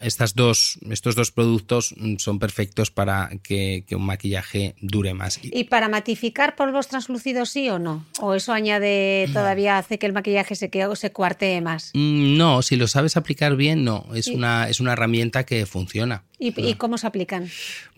estas 0.00 0.34
dos, 0.34 0.78
estos 0.90 1.16
dos 1.16 1.32
productos 1.32 1.94
son 2.18 2.38
perfectos 2.38 2.90
para 2.90 3.30
que, 3.42 3.84
un 3.92 4.04
maquillaje 4.04 4.74
dure 4.80 5.14
más. 5.14 5.40
¿Y 5.42 5.64
para 5.64 5.88
matificar 5.88 6.54
polvos 6.54 6.88
translúcidos 6.88 7.48
sí 7.50 7.68
o 7.70 7.78
no? 7.78 8.04
¿O 8.20 8.34
eso 8.34 8.52
añade, 8.52 9.28
todavía 9.32 9.78
hace 9.78 9.98
que 9.98 10.06
el 10.06 10.12
maquillaje 10.12 10.54
se, 10.54 10.70
se 10.94 11.12
cuartee 11.12 11.62
más? 11.62 11.90
Mm, 11.94 12.36
no, 12.36 12.60
si 12.60 12.76
lo 12.76 12.86
sabes 12.86 13.16
aplicar 13.16 13.56
bien, 13.56 13.84
no. 13.84 14.06
Es, 14.14 14.28
una, 14.28 14.68
es 14.68 14.80
una 14.80 14.92
herramienta 14.92 15.44
que 15.44 15.64
funciona. 15.64 16.24
¿Y, 16.38 16.74
cómo 16.74 16.98
se 16.98 17.06
aplican? 17.06 17.48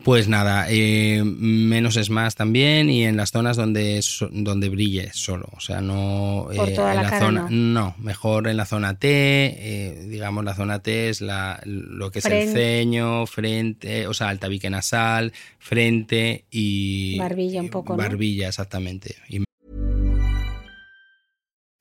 Pues 0.05 0.29
nada, 0.29 0.67
eh, 0.69 1.25
menos 1.25 1.97
es 1.97 2.09
más 2.09 2.37
también 2.37 2.89
y 2.89 3.05
en 3.05 3.17
las 3.17 3.33
zonas 3.33 3.48
donde, 3.57 4.01
donde 4.31 4.69
brille 4.69 5.11
solo, 5.13 5.49
o 5.57 5.61
sea, 5.61 5.81
no 5.81 6.49
eh, 6.53 6.57
en 6.57 6.77
la, 6.77 7.19
zona, 7.19 7.47
no. 7.51 7.95
mejor 7.99 8.49
en 8.49 8.57
la 8.57 8.65
zona 8.65 8.99
T, 8.99 9.09
eh, 9.09 10.07
digamos 10.09 10.45
la 10.45 10.55
zona 10.55 10.81
T 10.81 11.09
es 11.09 11.21
la, 11.21 11.61
lo 11.65 12.11
que 12.11 12.21
es 12.21 12.27
el 12.27 12.53
ceño, 12.53 13.27
frente, 13.27 14.07
o 14.07 14.15
sea, 14.15 14.31
el 14.31 14.39
tabique 14.39 14.71
nasal, 14.71 15.33
frente 15.59 16.45
y 16.51 17.19
barbilla 17.19 17.61
un 17.61 17.71
poco, 17.71 17.97
Barbilla, 17.97 18.49
exactamente. 18.49 19.17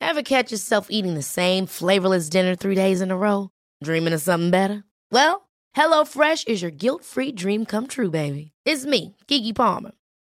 Ever 0.00 0.22
catch 0.22 0.50
yourself 0.50 0.86
eating 0.90 1.14
the 1.14 1.22
same 1.22 1.66
flavorless 1.66 2.28
dinner 2.28 2.56
three 2.56 2.74
days 2.74 3.02
in 3.02 3.10
a 3.10 3.16
row? 3.16 3.50
Dreaming 3.84 4.14
of 4.14 4.22
something 4.22 4.50
better? 4.50 4.84
Well, 5.12 5.48
HelloFresh 5.76 6.48
is 6.48 6.62
your 6.62 6.70
guilt-free 6.70 7.32
dream 7.32 7.66
come 7.66 7.86
true, 7.86 8.10
baby. 8.10 8.52
It's 8.64 8.86
me, 8.86 9.16
Kiki 9.26 9.52
Palmer. 9.52 9.92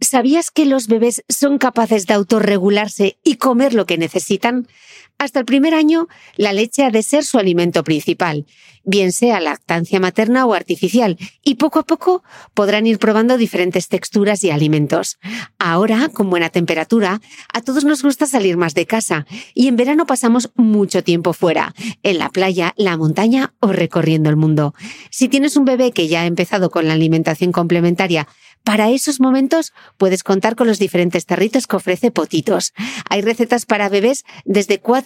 ¿Sabías 0.00 0.50
que 0.50 0.66
los 0.66 0.88
bebés 0.88 1.24
son 1.28 1.56
capaces 1.56 2.06
de 2.06 2.12
autorregularse 2.12 3.18
y 3.24 3.36
comer 3.36 3.72
lo 3.72 3.86
que 3.86 3.96
necesitan? 3.96 4.68
Hasta 5.18 5.40
el 5.40 5.46
primer 5.46 5.74
año, 5.74 6.08
la 6.36 6.52
leche 6.52 6.84
ha 6.84 6.90
de 6.90 7.02
ser 7.02 7.24
su 7.24 7.38
alimento 7.38 7.82
principal, 7.84 8.44
bien 8.84 9.12
sea 9.12 9.40
lactancia 9.40 9.98
materna 9.98 10.44
o 10.44 10.52
artificial, 10.52 11.16
y 11.42 11.54
poco 11.54 11.78
a 11.78 11.84
poco 11.84 12.22
podrán 12.52 12.86
ir 12.86 12.98
probando 12.98 13.38
diferentes 13.38 13.88
texturas 13.88 14.44
y 14.44 14.50
alimentos. 14.50 15.18
Ahora, 15.58 16.10
con 16.10 16.28
buena 16.28 16.50
temperatura, 16.50 17.22
a 17.52 17.62
todos 17.62 17.84
nos 17.84 18.02
gusta 18.02 18.26
salir 18.26 18.58
más 18.58 18.74
de 18.74 18.84
casa, 18.84 19.26
y 19.54 19.68
en 19.68 19.76
verano 19.76 20.04
pasamos 20.04 20.50
mucho 20.54 21.02
tiempo 21.02 21.32
fuera, 21.32 21.74
en 22.02 22.18
la 22.18 22.28
playa, 22.28 22.74
la 22.76 22.98
montaña 22.98 23.54
o 23.60 23.72
recorriendo 23.72 24.28
el 24.28 24.36
mundo. 24.36 24.74
Si 25.10 25.28
tienes 25.28 25.56
un 25.56 25.64
bebé 25.64 25.92
que 25.92 26.08
ya 26.08 26.22
ha 26.22 26.26
empezado 26.26 26.68
con 26.68 26.86
la 26.88 26.92
alimentación 26.92 27.52
complementaria, 27.52 28.28
para 28.66 28.90
esos 28.90 29.20
momentos 29.20 29.72
puedes 29.96 30.24
contar 30.24 30.56
con 30.56 30.66
los 30.66 30.80
diferentes 30.80 31.24
tarritos 31.24 31.68
que 31.68 31.76
ofrece 31.76 32.10
Potitos. 32.10 32.72
Hay 33.08 33.20
recetas 33.20 33.64
para 33.64 33.88
bebés 33.88 34.24
desde 34.44 34.80
4 34.80 35.05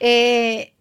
Eh, 0.00 0.72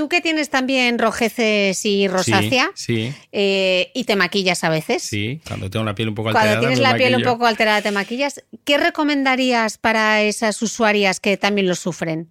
Tú 0.00 0.08
que 0.08 0.22
tienes 0.22 0.48
también 0.48 0.98
rojeces 0.98 1.84
y 1.84 2.08
rosácea 2.08 2.70
Sí, 2.74 3.10
sí. 3.10 3.14
eh, 3.32 3.90
y 3.94 4.04
te 4.04 4.16
maquillas 4.16 4.64
a 4.64 4.70
veces. 4.70 5.02
Sí, 5.02 5.42
cuando 5.46 5.68
tengo 5.68 5.84
la 5.84 5.94
piel 5.94 6.08
un 6.08 6.14
poco 6.14 6.30
alterada. 6.30 6.52
Cuando 6.52 6.68
tienes 6.68 6.78
la 6.78 6.96
piel 6.96 7.16
un 7.16 7.22
poco 7.22 7.44
alterada 7.44 7.82
te 7.82 7.90
maquillas. 7.90 8.42
¿Qué 8.64 8.78
recomendarías 8.78 9.76
para 9.76 10.22
esas 10.22 10.62
usuarias 10.62 11.20
que 11.20 11.36
también 11.36 11.68
lo 11.68 11.74
sufren? 11.74 12.30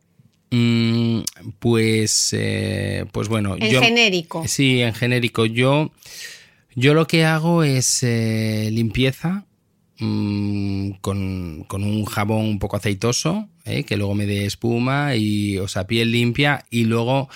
Mm, 0.50 1.20
pues, 1.60 2.30
eh, 2.36 3.06
pues 3.12 3.28
bueno. 3.28 3.56
En 3.60 3.70
yo, 3.70 3.82
genérico. 3.82 4.48
Sí, 4.48 4.82
en 4.82 4.96
genérico. 4.96 5.46
Yo, 5.46 5.92
yo 6.74 6.96
lo 6.96 7.06
que 7.06 7.24
hago 7.26 7.64
es 7.64 8.02
eh, 8.02 8.70
limpieza 8.72 9.46
mm, 10.00 10.92
con, 11.02 11.64
con 11.68 11.84
un 11.84 12.06
jabón 12.06 12.46
un 12.46 12.60
poco 12.60 12.78
aceitoso, 12.78 13.48
eh, 13.66 13.84
que 13.84 13.98
luego 13.98 14.16
me 14.16 14.26
dé 14.26 14.46
espuma 14.46 15.16
y, 15.16 15.58
o 15.60 15.68
sea, 15.68 15.88
piel 15.88 16.12
limpia 16.12 16.66
y 16.70 16.86
luego 16.86 17.30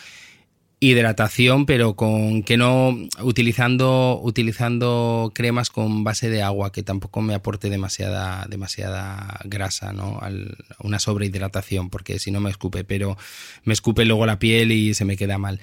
hidratación, 0.79 1.65
pero 1.65 1.95
con 1.95 2.43
que 2.43 2.57
no 2.57 2.97
utilizando 3.21 4.19
utilizando 4.21 5.31
cremas 5.33 5.69
con 5.69 6.03
base 6.03 6.29
de 6.29 6.43
agua, 6.43 6.73
que 6.73 6.83
tampoco 6.83 7.21
me 7.21 7.33
aporte 7.35 7.69
demasiada 7.69 8.45
demasiada 8.49 9.39
grasa, 9.45 9.93
¿no? 9.93 10.19
Al- 10.21 10.57
una 10.79 10.99
sobrehidratación, 10.99 11.89
porque 11.89 12.19
si 12.19 12.31
no 12.31 12.41
me 12.41 12.49
escupe, 12.49 12.83
pero 12.83 13.17
me 13.63 13.73
escupe 13.73 14.03
luego 14.03 14.25
la 14.25 14.39
piel 14.39 14.73
y 14.73 14.93
se 14.93 15.05
me 15.05 15.15
queda 15.15 15.37
mal. 15.37 15.61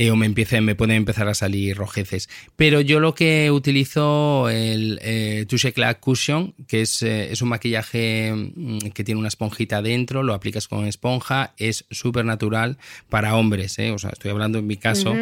Eh, 0.00 0.12
o 0.12 0.16
me 0.16 0.26
empiece, 0.26 0.60
me 0.60 0.76
pueden 0.76 0.94
empezar 0.94 1.26
a 1.26 1.34
salir 1.34 1.76
rojeces. 1.76 2.28
Pero 2.54 2.80
yo 2.80 3.00
lo 3.00 3.16
que 3.16 3.50
utilizo 3.50 4.48
el 4.48 5.00
eh, 5.02 5.44
Touche 5.48 5.70
Eclat 5.70 5.98
Cushion, 5.98 6.54
que 6.68 6.82
es, 6.82 7.02
eh, 7.02 7.32
es 7.32 7.42
un 7.42 7.48
maquillaje 7.48 8.32
mm, 8.32 8.90
que 8.94 9.02
tiene 9.02 9.18
una 9.18 9.26
esponjita 9.26 9.82
dentro, 9.82 10.22
lo 10.22 10.34
aplicas 10.34 10.68
con 10.68 10.86
esponja, 10.86 11.52
es 11.56 11.84
súper 11.90 12.24
natural 12.24 12.78
para 13.08 13.34
hombres, 13.34 13.76
¿eh? 13.80 13.90
o 13.90 13.98
sea, 13.98 14.10
estoy 14.10 14.30
hablando 14.30 14.60
en 14.60 14.68
mi 14.68 14.76
caso, 14.76 15.16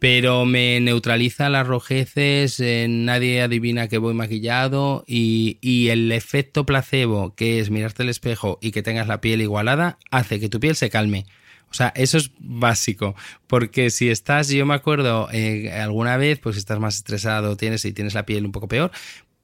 pero 0.00 0.44
me 0.44 0.80
neutraliza 0.80 1.48
las 1.48 1.64
rojeces, 1.64 2.58
eh, 2.58 2.88
nadie 2.88 3.42
adivina 3.42 3.86
que 3.86 3.98
voy 3.98 4.14
maquillado 4.14 5.04
y, 5.06 5.58
y 5.60 5.90
el 5.90 6.10
efecto 6.10 6.66
placebo, 6.66 7.32
que 7.36 7.60
es 7.60 7.70
mirarte 7.70 8.02
al 8.02 8.08
espejo 8.08 8.58
y 8.60 8.72
que 8.72 8.82
tengas 8.82 9.06
la 9.06 9.20
piel 9.20 9.40
igualada, 9.40 9.98
hace 10.10 10.40
que 10.40 10.48
tu 10.48 10.58
piel 10.58 10.74
se 10.74 10.90
calme. 10.90 11.26
O 11.70 11.74
sea, 11.74 11.92
eso 11.96 12.16
es 12.16 12.30
básico, 12.38 13.14
porque 13.46 13.90
si 13.90 14.08
estás, 14.08 14.48
yo 14.48 14.64
me 14.64 14.74
acuerdo 14.74 15.28
eh, 15.32 15.72
alguna 15.72 16.16
vez, 16.16 16.38
pues 16.38 16.56
estás 16.56 16.78
más 16.78 16.96
estresado, 16.96 17.56
tienes 17.56 17.84
y 17.84 17.92
tienes 17.92 18.14
la 18.14 18.24
piel 18.24 18.46
un 18.46 18.52
poco 18.52 18.68
peor, 18.68 18.92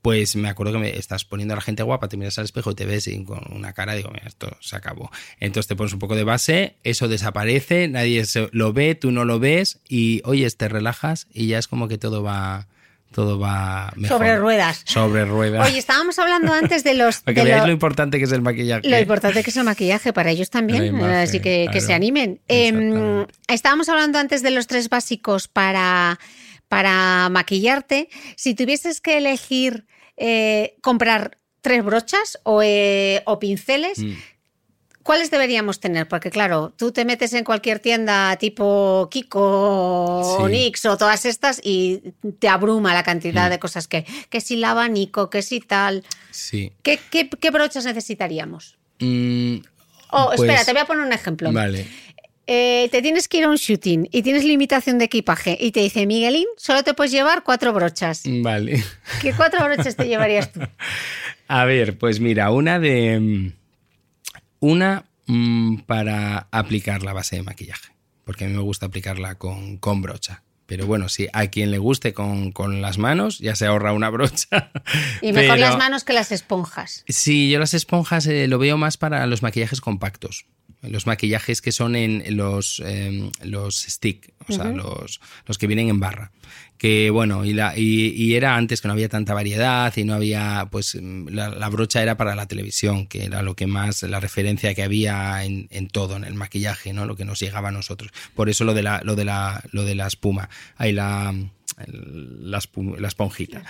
pues 0.03 0.35
me 0.35 0.49
acuerdo 0.49 0.73
que 0.73 0.79
me 0.81 0.99
estás 0.99 1.25
poniendo 1.25 1.55
a 1.55 1.57
la 1.57 1.63
gente 1.63 1.85
guapa, 1.85 2.09
te 2.09 2.17
miras 2.17 2.37
al 2.39 2.45
espejo 2.45 2.73
y 2.73 2.75
te 2.75 2.87
ves 2.87 3.07
y 3.07 3.25
con 3.25 3.41
una 3.53 3.73
cara, 3.73 3.95
digo, 3.95 4.11
mira, 4.13 4.27
esto 4.27 4.57
se 4.61 4.75
acabó. 4.75 5.11
Entonces 5.39 5.69
te 5.69 5.77
pones 5.77 5.93
un 5.93 6.01
poco 6.01 6.17
de 6.17 6.25
base, 6.25 6.77
eso 6.83 7.07
desaparece, 7.07 7.87
nadie 7.87 8.25
lo 8.51 8.73
ve, 8.73 8.97
tú 8.97 9.13
no 9.13 9.25
lo 9.25 9.39
ves 9.39 9.81
y 9.89 10.21
oyes, 10.25 10.57
te 10.57 10.69
relajas 10.69 11.29
y 11.33 11.47
ya 11.47 11.59
es 11.59 11.69
como 11.69 11.87
que 11.87 11.99
todo 11.99 12.23
va, 12.25 12.67
todo 13.13 13.39
va 13.39 13.93
mejor. 13.97 14.19
Sobre 14.19 14.37
ruedas. 14.37 14.83
Sobre 14.85 15.25
ruedas. 15.25 15.69
Oye, 15.69 15.79
estábamos 15.79 16.19
hablando 16.19 16.53
antes 16.53 16.83
de 16.83 16.95
los... 16.95 17.21
Para 17.23 17.35
que 17.35 17.45
veáis 17.45 17.61
lo- 17.61 17.67
lo 17.69 17.73
importante 17.73 18.19
que 18.19 18.25
es 18.25 18.33
el 18.33 18.43
maquillaje. 18.43 18.89
Lo 18.89 18.99
importante 18.99 19.45
que 19.45 19.51
es 19.51 19.57
el 19.57 19.65
maquillaje 19.65 20.13
para 20.13 20.31
ellos 20.31 20.51
también, 20.51 20.85
imagen, 20.87 21.11
así 21.17 21.39
que, 21.41 21.69
que 21.73 21.81
se 21.81 21.95
animen. 21.95 22.41
Em, 22.49 23.27
estábamos 23.49 23.89
hablando 23.89 24.19
antes 24.19 24.43
de 24.43 24.51
los 24.51 24.67
tres 24.67 24.89
básicos 24.89 25.47
para, 25.49 26.19
para 26.69 27.29
maquillarte. 27.31 28.09
Si 28.37 28.55
tuvieses 28.55 29.01
que 29.01 29.19
elegir 29.19 29.87
eh, 30.17 30.77
comprar 30.83 31.39
tres 31.61 31.85
brochas 31.85 32.39
o, 32.43 32.61
eh, 32.63 33.23
o 33.27 33.39
pinceles, 33.39 33.99
Mm. 34.01 34.13
¿Cuáles 35.03 35.31
deberíamos 35.31 35.81
tener? 35.81 36.09
Porque 36.09 36.31
claro, 36.31 36.73
tú 36.77 36.93
te 36.93 37.05
metes 37.05 37.33
en 37.35 37.45
cualquier 37.45 37.79
tienda 37.81 38.37
tipo 38.37 39.09
Kiko 39.11 39.41
o. 39.41 40.49
Nix 40.49 40.85
o 40.87 40.97
todas 40.97 41.25
estas 41.25 41.61
y 41.63 42.03
te 42.39 42.49
abruma 42.49 42.95
la 42.95 43.03
cantidad 43.03 43.47
Mm. 43.49 43.51
de 43.51 43.59
cosas 43.59 43.89
que, 43.89 44.05
que 44.31 44.41
si 44.41 44.55
el 44.55 44.65
abanico, 44.65 45.31
que 45.31 45.43
si 45.43 45.61
tal. 45.61 46.05
Sí. 46.31 46.73
¿Qué, 46.83 46.99
qué, 47.11 47.29
qué 47.29 47.51
brochas 47.51 47.85
necesitaríamos? 47.85 48.79
Mm, 49.01 49.57
Oh, 50.15 50.27
pues- 50.37 50.41
espera, 50.41 50.65
te 50.65 50.73
voy 50.73 50.83
a 50.83 50.85
poner 50.87 51.05
un 51.07 51.13
ejemplo. 51.13 51.51
Vale. 51.53 51.87
Eh, 52.47 52.89
te 52.91 53.01
tienes 53.01 53.29
que 53.29 53.39
ir 53.39 53.45
a 53.45 53.49
un 53.49 53.57
shooting 53.57 54.09
y 54.11 54.23
tienes 54.23 54.45
limitación 54.45 54.99
de 54.99 55.05
equipaje 55.07 55.57
y 55.59 55.71
te 55.71 55.81
dice, 55.81 56.07
Miguelín, 56.07 56.47
solo 56.59 56.83
te 56.83 56.93
puedes 56.93 57.13
llevar 57.13 57.45
cuatro 57.45 57.73
brochas. 57.73 58.23
Vale. 58.27 58.83
¿Qué 59.23 59.33
cuatro 59.33 59.65
brochas 59.65 59.97
te 59.97 60.07
llevarías 60.09 60.53
tú? 60.53 60.61
A 61.49 61.65
ver, 61.65 61.97
pues 61.99 62.19
mira, 62.21 62.51
una 62.51 62.79
de. 62.79 63.53
Una 64.63 65.07
mm, 65.27 65.79
para 65.87 66.47
aplicar 66.53 67.03
la 67.03 67.13
base 67.13 67.35
de 67.35 67.43
maquillaje. 67.43 67.91
Porque 68.25 68.45
a 68.45 68.47
mí 68.49 68.55
me 68.55 68.63
gusta 68.63 68.87
aplicarla 68.87 69.35
con, 69.35 69.77
con 69.79 70.03
brocha. 70.03 70.45
Pero 70.67 70.87
bueno, 70.87 71.09
si 71.09 71.27
a 71.33 71.49
quien 71.49 71.73
le 71.73 71.79
guste 71.79 72.15
con, 72.15 72.53
con 72.53 72.81
las 72.81 72.97
manos, 72.97 73.41
ya 73.41 73.57
se 73.57 73.67
ahorra 73.67 73.93
una 73.93 74.09
brocha. 74.09 74.71
Y 75.21 75.33
mejor 75.33 75.57
Pero- 75.57 75.67
las 75.69 75.77
manos 75.79 76.05
que 76.05 76.13
las 76.13 76.31
esponjas. 76.31 77.05
Sí, 77.09 77.51
yo 77.51 77.59
las 77.59 77.75
esponjas 77.75 78.25
eh, 78.29 78.47
lo 78.47 78.59
veo 78.61 78.79
más 78.79 78.97
para 78.97 79.27
los 79.27 79.43
maquillajes 79.43 79.81
compactos. 79.81 80.47
Los 80.81 81.07
maquillajes 81.09 81.61
que 81.61 81.73
son 81.73 81.97
en 81.97 82.37
los, 82.37 82.81
eh, 82.85 83.31
los 83.43 83.83
stick, 83.83 84.33
o 84.49 84.53
sea, 84.53 84.65
los, 84.67 85.21
los 85.47 85.59
que 85.59 85.67
vienen 85.67 85.89
en 85.89 85.99
barra. 86.01 86.31
Que 86.83 87.11
bueno, 87.11 87.45
y, 87.45 87.53
la, 87.53 87.79
y, 87.79 88.09
y 88.09 88.35
era 88.35 88.57
antes 88.57 88.81
que 88.81 88.89
no 88.89 88.95
había 88.95 89.09
tanta 89.09 89.35
variedad 89.35 89.97
y 89.97 90.03
no 90.03 90.15
había, 90.15 90.67
pues 90.69 90.99
mm, 91.01 91.29
la, 91.29 91.49
la 91.49 91.69
brocha 91.69 92.03
era 92.03 92.17
para 92.17 92.35
la 92.35 92.47
televisión, 92.47 93.07
que 93.07 93.25
era 93.25 93.41
lo 93.43 93.55
que 93.55 93.69
más, 93.69 94.03
la 94.03 94.19
referencia 94.19 94.75
que 94.75 94.83
había 94.83 95.45
en, 95.45 95.69
en 95.71 95.87
todo, 95.87 96.17
en 96.17 96.25
el 96.25 96.35
maquillaje, 96.35 96.93
¿no? 96.93 97.07
Lo 97.07 97.15
que 97.15 97.25
nos 97.25 97.39
llegaba 97.39 97.69
a 97.69 97.71
nosotros. 97.71 98.11
Por 98.35 98.49
eso 98.49 98.65
lo 98.65 98.75
de 98.75 98.83
la, 98.83 99.01
lo 99.05 99.15
de 99.15 99.25
la, 99.25 99.63
lo 99.71 99.85
de 99.85 99.95
la 99.95 100.09
espuma. 100.09 100.51
Ahí 100.77 100.91
la, 100.91 101.33
la 101.87 102.59
esponjita. 103.07 103.63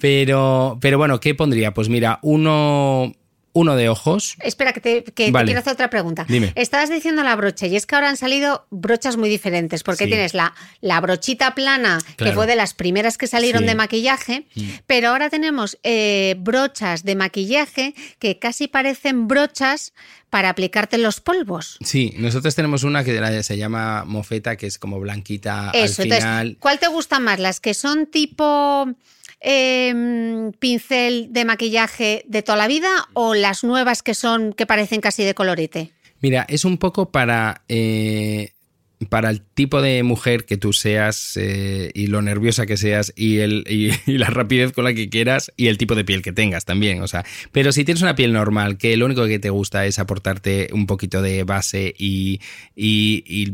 Pero, 0.00 0.78
pero 0.80 0.96
bueno, 0.96 1.20
¿qué 1.20 1.34
pondría? 1.34 1.74
Pues 1.74 1.90
mira, 1.90 2.18
uno, 2.22 3.14
uno 3.58 3.76
de 3.76 3.88
ojos. 3.88 4.36
Espera, 4.40 4.72
que, 4.72 4.80
te, 4.80 5.04
que 5.04 5.26
te 5.26 5.30
Vale. 5.30 5.46
quiero 5.46 5.60
hacer 5.60 5.72
otra 5.74 5.90
pregunta. 5.90 6.24
Dime. 6.28 6.52
Estabas 6.54 6.90
diciendo 6.90 7.22
la 7.22 7.34
brocha 7.36 7.66
y 7.66 7.76
es 7.76 7.86
que 7.86 7.94
ahora 7.94 8.08
han 8.08 8.16
salido 8.16 8.66
brochas 8.70 9.16
muy 9.16 9.28
diferentes 9.28 9.82
porque 9.82 10.04
Sí. 10.04 10.10
tienes 10.10 10.34
la, 10.34 10.54
la 10.80 11.00
brochita 11.00 11.54
plana, 11.54 11.98
que 12.16 12.32
fue 12.32 12.46
de 12.46 12.56
las 12.56 12.74
primeras 12.74 13.18
que 13.18 13.26
salieron 13.26 13.60
Sí. 13.60 13.64
Mm. 13.64 13.68
de 13.68 13.74
maquillaje, 13.74 14.46
pero 14.86 15.08
ahora 15.10 15.30
tenemos 15.30 15.78
eh, 15.82 16.34
brochas 16.38 17.02
de 17.04 17.14
maquillaje 17.16 17.94
que 18.18 18.38
casi 18.38 18.68
parecen 18.68 19.28
brochas 19.28 19.92
para 20.30 20.50
aplicarte 20.50 20.98
los 20.98 21.20
polvos. 21.20 21.78
Sí, 21.82 22.12
nosotros 22.18 22.54
tenemos 22.54 22.82
una 22.84 23.02
que 23.02 23.42
se 23.42 23.56
llama 23.56 24.04
mofeta, 24.04 24.56
que 24.56 24.66
es 24.66 24.78
como 24.78 25.00
blanquita 25.00 25.70
Eso, 25.72 26.02
al 26.02 26.12
entonces. 26.12 26.56
¿cuál 26.60 26.78
te 26.78 26.86
gusta 26.88 27.18
más? 27.18 27.38
¿Las 27.40 27.60
que 27.60 27.72
son 27.74 28.06
tipo 28.06 28.86
em, 29.40 30.52
pincel 30.52 31.28
de 31.30 31.44
maquillaje 31.44 32.24
de 32.26 32.42
toda 32.42 32.58
la 32.58 32.68
vida 32.68 32.88
o 33.14 33.34
las 33.34 33.64
nuevas 33.64 34.02
que 34.02 34.14
son 34.14 34.52
que 34.52 34.66
parecen 34.66 35.00
casi 35.00 35.24
de 35.24 35.34
colorete? 35.34 35.92
Mira, 36.20 36.44
es 36.48 36.64
un 36.64 36.78
poco 36.78 37.10
para. 37.10 37.62
eh, 37.68 38.52
para 39.08 39.30
el 39.30 39.40
tipo 39.40 39.80
de 39.80 40.02
mujer 40.02 40.44
que 40.44 40.56
tú 40.56 40.72
seas 40.72 41.36
eh, 41.36 41.90
y 41.94 42.08
lo 42.08 42.20
nerviosa 42.20 42.66
que 42.66 42.76
seas 42.76 43.12
y, 43.16 43.38
el, 43.38 43.64
y, 44.06 44.18
la 44.18 44.26
rapidez 44.26 44.72
con 44.72 44.84
la 44.84 44.94
que 44.94 45.08
quieras 45.08 45.52
y 45.56 45.68
el 45.68 45.78
tipo 45.78 45.94
de 45.94 46.04
piel 46.04 46.22
que 46.22 46.32
tengas 46.32 46.64
también. 46.64 47.02
O 47.02 47.08
sea, 47.08 47.24
pero 47.52 47.72
si 47.72 47.84
tienes 47.84 48.02
una 48.02 48.14
piel 48.14 48.32
normal, 48.32 48.76
que 48.76 48.96
lo 48.96 49.06
único 49.06 49.26
que 49.26 49.38
te 49.38 49.50
gusta 49.50 49.86
es 49.86 49.98
aportarte 49.98 50.70
un 50.72 50.86
poquito 50.86 51.22
de 51.22 51.44
base 51.44 51.94
y, 51.96 52.40
y 52.74 53.50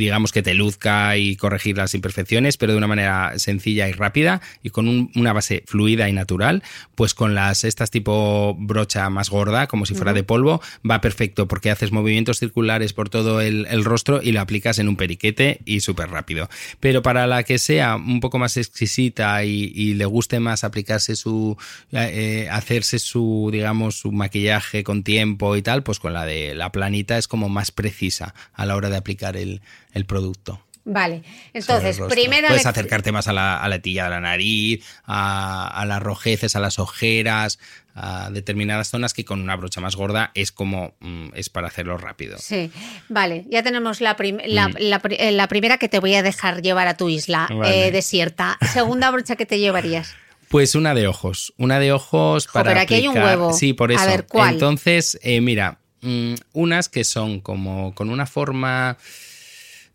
digamos 0.00 0.32
que 0.32 0.42
te 0.42 0.54
luzca 0.54 1.16
y 1.16 1.36
corregir 1.36 1.76
las 1.76 1.94
imperfecciones, 1.94 2.56
pero 2.56 2.72
de 2.72 2.78
una 2.78 2.86
manera 2.86 3.38
sencilla 3.38 3.88
y 3.88 3.92
rápida 3.92 4.40
y 4.62 4.70
con 4.70 5.10
una 5.14 5.32
base 5.32 5.62
fluida 5.66 6.08
y 6.08 6.12
natural, 6.12 6.62
pues 6.94 7.14
con 7.14 7.34
las 7.34 7.64
estas 7.64 7.90
tipo 7.90 8.56
brocha 8.58 9.08
más 9.10 9.30
gorda, 9.30 9.66
como 9.68 9.86
si 9.86 9.94
fuera 9.94 10.12
de 10.12 10.24
polvo, 10.24 10.60
va 10.88 11.00
perfecto 11.00 11.46
porque 11.46 11.70
haces 11.70 11.92
movimientos 11.92 12.38
circulares 12.38 12.92
por 12.92 13.08
todo 13.08 13.40
el, 13.40 13.66
el 13.70 13.84
rostro 13.84 14.20
y 14.22 14.32
lo 14.32 14.40
aplicas 14.40 14.78
en 14.78 14.87
un 14.88 14.96
periquete 14.96 15.60
y 15.64 15.80
súper 15.80 16.10
rápido. 16.10 16.48
Pero 16.80 17.02
para 17.02 17.26
la 17.26 17.42
que 17.42 17.58
sea 17.58 17.96
un 17.96 18.20
poco 18.20 18.38
más 18.38 18.56
exquisita 18.56 19.44
y, 19.44 19.94
le 19.94 20.04
guste 20.04 20.40
más 20.40 20.64
aplicarse 20.64 21.16
su, 21.16 21.56
eh, 21.92 22.48
hacerse 22.50 22.98
su, 22.98 23.48
digamos, 23.52 23.98
su 23.98 24.12
maquillaje 24.12 24.84
con 24.84 25.02
tiempo 25.02 25.56
y 25.56 25.62
tal, 25.62 25.82
pues 25.82 25.98
con 25.98 26.12
la 26.12 26.26
de 26.26 26.54
la 26.54 26.70
planita 26.72 27.18
es 27.18 27.28
como 27.28 27.48
más 27.48 27.70
precisa 27.70 28.34
a 28.54 28.66
la 28.66 28.76
hora 28.76 28.90
de 28.90 28.96
aplicar 28.96 29.36
el, 29.36 29.60
producto. 30.06 30.60
Vale, 30.84 31.22
entonces, 31.52 32.00
primero... 32.08 32.48
Puedes 32.48 32.64
acercarte 32.64 33.12
más 33.12 33.26
a 33.28 33.32
la, 33.32 33.58
a 33.58 33.68
la 33.68 33.80
tilla 33.80 34.04
de 34.04 34.10
la 34.10 34.20
nariz, 34.20 34.84
a, 35.04 35.66
a, 35.68 35.84
las 35.84 36.00
rojeces, 36.00 36.56
a 36.56 36.60
las 36.60 36.78
ojeras, 36.78 37.58
a 38.00 38.30
determinadas 38.30 38.90
zonas 38.90 39.12
que 39.12 39.24
con 39.24 39.40
una 39.40 39.56
brocha 39.56 39.80
más 39.80 39.96
gorda 39.96 40.30
es 40.34 40.52
como 40.52 40.94
mm, 41.00 41.30
es 41.34 41.50
para 41.50 41.68
hacerlo 41.68 41.98
rápido. 41.98 42.38
Sí, 42.38 42.70
vale, 43.08 43.44
ya 43.50 43.62
tenemos 43.62 44.00
la, 44.00 44.14
mm. 44.14 44.38
eh, 44.40 45.32
la, 45.32 45.48
primera 45.48 45.78
que 45.78 45.88
te 45.88 45.98
voy 45.98 46.14
a 46.14 46.22
dejar 46.22 46.62
llevar 46.62 46.86
a 46.86 46.96
tu 46.96 47.08
isla 47.08 47.48
eh, 47.64 47.90
desierta. 47.90 48.58
Segunda 48.72 49.10
brocha 49.10 49.36
que 49.36 49.46
te 49.46 49.58
llevarías. 49.58 50.14
Pues 50.48 50.74
una 50.74 50.94
de 50.94 51.06
ojos, 51.06 51.52
una 51.58 51.78
de 51.78 51.92
ojos 51.92 52.46
para. 52.46 52.70
Pero 52.70 52.80
aquí 52.80 52.94
hay 52.94 53.06
un 53.06 53.18
huevo. 53.18 53.52
Sí, 53.52 53.74
por 53.74 53.92
eso. 53.92 54.00
A 54.00 54.06
ver, 54.06 54.24
¿cuál? 54.26 54.54
Entonces, 54.54 55.18
eh, 55.20 55.42
mira, 55.42 55.78
mm, 56.00 56.36
unas 56.54 56.88
que 56.88 57.04
son 57.04 57.40
como 57.40 57.94
con 57.94 58.08
una 58.08 58.24
forma, 58.24 58.96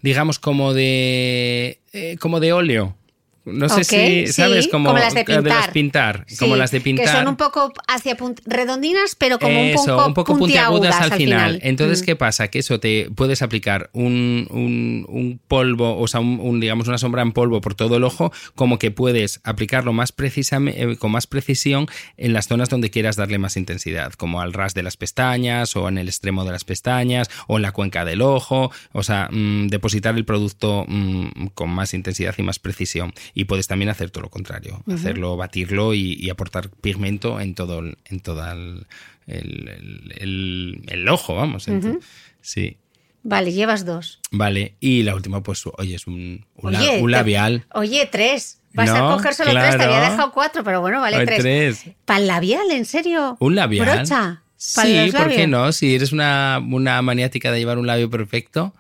digamos, 0.04 0.38
como 0.38 0.76
de, 0.76 1.80
como 2.20 2.40
de 2.40 2.54
óleo. 2.54 2.96
No 3.46 3.68
sé 3.68 3.84
si, 3.84 4.28
¿sabes? 4.28 4.70
Como, 4.70 4.94
las 4.94 5.14
de 5.14 5.26
pintar. 5.74 6.26
como 6.40 6.56
las 6.56 6.72
de 6.72 6.80
pintar. 6.80 7.06
Que 7.06 7.12
son 7.12 7.28
un 7.28 7.36
poco 7.36 7.74
hacia 7.90 8.16
redondinas, 8.46 9.16
pero 9.16 9.38
como 9.38 9.62
un 9.62 9.74
poco, 9.74 10.08
un 10.08 10.14
poco 10.14 10.38
puntiagudas, 10.38 10.96
al 11.02 11.14
final. 11.14 11.60
Entonces, 11.62 12.02
mm. 12.02 12.06
¿qué 12.06 12.16
pasa? 12.16 12.48
Que 12.48 12.60
eso 12.60 12.80
te 12.80 13.10
puedes 13.14 13.42
aplicar 13.42 13.90
un, 13.92 14.48
un, 14.50 15.40
polvo, 15.48 16.00
o 16.00 16.08
sea, 16.08 16.22
un, 16.22 16.60
digamos, 16.62 16.88
una 16.88 16.98
sombra 16.98 17.22
en 17.22 17.34
polvo 17.34 17.60
por 17.60 17.76
todo 17.76 17.98
el 17.98 18.06
ojo, 18.06 18.32
como 18.56 18.80
que 18.80 18.92
puedes 18.92 19.42
aplicarlo 19.44 19.92
más 19.92 20.14
eh, 20.18 20.96
con 20.98 21.12
más 21.12 21.28
precisión 21.28 21.88
en 22.18 22.34
las 22.34 22.48
zonas 22.48 22.70
donde 22.70 22.92
quieras 22.92 23.18
darle 23.18 23.40
más 23.40 23.58
intensidad, 23.58 24.14
como 24.14 24.40
al 24.40 24.54
ras 24.54 24.74
de 24.74 24.84
las 24.84 24.96
pestañas, 24.96 25.76
o 25.76 25.90
en 25.90 25.98
el 25.98 26.08
extremo 26.08 26.46
de 26.46 26.52
las 26.52 26.64
pestañas, 26.64 27.30
o 27.48 27.58
en 27.58 27.64
la 27.64 27.74
cuenca 27.74 28.06
del 28.06 28.22
ojo. 28.22 28.72
O 28.94 29.04
sea, 29.04 29.28
mm, 29.32 29.68
depositar 29.68 30.16
el 30.16 30.24
producto 30.24 30.86
mm, 30.88 31.48
con 31.54 31.70
más 31.70 31.94
intensidad 31.94 32.36
y 32.38 32.44
más 32.44 32.60
precisión 32.60 33.14
y 33.34 33.46
puedes 33.46 33.68
también 33.68 33.90
hacer 33.90 34.12
todo 34.12 34.24
lo 34.24 34.30
contrario, 34.30 34.84
hacerlo, 34.92 35.36
batirlo 35.38 35.94
y, 35.94 36.30
aportar 36.30 36.70
pigmento 36.70 37.40
en 37.40 37.56
todo 37.56 37.80
el, 37.80 37.98
en 38.06 38.20
toda 38.20 38.56
el, 39.28 41.08
ojo, 41.10 41.36
vamos. 41.36 41.68
Sí. 42.42 42.78
Vale, 43.24 43.54
llevas 43.54 43.86
dos. 43.86 44.20
Vale, 44.32 44.76
y 44.82 45.04
la 45.04 45.16
última, 45.16 45.42
pues, 45.42 45.64
oye, 45.78 45.96
es 45.96 46.08
un, 46.08 46.46
labial. 46.62 47.66
oye, 47.74 48.08
tres. 48.12 48.60
Vas 48.74 48.90
a 48.90 49.02
coger 49.02 49.34
solo 49.36 49.52
tres, 49.52 49.78
te 49.78 49.84
había 49.84 50.10
dejado 50.10 50.32
cuatro, 50.32 50.64
pero 50.64 50.82
bueno, 50.82 51.00
vale, 51.00 51.26
tres. 51.26 51.40
tres. 51.40 51.86
¿Para 52.06 52.20
el 52.20 52.28
labial, 52.28 52.72
en 52.72 52.86
serio? 52.86 53.38
¿Un 53.40 53.56
labial? 53.56 53.98
¿Brocha? 53.98 54.42
Sí, 54.58 55.12
¿por 55.16 55.30
qué 55.30 55.48
no? 55.48 55.72
Si 55.72 55.96
eres 55.96 56.12
una, 56.12 56.62
una 56.66 57.02
maniática 57.02 57.52
de 57.52 57.60
llevar 57.60 57.78
un 57.78 57.88
labio 57.88 58.10
perfecto, 58.10 58.74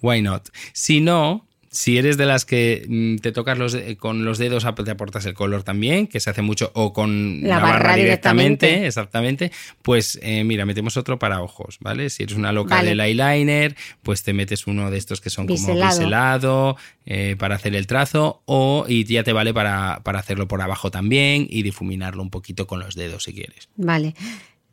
why 0.00 0.22
not? 0.22 0.48
Si 0.72 1.00
no, 1.00 1.47
si 1.70 1.98
eres 1.98 2.16
de 2.16 2.26
las 2.26 2.44
que 2.44 2.86
mm, 2.88 3.16
te 3.16 3.32
tocas 3.32 3.58
los, 3.58 3.76
con 3.98 4.24
los 4.24 4.38
dedos, 4.38 4.66
te 4.84 4.90
aportas 4.90 5.26
el 5.26 5.34
color 5.34 5.62
también, 5.62 6.06
que 6.06 6.20
se 6.20 6.30
hace 6.30 6.42
mucho, 6.42 6.70
o 6.74 6.92
con 6.92 7.42
la, 7.42 7.58
barra, 7.58 7.96
directamente, 7.96 8.86
exactamente, 8.86 9.52
pues 9.82 10.18
eh, 10.22 10.44
mira, 10.44 10.64
metemos 10.66 10.96
otro 10.96 11.18
para 11.18 11.42
ojos, 11.42 11.78
¿vale? 11.80 12.10
Si 12.10 12.22
eres 12.22 12.36
una 12.36 12.52
loca 12.52 12.82
del 12.82 13.00
eyeliner, 13.00 13.76
pues 14.02 14.22
te 14.22 14.32
metes 14.32 14.66
uno 14.66 14.90
de 14.90 14.98
estos 14.98 15.20
que 15.20 15.30
son 15.30 15.46
como 15.46 15.74
biselado 15.74 16.76
eh, 17.06 17.36
para 17.38 17.56
hacer 17.56 17.74
el 17.74 17.86
trazo, 17.86 18.42
o 18.46 18.86
y 18.88 19.04
ya 19.04 19.22
te 19.22 19.32
vale 19.32 19.52
para, 19.52 20.00
para 20.04 20.18
hacerlo 20.18 20.48
por 20.48 20.62
abajo 20.62 20.90
también 20.90 21.46
y 21.48 21.62
difuminarlo 21.62 22.22
un 22.22 22.30
poquito 22.30 22.66
con 22.66 22.80
los 22.80 22.94
dedos 22.94 23.24
si 23.24 23.34
quieres. 23.34 23.68
Vale. 23.76 24.14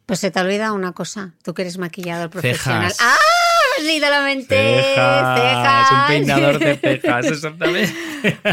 Pues 0.05 0.19
se 0.19 0.29
te 0.29 0.39
olvida 0.39 0.71
una 0.71 0.91
cosa, 0.91 1.33
tú 1.43 1.53
que 1.53 1.63
eres 1.63 1.79
maquillador 1.79 2.29
profesional. 2.29 2.91
Cejas. 2.91 2.97
¡Ah! 3.01 3.34
Leído 3.85 4.09
la 4.09 4.21
mente. 4.21 4.55
Cejas. 4.55 5.85
Es 5.85 5.91
un 5.91 6.07
peinador 6.07 6.59
de 6.59 6.77
cejas, 6.77 7.25
exactamente. 7.31 7.93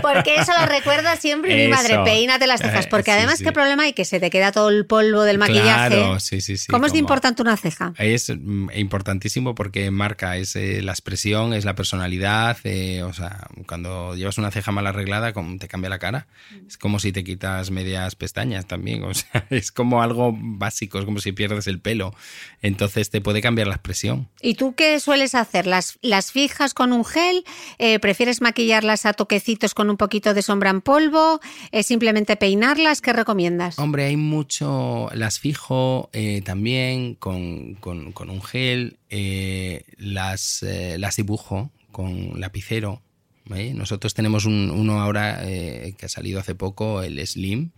Porque 0.02 0.36
eso 0.36 0.52
lo 0.58 0.66
recuerda 0.66 1.16
siempre 1.16 1.64
mi 1.64 1.70
madre. 1.70 1.98
Peínate 2.04 2.46
las 2.46 2.60
cejas. 2.60 2.86
Porque 2.86 3.10
eh, 3.10 3.14
además, 3.14 3.42
¿qué 3.42 3.52
problema 3.52 3.84
hay? 3.84 3.92
Que 3.92 4.04
se 4.04 4.20
te 4.20 4.30
queda 4.30 4.52
todo 4.52 4.68
el 4.68 4.86
polvo 4.86 5.22
del 5.22 5.38
maquillaje. 5.38 5.96
Claro, 5.96 6.20
sí, 6.20 6.40
sí, 6.40 6.56
sí. 6.56 6.66
¿Cómo 6.70 6.86
es 6.86 6.92
de 6.92 6.98
importante 6.98 7.42
una 7.42 7.56
ceja? 7.56 7.92
Es 7.98 8.30
mm, 8.30 8.70
importantísimo 8.74 9.54
porque 9.54 9.90
marca 9.90 10.36
es 10.36 10.56
eh, 10.56 10.82
la 10.82 10.92
expresión, 10.92 11.54
es 11.54 11.64
la 11.64 11.74
personalidad. 11.74 12.56
Eh, 12.64 13.02
o 13.02 13.12
sea, 13.12 13.48
cuando 13.66 14.14
llevas 14.14 14.38
una 14.38 14.50
ceja 14.50 14.72
mal 14.72 14.86
arreglada, 14.86 15.32
te 15.58 15.68
cambia 15.68 15.90
la 15.90 15.98
cara. 15.98 16.26
Es 16.66 16.76
como 16.76 16.98
si 16.98 17.12
te 17.12 17.24
quitas 17.24 17.70
medias 17.70 18.14
pestañas 18.14 18.66
también. 18.66 19.04
O 19.04 19.14
sea, 19.14 19.46
es 19.50 19.72
como 19.72 20.02
algo 20.02 20.34
básico, 20.36 20.98
es 20.98 21.04
como 21.04 21.18
si 21.18 21.32
pierdes 21.32 21.66
el 21.66 21.80
pelo. 21.80 22.14
Entonces 22.60 23.10
te 23.10 23.20
puede 23.20 23.40
cambiar 23.40 23.68
la 23.68 23.74
expresión. 23.74 24.28
¿Y 24.40 24.54
tú 24.54 24.74
qué 24.74 25.00
sueles 25.00 25.21
hacer? 25.34 25.66
¿Las, 25.66 25.98
fijas 26.32 26.74
con 26.74 26.92
un 26.92 27.04
gel? 27.04 27.44
¿Prefieres 28.00 28.40
maquillarlas 28.40 29.06
a 29.06 29.12
toquecitos? 29.12 29.72
con 29.74 29.90
un 29.90 29.96
poquito 29.96 30.34
de 30.34 30.42
sombra 30.42 30.70
en 30.70 30.80
polvo, 30.80 31.40
es 31.70 31.86
simplemente 31.86 32.36
peinarlas, 32.36 33.00
¿qué 33.00 33.12
recomiendas? 33.12 33.78
Hombre, 33.78 34.04
hay 34.06 34.16
mucho, 34.16 35.08
las 35.14 35.38
fijo 35.38 36.10
eh, 36.12 36.42
también 36.42 37.14
con, 37.14 37.78
un 37.82 38.42
gel, 38.42 38.98
eh, 39.10 39.84
las, 39.96 40.62
eh, 40.62 40.96
las 40.98 41.16
dibujo 41.16 41.70
con 41.90 42.40
lapicero. 42.40 43.02
Nosotros 43.44 44.14
tenemos 44.14 44.46
uno 44.46 45.02
ahora 45.02 45.42
que 45.44 46.06
ha 46.06 46.08
salido 46.08 46.40
hace 46.40 46.54
poco, 46.54 47.02
el 47.02 47.26
Slim, 47.26 47.72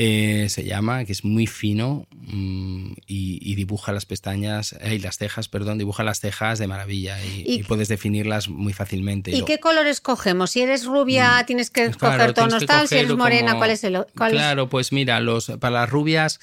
eh, 0.00 0.46
se 0.48 0.62
llama, 0.62 1.04
que 1.04 1.10
es 1.10 1.24
muy 1.24 1.48
fino 1.48 2.06
mm, 2.12 2.92
y, 3.08 3.54
dibuja 3.56 3.90
las 3.90 4.06
pestañas, 4.06 4.76
eh, 4.80 4.94
y 4.94 4.98
las 5.00 5.18
cejas, 5.18 5.48
perdón, 5.48 5.76
dibuja 5.76 6.04
las 6.04 6.20
cejas 6.20 6.60
de 6.60 6.68
maravilla 6.68 7.18
y, 7.24 7.64
puedes 7.64 7.88
definirlas 7.88 8.48
muy 8.48 8.72
fácilmente. 8.72 9.32
¿Y, 9.32 9.44
qué 9.44 9.58
colores 9.58 10.00
cogemos? 10.00 10.52
Si 10.52 10.60
eres 10.60 10.84
rubia, 10.84 11.42
mm, 11.42 11.46
tienes 11.46 11.70
que 11.70 11.86
escoger 11.86 12.32
tonos 12.32 12.64
tal, 12.64 12.86
si 12.86 12.94
eres 12.94 13.16
morena, 13.16 13.56
¿cuál 13.56 13.70
es 13.70 13.82
el 13.82 13.98
Claro, 14.14 14.68
pues 14.68 14.92
mira, 14.92 15.18
los, 15.18 15.48
para 15.58 15.80
las 15.80 15.90
rubias 15.90 16.38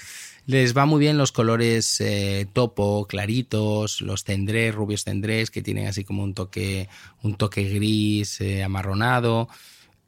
les 0.48 0.76
va 0.76 0.86
muy 0.86 1.00
bien 1.00 1.18
los 1.18 1.32
colores 1.32 2.02
eh, 2.02 2.48
topo, 2.52 3.08
claritos, 3.08 4.02
los 4.02 4.26
tendrés, 4.26 4.76
rubios 4.76 5.06
tendrés, 5.06 5.50
que 5.50 5.62
tienen 5.62 5.88
así 5.88 6.04
como 6.04 6.24
un 6.24 6.34
toque, 6.34 6.90
un 7.24 7.36
toque 7.36 7.64
gris, 7.64 8.42
amarronado. 8.66 9.48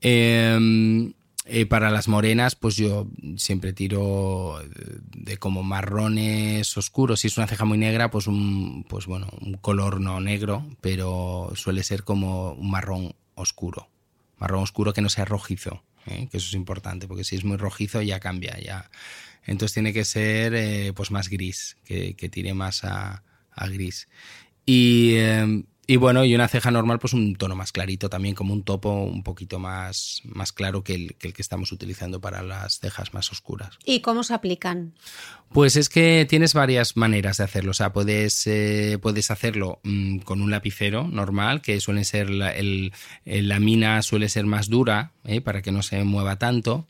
Em, 0.02 1.14
eh, 1.50 1.66
para 1.66 1.89
las 1.89 2.08
morenas, 2.08 2.56
pues 2.56 2.76
yo 2.76 3.08
siempre 3.38 3.74
tiro 3.74 4.62
de 5.16 5.38
como 5.38 5.64
marrones 5.64 6.76
oscuros. 6.78 7.22
Si 7.22 7.28
es 7.28 7.38
una 7.38 7.48
ceja 7.48 7.66
muy 7.66 7.78
negra, 7.78 8.12
pues 8.12 8.28
un, 8.28 8.86
pues 8.88 9.06
bueno, 9.06 9.28
un 9.41 9.54
color 9.54 10.00
no 10.00 10.20
negro, 10.20 10.66
pero 10.82 11.52
suele 11.56 11.84
ser 11.84 12.04
como 12.04 12.54
un 12.54 12.70
marrón 12.70 13.16
oscuro. 13.36 13.89
Marrón 14.38 14.64
oscuro 14.64 14.93
que 14.93 15.02
no 15.02 15.10
sea 15.10 15.26
rojizo, 15.26 15.84
¿eh? 16.06 16.28
que 16.30 16.38
eso 16.38 16.48
es 16.48 16.54
importante, 16.54 17.08
porque 17.08 17.24
si 17.24 17.36
es 17.36 17.43
muy 17.43 17.58
rojizo 17.58 18.02
ya 18.02 18.20
cambia, 18.20 18.60
ya. 18.60 18.89
Entonces 19.45 19.74
tiene 19.74 19.93
que 19.93 20.06
ser 20.06 20.54
eh, 20.54 20.93
pues 20.93 21.12
más 21.12 21.30
gris, 21.30 21.78
que, 21.86 22.14
tire 22.14 22.54
más 22.54 22.84
a, 22.84 23.24
a 23.52 23.68
gris. 23.68 24.08
Y 24.66 25.16
y 25.90 25.96
bueno, 25.96 26.26
y 26.26 26.36
una 26.36 26.50
ceja 26.50 26.70
normal, 26.70 27.00
pues 27.00 27.14
un 27.14 27.38
tono 27.38 27.56
más 27.56 27.72
clarito 27.72 28.10
también, 28.10 28.36
como 28.36 28.54
un 28.54 28.64
topo 28.64 28.92
un 28.92 29.24
poquito 29.24 29.58
más, 29.58 30.22
más 30.26 30.52
claro 30.52 30.84
que 30.84 30.94
el, 30.96 31.16
que 31.16 31.42
estamos 31.42 31.72
utilizando 31.72 32.20
para 32.20 32.44
las 32.44 32.80
cejas 32.80 33.14
más 33.14 33.32
oscuras. 33.32 33.80
¿Y 33.86 34.02
cómo 34.02 34.24
se 34.24 34.34
aplican? 34.34 34.96
Pues 35.50 35.78
es 35.78 35.88
que 35.88 36.26
tienes 36.30 36.54
varias 36.54 36.98
maneras 36.98 37.38
de 37.38 37.46
hacerlo. 37.46 37.72
O 37.72 37.74
sea, 37.74 37.94
puedes, 37.94 38.46
eh, 38.48 39.00
puedes 39.02 39.32
hacerlo 39.32 39.80
mm, 39.84 40.20
con 40.20 40.42
un 40.42 40.52
lapicero 40.52 41.08
normal, 41.08 41.62
que 41.62 41.80
suele 41.80 42.04
ser 42.04 42.30
la, 42.30 42.52
el, 42.52 42.92
la 43.24 43.60
mina 43.62 44.02
suele 44.02 44.28
ser 44.28 44.46
más 44.46 44.68
dura, 44.68 45.14
eh, 45.24 45.40
para 45.40 45.62
que 45.62 45.72
no 45.72 45.84
se 45.84 46.04
mueva 46.04 46.38
tanto. 46.38 46.86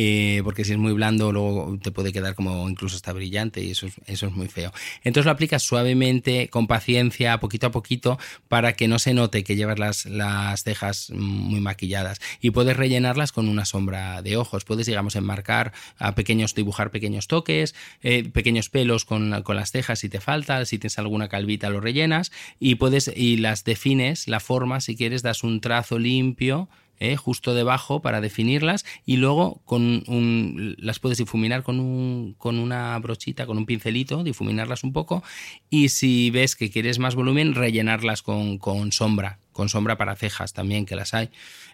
Eh, 0.00 0.42
porque 0.44 0.64
si 0.64 0.70
es 0.70 0.78
muy 0.78 0.92
blando 0.92 1.32
luego 1.32 1.76
te 1.82 1.90
puede 1.90 2.12
quedar 2.12 2.36
como 2.36 2.68
incluso 2.68 2.94
hasta 2.94 3.12
brillante 3.12 3.64
y 3.64 3.72
eso 3.72 3.88
es, 3.88 3.94
eso 4.06 4.28
es 4.28 4.32
muy 4.32 4.46
feo. 4.46 4.72
Entonces 5.02 5.24
lo 5.24 5.32
aplicas 5.32 5.64
suavemente, 5.64 6.46
con 6.50 6.68
paciencia, 6.68 7.40
poquito 7.40 7.66
a 7.66 7.70
poquito, 7.72 8.16
para 8.46 8.74
que 8.74 8.86
no 8.86 9.00
se 9.00 9.12
note 9.12 9.42
que 9.42 9.56
llevas 9.56 9.80
las, 9.80 10.06
las 10.06 10.62
cejas 10.62 11.10
muy 11.10 11.58
maquilladas 11.58 12.20
y 12.40 12.52
puedes 12.52 12.76
rellenarlas 12.76 13.32
con 13.32 13.48
una 13.48 13.64
sombra 13.64 14.22
de 14.22 14.36
ojos. 14.36 14.64
Puedes, 14.64 14.86
digamos, 14.86 15.16
enmarcar 15.16 15.72
a 15.98 16.14
pequeños, 16.14 16.54
dibujar 16.54 16.92
pequeños 16.92 17.26
toques, 17.26 17.74
eh, 18.04 18.28
pequeños 18.28 18.68
pelos 18.68 19.04
con, 19.04 19.42
con 19.42 19.56
las 19.56 19.72
cejas 19.72 19.98
si 19.98 20.08
te 20.08 20.20
falta, 20.20 20.64
si 20.64 20.78
tienes 20.78 21.00
alguna 21.00 21.28
calvita 21.28 21.70
lo 21.70 21.80
rellenas 21.80 22.30
y 22.60 22.76
puedes 22.76 23.10
y 23.16 23.38
las 23.38 23.64
defines, 23.64 24.28
la 24.28 24.38
forma, 24.38 24.80
si 24.80 24.94
quieres, 24.94 25.22
das 25.22 25.42
un 25.42 25.60
trazo 25.60 25.98
limpio 25.98 26.68
¿eh? 27.00 27.16
justo 27.16 27.54
debajo 27.54 28.00
para 28.00 28.20
definirlas 28.20 28.84
y 29.04 29.16
luego 29.16 29.60
con 29.64 30.04
un, 30.06 30.76
las 30.78 30.98
puedes 30.98 31.18
difuminar 31.18 31.62
con, 31.62 31.80
un, 31.80 32.34
con 32.38 32.58
una 32.58 32.98
brochita, 32.98 33.46
con 33.46 33.58
un 33.58 33.66
pincelito, 33.66 34.24
difuminarlas 34.24 34.84
un 34.84 34.92
poco 34.92 35.22
y 35.70 35.90
si 35.90 36.30
ves 36.30 36.56
que 36.56 36.70
quieres 36.70 36.98
más 36.98 37.14
volumen, 37.14 37.54
rellenarlas 37.54 38.22
con, 38.22 38.58
con 38.58 38.92
sombra, 38.92 39.38
con 39.58 39.68
sombra 39.68 39.98
para 39.98 40.14
cejas 40.14 40.52
también, 40.52 40.86
que 40.86 40.94
las 40.94 41.14
hay. 41.14 41.30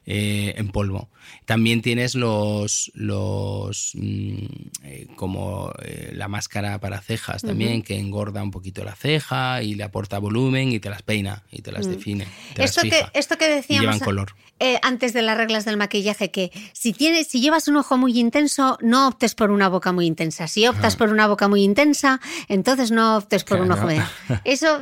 Eh, 0.07 0.55
en 0.59 0.69
polvo. 0.69 1.09
También 1.45 1.81
tienes 1.81 2.15
los, 2.15 2.91
los 2.95 3.93
mm, 3.95 4.47
eh, 4.83 5.07
como 5.17 5.73
eh, 5.83 6.13
la 6.15 6.29
máscara 6.29 6.79
para 6.79 7.01
cejas 7.01 7.41
también, 7.41 7.83
que 7.83 7.99
engorda 7.99 8.43
un 8.43 8.51
poquito 8.51 8.85
la 8.85 8.95
ceja 8.95 9.63
y 9.63 9.75
le 9.75 9.83
aporta 9.83 10.19
volumen 10.19 10.73
y 10.73 10.81
te 10.81 10.91
las 10.91 11.03
peina 11.03 11.43
y 11.51 11.61
te 11.61 11.73
las 11.73 11.87
mm. 11.87 11.91
define. 11.91 12.27
esto, 12.57 12.83
que, 12.83 13.03
esto 13.13 13.39
que 13.39 13.49
decíamos 13.49 13.99
color. 14.01 14.35
antes 14.83 15.15
de 15.15 15.21
las 15.21 15.37
reglas 15.39 15.67
del 15.67 15.77
maquillaje, 15.79 16.31
que 16.31 16.53
si, 16.73 16.93
tienes, 16.95 17.29
si 17.29 17.41
llevas 17.41 17.69
un 17.69 17.77
ojo 17.77 17.97
muy 17.99 18.19
intenso, 18.19 18.79
no 18.83 19.09
optes 19.09 19.35
por 19.35 19.51
una 19.51 19.69
boca 19.69 19.93
muy 19.93 20.05
intensa. 20.05 20.49
Si 20.49 20.67
optas 20.67 20.97
por 20.97 21.11
una 21.11 21.27
boca 21.27 21.49
muy 21.49 21.63
intensa, 21.63 22.21
entonces 22.49 22.91
no 22.91 23.19
optes 23.19 23.45
por 23.45 23.61
un 23.61 23.73
ojo. 23.73 23.89
Eso... 24.45 24.81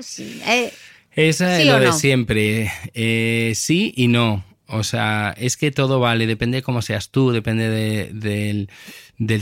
Esa 1.14 1.60
es 1.60 1.66
lo 1.66 1.78
de 1.78 1.92
siempre. 1.92 2.72
sí 3.54 3.92
y 3.96 4.08
no. 4.08 4.44
O 4.72 4.84
sea, 4.84 5.34
es 5.36 5.58
que 5.58 5.70
todo 5.70 6.00
vale, 6.00 6.26
depende 6.26 6.56
de 6.56 6.62
cómo 6.62 6.80
seas 6.80 7.10
tú, 7.10 7.30
depende 7.30 7.68
del, 8.14 8.68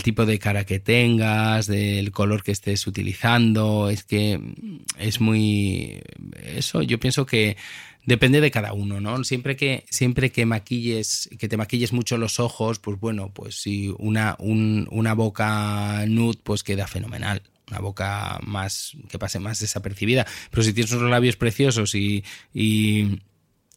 tipo 0.03 0.27
de 0.27 0.41
cara 0.41 0.67
que 0.67 0.81
tengas, 0.81 1.69
del 1.69 2.11
color 2.11 2.43
que 2.43 2.51
estés 2.51 2.85
utilizando. 2.89 3.91
Es 3.91 4.03
que 4.03 4.41
es 4.99 5.21
muy. 5.21 6.03
Eso, 6.43 6.83
yo 6.83 6.99
pienso 6.99 7.27
que 7.27 7.57
depende 8.05 8.41
de 8.41 8.51
cada 8.51 8.73
uno, 8.73 9.01
¿no? 9.01 9.23
Siempre 9.23 9.55
que, 9.55 9.85
siempre 9.89 10.33
que 10.33 10.47
maquilles, 10.47 11.31
que 11.39 11.49
te 11.49 11.57
maquilles 11.57 11.93
mucho 11.93 12.19
los 12.19 12.41
ojos, 12.41 12.81
pues 12.81 12.99
bueno, 12.99 13.31
pues 13.33 13.55
si 13.55 13.95
una, 13.99 14.35
una 14.41 15.15
boca 15.15 16.07
nude, 16.09 16.41
pues 16.43 16.65
queda 16.65 16.89
fenomenal 16.89 17.41
una 17.71 17.81
boca 17.81 18.39
más 18.43 18.97
que 19.09 19.19
pase 19.19 19.39
más 19.39 19.61
desapercibida. 19.61 20.27
Pero 20.51 20.63
si 20.63 20.73
tienes 20.73 20.93
unos 20.93 21.11
labios 21.11 21.37
preciosos 21.37 21.95
y, 21.95 22.25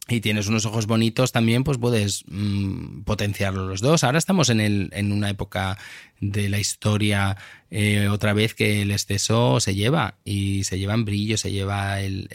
y 0.08 0.20
tienes 0.20 0.48
unos 0.48 0.66
ojos 0.66 0.86
bonitos 0.86 1.32
también, 1.32 1.64
pues 1.64 1.78
puedes 1.78 2.24
mm, 2.28 3.02
potenciarlo 3.04 3.66
los 3.66 3.80
dos. 3.80 4.04
Ahora 4.04 4.18
estamos 4.18 4.50
en, 4.50 4.60
el, 4.60 4.90
en 4.92 5.12
una 5.12 5.30
época 5.30 5.78
de 6.20 6.50
la 6.50 6.58
historia 6.58 7.38
eh, 7.76 8.06
otra 8.06 8.34
vez 8.34 8.54
que 8.54 8.82
el 8.82 8.92
exceso 8.92 9.58
se 9.58 9.74
lleva 9.74 10.14
y 10.24 10.62
se 10.62 10.78
lleva 10.78 10.94
en 10.94 11.04
brillo, 11.04 11.36
se 11.36 11.50
lleva 11.50 12.00
el, 12.00 12.28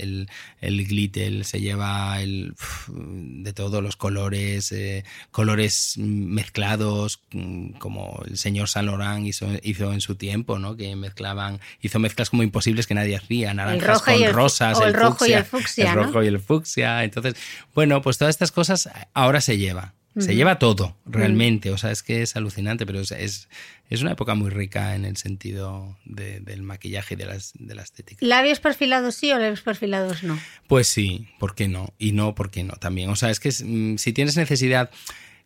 el, 0.59 0.85
glitter, 0.85 1.45
se 1.45 1.61
lleva 1.61 2.21
el 2.21 2.55
de 2.89 3.53
todos 3.53 3.81
los 3.81 3.95
colores, 3.95 4.73
eh, 4.73 5.05
colores 5.31 5.93
mezclados 5.97 7.21
mm, 7.31 7.69
como 7.77 8.21
el 8.27 8.37
señor 8.37 8.67
Saint 8.67 8.89
Laurent 8.89 9.25
hizo, 9.25 9.47
hizo, 9.63 9.93
en 9.93 10.01
su 10.01 10.15
tiempo, 10.15 10.59
¿no? 10.59 10.75
que 10.75 10.93
mezclaban, 10.97 11.61
hizo 11.79 11.99
mezclas 11.99 12.31
como 12.31 12.43
imposibles 12.43 12.85
que 12.85 12.95
nadie 12.95 13.15
hacía, 13.15 13.53
naranjas 13.53 14.01
con 14.01 14.33
rosas, 14.33 14.81
el, 14.81 14.93
rojo 14.93 15.25
y 15.25 15.31
el 15.31 15.45
fucsia, 15.45 15.93
el 15.93 16.03
rojo 16.03 16.21
y 16.21 16.27
el 16.27 16.41
fucsia. 16.41 17.05
Entonces, 17.05 17.35
bueno, 17.73 18.01
pues 18.01 18.17
todas 18.17 18.35
estas 18.35 18.51
cosas 18.51 18.89
ahora 19.13 19.39
se 19.39 19.57
lleva. 19.57 19.93
Se 20.19 20.35
lleva 20.35 20.59
todo, 20.59 20.95
realmente. 21.05 21.71
O 21.71 21.77
sea, 21.77 21.91
es 21.91 22.03
que 22.03 22.21
es 22.21 22.35
alucinante, 22.35 22.85
pero 22.85 22.99
es, 22.99 23.11
es, 23.11 24.01
una 24.01 24.11
época 24.11 24.35
muy 24.35 24.49
rica 24.49 24.95
en 24.95 25.05
el 25.05 25.17
sentido 25.17 25.97
del 26.05 26.61
maquillaje 26.61 27.15
y 27.15 27.17
de, 27.17 27.25
las, 27.25 27.53
de 27.57 27.75
la 27.75 27.81
estética. 27.81 28.25
¿Labios 28.25 28.59
perfilados 28.59 29.15
sí 29.15 29.31
o 29.31 29.39
labios 29.39 29.61
perfilados 29.61 30.23
no? 30.23 30.39
Pues 30.67 30.87
sí, 30.87 31.27
¿por 31.39 31.55
qué 31.55 31.67
no? 31.67 31.93
Y 31.97 32.11
no, 32.11 32.35
¿por 32.35 32.51
qué 32.51 32.63
no? 32.63 32.73
También. 32.73 33.09
O 33.09 33.15
sea, 33.15 33.29
es 33.29 33.39
que 33.39 33.49
mm, 33.49 33.97
si 33.97 34.13
tienes 34.13 34.37
necesidad. 34.37 34.89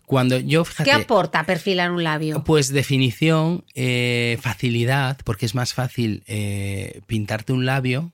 Cuando 0.05 0.38
yo, 0.38 0.65
¿Qué 0.84 0.91
aporta 0.91 1.45
perfilar 1.45 1.89
un 1.89 2.03
labio? 2.03 2.43
Pues 2.43 2.67
definición, 2.67 3.63
eh, 3.74 4.38
facilidad, 4.41 5.17
porque 5.24 5.45
es 5.45 5.55
más 5.55 5.74
fácil 5.74 6.24
eh, 6.28 6.99
pintarte 7.07 7.53
un 7.53 7.65
labio 7.65 8.11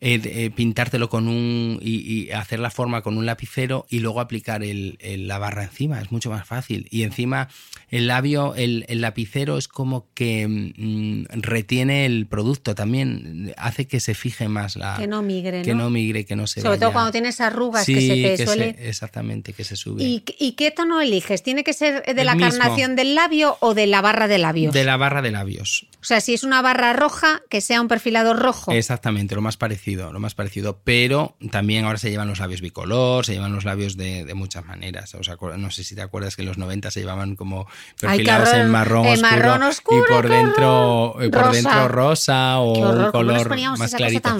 eh, 0.00 0.20
eh, 0.24 0.50
pintártelo 0.50 1.08
con 1.08 1.28
un 1.28 1.78
y, 1.82 2.30
hacer 2.30 2.60
la 2.60 2.70
forma 2.70 3.02
con 3.02 3.16
un 3.16 3.26
lapicero 3.26 3.86
y 3.88 4.00
luego 4.00 4.20
aplicar 4.20 4.62
el, 4.62 4.98
la 5.00 5.38
barra 5.38 5.64
encima. 5.64 6.00
Es 6.00 6.12
mucho 6.12 6.30
más 6.30 6.46
fácil. 6.46 6.86
Y 6.90 7.02
encima 7.02 7.48
el 7.90 8.06
labio 8.06 8.54
el, 8.54 8.84
lapicero 8.88 9.58
es 9.58 9.68
como 9.68 10.06
que 10.14 10.46
mm, 10.48 11.24
retiene 11.40 12.06
el 12.06 12.26
producto 12.26 12.74
también 12.74 13.54
hace 13.56 13.86
que 13.86 14.00
se 14.00 14.14
fije 14.14 14.48
más 14.48 14.76
la 14.76 14.96
que 14.96 15.06
no 15.06 15.22
migre 15.22 15.62
que 15.62 15.74
no, 15.74 15.90
migre 15.90 16.24
que 16.24 16.36
no 16.36 16.46
se 16.46 16.60
sobre 16.60 16.78
todo 16.78 16.92
cuando 16.92 17.12
tienes 17.12 17.40
arrugas 17.40 17.86
que 17.86 18.00
se 18.00 18.36
te 18.36 18.46
suele 18.46 18.76
exactamente 18.80 19.52
que 19.52 19.64
se 19.64 19.76
sube. 19.76 20.02
¿Y, 20.02 20.52
qué 20.52 20.70
tono 20.70 21.00
eliges 21.00 21.42
tiene 21.42 21.62
que 21.64 21.72
ser 21.72 22.02
de 22.02 22.24
la 22.24 22.36
carnación 22.36 22.96
del 22.96 23.14
labio 23.14 23.56
o 23.60 23.74
de 23.74 23.86
la 23.86 24.00
barra 24.00 24.28
de 24.28 24.38
labios 24.38 24.74
de 24.74 24.84
la 24.84 24.96
barra 24.96 25.22
de 25.22 25.30
labios. 25.30 25.86
O 26.00 26.04
sea 26.04 26.20
si 26.20 26.34
es 26.34 26.42
una 26.42 26.62
barra 26.62 26.92
roja 26.92 27.42
que 27.48 27.60
sea 27.60 27.80
un 27.80 27.88
perfilado 27.88 28.34
rojo. 28.34 28.72
Exactamente 28.72 29.34
lo 29.34 29.40
más 29.40 29.56
parecido 29.56 30.12
lo 30.12 30.20
más 30.20 30.34
parecido, 30.34 30.80
pero 30.84 31.36
también 31.50 31.84
ahora 31.84 31.98
se 31.98 32.10
llevan 32.10 32.28
los 32.28 32.38
labios 32.38 32.60
bicolor, 32.60 33.24
se 33.24 33.32
llevan 33.32 33.52
los 33.52 33.64
labios 33.64 33.96
de, 33.96 34.32
muchas 34.34 34.64
maneras. 34.64 35.14
O 35.14 35.22
sea, 35.22 35.36
no 35.56 35.70
sé 35.70 35.84
si 35.84 35.94
te 35.94 36.02
acuerdas 36.02 36.36
que 36.36 36.42
en 36.42 36.48
los 36.48 36.58
90 36.58 36.90
se 36.90 37.00
llevaban 37.00 37.36
como 37.36 37.66
perfilados 38.00 38.52
en 38.52 38.70
marrón, 38.70 39.62
oscuro, 39.62 40.04
y 40.04 40.12
por 40.12 40.28
dentro 40.28 41.14
por 41.16 41.30
rosa. 41.30 41.50
dentro 41.52 41.88
rosa 41.88 42.58
o 42.58 43.04
un 43.04 43.10
color 43.10 43.56
más 43.78 43.94
clarito. 43.94 44.30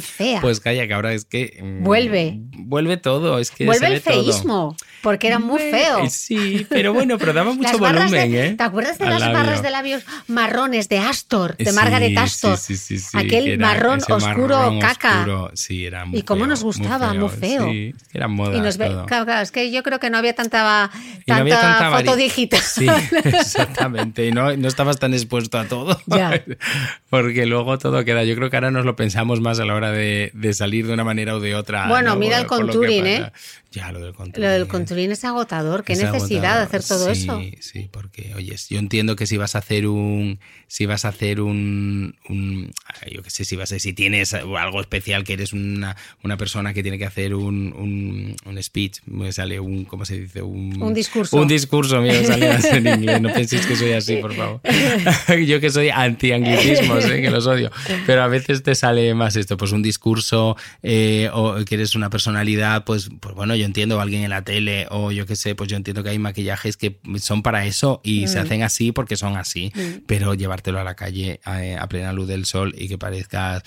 Pues 0.41 0.61
calla 0.61 0.87
que 0.87 0.95
ahora 0.95 1.13
es 1.13 1.25
que 1.25 1.59
mm, 1.63 1.85
vuelve. 1.85 2.35
Vuelve 2.59 2.97
todo, 2.97 3.39
es 3.39 3.51
que 3.51 3.67
vuelve 3.67 3.87
el 3.87 4.01
feísmo, 4.01 4.77
porque 5.03 5.29
era 5.29 5.39
muy 5.39 5.61
feo. 5.61 6.09
Sí, 6.11 6.67
pero 6.69 6.93
bueno, 6.93 7.19
pero 7.19 7.33
daba 7.33 7.53
mucho 7.55 7.79
volumen, 7.79 8.35
¿eh? 8.35 8.55
¿Te 8.57 8.63
acuerdas 8.63 8.99
de 8.99 9.07
las 9.07 9.21
barras 9.33 9.63
de 9.63 9.71
labios 9.71 10.05
marrones 10.27 10.89
de 10.89 10.99
Astor, 10.99 11.57
de 11.57 11.73
Margaret 11.73 12.17
Astor? 12.17 12.57
Sí, 12.57 12.77
sí, 12.77 12.99
sí, 12.99 13.17
Aquel 13.17 13.59
marrón 13.59 14.01
oscuro 14.09 14.79
caca 14.81 15.27
sí, 15.55 15.87
era 15.87 16.05
muy 16.05 16.21
Y 16.21 16.23
cómo 16.23 16.47
nos 16.47 16.63
gustaba, 16.63 17.15
muy 17.15 17.29
feo. 17.29 17.71
Sí, 17.71 17.95
eran 18.13 18.33
modas. 18.33 18.57
Y 18.57 18.61
nos 18.61 18.77
Claro, 19.07 19.41
es 19.41 19.51
que 19.51 19.71
yo 19.71 19.83
creo 19.83 19.99
que 19.99 20.11
no 20.11 20.19
había 20.19 20.35
tanta, 20.35 20.91
tanta, 21.27 21.91
foto 21.91 22.17
digital. 22.17 22.61
Sí, 22.61 22.87
exactamente. 23.25 24.27
Y 24.27 24.33
no, 24.33 24.57
no 24.57 24.69
estabas 24.69 24.99
tan 24.99 25.15
expuesto 25.15 25.59
a 25.59 25.65
todo. 25.65 26.01
Ya. 26.07 26.43
Porque 27.11 27.47
luego 27.47 27.79
todo 27.79 28.05
queda. 28.05 28.25
Yo 28.25 28.35
creo 28.37 28.51
que 28.51 28.57
ahora 28.57 28.71
nos 28.71 28.85
lo 28.85 28.97
pensamos 28.97 29.41
más 29.41 29.61
a 29.61 29.65
la 29.65 29.75
hora 29.75 29.93
de, 29.93 30.31
de 30.35 30.55
salir 30.55 30.87
de 30.87 30.93
una 30.93 31.05
manera 31.05 31.37
o 31.37 31.41
de 31.41 31.55
otra. 31.55 31.89
Bueno, 31.89 32.17
mira 32.17 32.39
el 32.39 32.47
contouring, 32.47 33.07
¿eh? 33.07 33.33
Ya, 33.71 33.93
lo 33.93 34.01
del 34.01 34.15
contouring. 34.15 34.43
Lo 34.43 34.51
del 34.51 34.67
contouring 34.67 35.11
es 35.11 35.25
agotador. 35.25 35.85
Qué 35.85 35.95
necesidad 35.95 36.57
de 36.57 36.63
hacer 36.63 36.83
todo 36.83 37.11
eso. 37.11 37.39
Sí, 37.39 37.55
sí, 37.61 37.89
porque, 37.93 38.33
oye, 38.35 38.57
yo 38.71 38.79
entiendo 38.79 39.15
que 39.15 39.27
si 39.27 39.37
vas 39.37 39.55
a 39.57 39.59
hacer 39.59 39.87
un. 39.87 40.41
Si 40.69 40.87
vas 40.87 41.05
a 41.05 41.09
hacer 41.09 41.43
un. 41.43 42.17
un 42.31 42.73
yo 43.13 43.23
qué 43.23 43.29
sé, 43.29 43.45
si 43.45 43.57
vas 43.57 43.71
a, 43.73 43.79
si 43.79 43.93
tienes 43.93 44.33
algo 44.33 44.81
especial 44.81 45.23
que 45.25 45.35
eres 45.35 45.53
una, 45.53 45.97
una 46.25 46.39
persona 46.39 46.73
que 46.73 46.83
tiene 46.83 46.97
que 46.97 47.05
hacer 47.05 47.35
un, 47.35 47.75
un, 47.77 48.37
un, 48.47 48.63
speech, 48.63 49.01
me 49.05 49.33
sale 49.33 49.61
un, 49.61 49.85
¿cómo 49.85 50.07
se 50.07 50.19
dice? 50.19 50.41
Un, 50.41 50.83
un 50.83 50.95
discurso. 50.95 51.37
Un 51.37 51.49
discurso, 51.49 52.01
mira, 52.01 52.25
sale 52.25 52.51
en 52.71 52.87
inglés, 53.01 53.21
no 53.21 53.33
penséis 53.33 53.67
que 53.67 53.77
soy 53.77 53.93
así, 53.93 54.17
por 54.17 54.35
favor. 54.35 54.63
yo 55.47 55.61
que 55.61 55.69
soy 55.69 55.91
anti-anglicismos, 55.91 57.05
¿eh? 57.05 57.21
que 57.21 57.31
los 57.31 57.47
odio, 57.47 57.71
pero 58.07 58.23
a 58.23 58.29
veces 58.29 58.63
te 58.63 58.75
sale 58.75 59.13
más 59.15 59.37
esto, 59.37 59.59
pues 59.59 59.73
un 59.73 59.83
discurso 59.83 60.57
eh, 60.83 61.29
o 61.35 61.63
que 61.67 61.75
eres 61.75 61.95
una 61.95 62.09
personalidad, 62.09 62.85
pues, 62.85 63.11
pues 63.21 63.35
bueno, 63.35 63.58
yo 63.59 63.65
entiendo 63.65 63.99
a 63.99 64.03
alguien 64.03 64.23
en 64.23 64.31
la 64.31 64.43
tele 64.43 64.87
o 64.91 65.13
yo 65.13 65.27
qué 65.27 65.37
sé, 65.37 65.55
pues 65.55 65.69
yo 65.69 65.77
entiendo 65.77 66.03
que 66.03 66.11
hay 66.11 66.19
maquillajes 66.19 66.77
que 66.77 66.99
son 67.19 67.43
para 67.43 67.67
eso 67.67 68.01
y 68.05 68.29
se 68.29 68.39
mm. 68.39 68.43
hacen 68.43 68.63
así 68.63 68.93
porque 68.93 69.17
son 69.17 69.37
así, 69.37 69.73
mm. 69.75 70.05
pero 70.07 70.35
llevártelo 70.35 70.79
a 70.79 70.85
la 70.85 70.95
calle 70.95 71.41
a, 71.45 71.83
a 71.83 71.89
plena 71.89 72.13
luz 72.13 72.29
del 72.29 72.47
sol 72.47 72.75
y 72.77 72.89
que 72.89 72.99
parezcas 72.99 73.63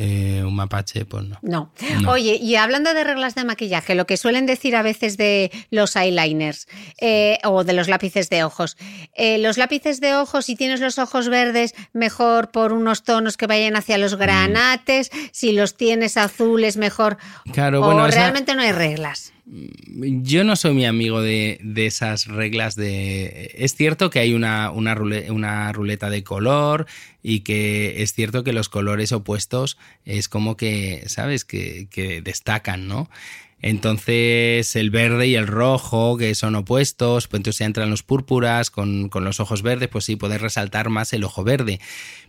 eh, 0.00 0.44
un 0.44 0.54
mapache, 0.54 1.04
pues 1.06 1.24
no. 1.24 1.38
no. 1.42 1.72
Oye, 2.06 2.36
y 2.36 2.54
hablando 2.54 2.94
de 2.94 3.02
reglas 3.02 3.34
de 3.34 3.42
maquillaje, 3.42 3.96
lo 3.96 4.06
que 4.06 4.16
suelen 4.16 4.46
decir 4.46 4.76
a 4.76 4.82
veces 4.82 5.16
de 5.16 5.50
los 5.72 5.96
eyeliners 5.96 6.68
eh, 7.00 7.38
o 7.42 7.64
de 7.64 7.72
los 7.72 7.88
lápices 7.88 8.30
de 8.30 8.44
ojos. 8.44 8.76
Eh, 9.14 9.38
los 9.38 9.58
lápices 9.58 10.00
de 10.00 10.14
ojos, 10.14 10.44
si 10.44 10.54
tienes 10.54 10.78
los 10.78 11.00
ojos 11.00 11.28
verdes, 11.28 11.74
mejor 11.92 12.52
por 12.52 12.72
unos 12.72 13.02
tonos 13.02 13.36
que 13.36 13.48
vayan 13.48 13.74
hacia 13.74 13.98
los 13.98 14.14
mm. 14.14 14.18
granates. 14.18 15.10
Si 15.32 15.50
los 15.50 15.76
tienes 15.76 16.16
azules, 16.16 16.76
mejor. 16.76 17.18
Claro, 17.52 17.80
o 17.80 17.86
bueno. 17.86 18.06
realmente 18.06 18.54
no 18.54 18.62
hay 18.62 18.70
reglas. 18.70 19.32
Yo 19.50 20.44
no 20.44 20.56
soy 20.56 20.74
mi 20.74 20.84
amigo 20.84 21.22
de, 21.22 21.58
esas 21.76 22.26
reglas 22.26 22.76
de... 22.76 23.52
Es 23.54 23.74
cierto 23.74 24.10
que 24.10 24.18
hay 24.18 24.34
una, 24.34 24.70
una, 24.70 25.72
ruleta 25.72 26.10
de 26.10 26.22
color 26.22 26.86
y 27.22 27.40
que 27.40 28.02
es 28.02 28.12
cierto 28.12 28.44
que 28.44 28.52
los 28.52 28.68
colores 28.68 29.12
opuestos 29.12 29.78
es 30.04 30.28
como 30.28 30.56
que, 30.56 31.04
¿sabes? 31.06 31.46
Que, 31.46 31.88
que 31.90 32.20
destacan, 32.20 32.88
¿no? 32.88 33.08
Entonces 33.60 34.76
el 34.76 34.90
verde 34.90 35.26
y 35.26 35.34
el 35.34 35.46
rojo, 35.46 36.16
que 36.16 36.34
son 36.34 36.54
opuestos, 36.54 37.26
pues 37.26 37.40
entonces 37.40 37.60
entran 37.62 37.90
los 37.90 38.02
púrpuras 38.02 38.70
con, 38.70 39.10
los 39.12 39.40
ojos 39.40 39.62
verdes, 39.62 39.88
pues 39.88 40.04
sí, 40.04 40.16
puedes 40.16 40.40
resaltar 40.40 40.90
más 40.90 41.12
el 41.12 41.24
ojo 41.24 41.42
verde. 41.42 41.80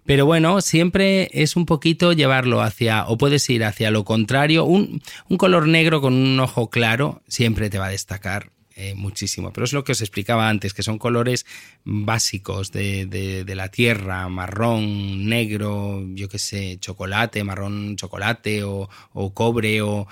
Pero 0.05 0.25
bueno, 0.25 0.61
siempre 0.61 1.29
es 1.33 1.55
un 1.55 1.65
poquito 1.65 2.13
llevarlo 2.13 2.61
hacia, 2.61 3.05
o 3.07 3.17
puedes 3.17 3.47
ir 3.49 3.63
hacia 3.63 3.91
lo 3.91 4.05
contrario, 4.05 4.65
un, 4.65 5.01
color 5.37 5.67
negro 5.67 6.01
con 6.01 6.13
un 6.13 6.39
ojo 6.39 6.69
claro 6.69 7.21
siempre 7.27 7.69
te 7.69 7.77
va 7.77 7.87
a 7.87 7.91
destacar 7.91 8.51
eh, 8.75 8.95
muchísimo. 8.95 9.53
Pero 9.53 9.65
es 9.65 9.73
lo 9.73 9.83
que 9.83 9.91
os 9.91 10.01
explicaba 10.01 10.49
antes, 10.49 10.73
que 10.73 10.81
son 10.81 10.97
colores 10.97 11.45
básicos 11.83 12.71
de, 12.71 13.05
de, 13.05 13.55
la 13.55 13.69
tierra, 13.69 14.27
marrón, 14.29 15.27
negro, 15.27 16.03
yo 16.15 16.27
qué 16.27 16.39
sé, 16.39 16.77
chocolate, 16.79 17.43
marrón 17.43 17.97
chocolate 17.97 18.63
o, 18.63 18.89
o 19.13 19.33
cobre 19.33 19.81
o 19.83 20.07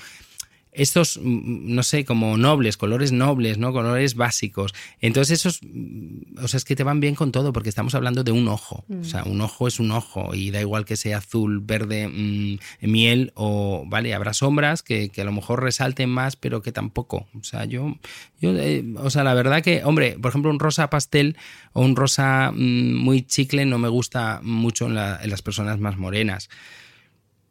estos, 0.77 1.19
mm, 1.21 1.73
no 1.75 1.83
sé, 1.83 2.05
como 2.05 2.37
nobles, 2.37 2.77
colores 2.77 3.11
nobles, 3.11 3.57
¿no? 3.57 3.73
Colores 3.73 4.15
básicos. 4.15 4.73
Entonces 5.01 5.39
esos, 5.39 5.59
mm, 5.63 6.43
o 6.43 6.47
sea, 6.47 6.59
es 6.59 6.65
que 6.65 6.75
te 6.75 6.83
van 6.83 6.99
bien 6.99 7.15
con 7.15 7.31
todo 7.31 7.51
porque 7.51 7.69
estamos 7.69 7.95
hablando 7.95 8.23
de 8.23 8.31
un 8.31 8.47
ojo. 8.47 8.85
O 8.89 9.03
sea, 9.03 9.23
un 9.23 9.41
ojo 9.41 9.67
es 9.67 9.79
un 9.79 9.91
ojo 9.91 10.35
y 10.35 10.51
da 10.51 10.61
igual 10.61 10.85
que 10.85 10.95
sea 10.95 11.17
azul, 11.17 11.59
verde, 11.59 12.07
mm, 12.07 12.59
miel 12.81 13.31
o, 13.33 13.83
vale, 13.87 14.13
habrá 14.13 14.33
sombras 14.33 14.83
que, 14.83 15.11
a 15.17 15.23
lo 15.23 15.31
mejor 15.31 15.63
resalten 15.63 16.09
más, 16.09 16.35
pero 16.35 16.61
que 16.61 16.71
tampoco. 16.71 17.27
O 17.33 17.43
sea, 17.43 17.65
yo, 17.65 17.97
yo 18.39 18.55
eh, 18.55 18.85
o 18.97 19.09
sea, 19.09 19.23
la 19.23 19.33
verdad 19.33 19.63
que, 19.63 19.83
hombre, 19.83 20.17
por 20.21 20.29
ejemplo, 20.29 20.51
un 20.51 20.59
rosa 20.59 20.89
pastel 20.89 21.37
o 21.73 21.81
un 21.81 21.95
rosa 21.95 22.51
muy 22.53 23.23
chicle 23.23 23.65
no 23.65 23.79
me 23.79 23.89
gusta 23.89 24.41
mucho 24.43 24.85
en 24.85 24.93
las 24.95 25.41
personas 25.41 25.79
más 25.79 25.97
morenas. 25.97 26.49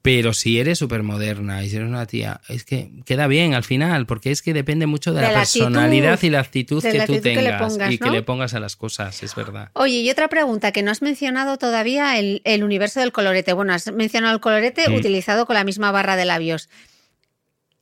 Pero 0.06 0.34
si 0.34 0.60
eres 0.60 0.78
súper 0.78 1.02
moderna 1.02 1.64
y 1.64 1.68
si 1.68 1.74
eres 1.74 1.88
una 1.88 2.06
tía, 2.06 2.40
es 2.48 2.64
que 2.64 2.92
queda 3.04 3.26
bien 3.26 3.54
al 3.54 3.64
final, 3.64 4.06
porque 4.06 4.30
es 4.30 4.40
que 4.40 4.54
depende 4.54 4.86
mucho 4.86 5.12
de, 5.12 5.20
la, 5.20 5.32
personalidad 5.32 6.22
y 6.22 6.30
la 6.30 6.38
actitud 6.38 6.80
que 6.80 7.00
tú 7.00 7.20
tengas 7.20 7.76
y 7.90 7.98
que 7.98 8.10
le 8.10 8.22
pongas 8.22 8.54
a 8.54 8.60
las 8.60 8.76
cosas, 8.76 9.24
es 9.24 9.34
verdad. 9.34 9.70
Oye, 9.72 9.96
y 9.96 10.08
otra 10.08 10.28
pregunta 10.28 10.70
que 10.70 10.84
no 10.84 10.92
has 10.92 11.02
mencionado 11.02 11.58
todavía, 11.58 12.20
el, 12.20 12.62
universo 12.62 13.00
del 13.00 13.10
colorete. 13.10 13.52
Bueno, 13.52 13.72
has 13.72 13.90
mencionado 13.90 14.32
el 14.32 14.40
colorete 14.40 14.96
utilizado 14.96 15.44
con 15.44 15.54
la 15.54 15.64
misma 15.64 15.90
barra 15.90 16.14
de 16.14 16.24
labios. 16.24 16.68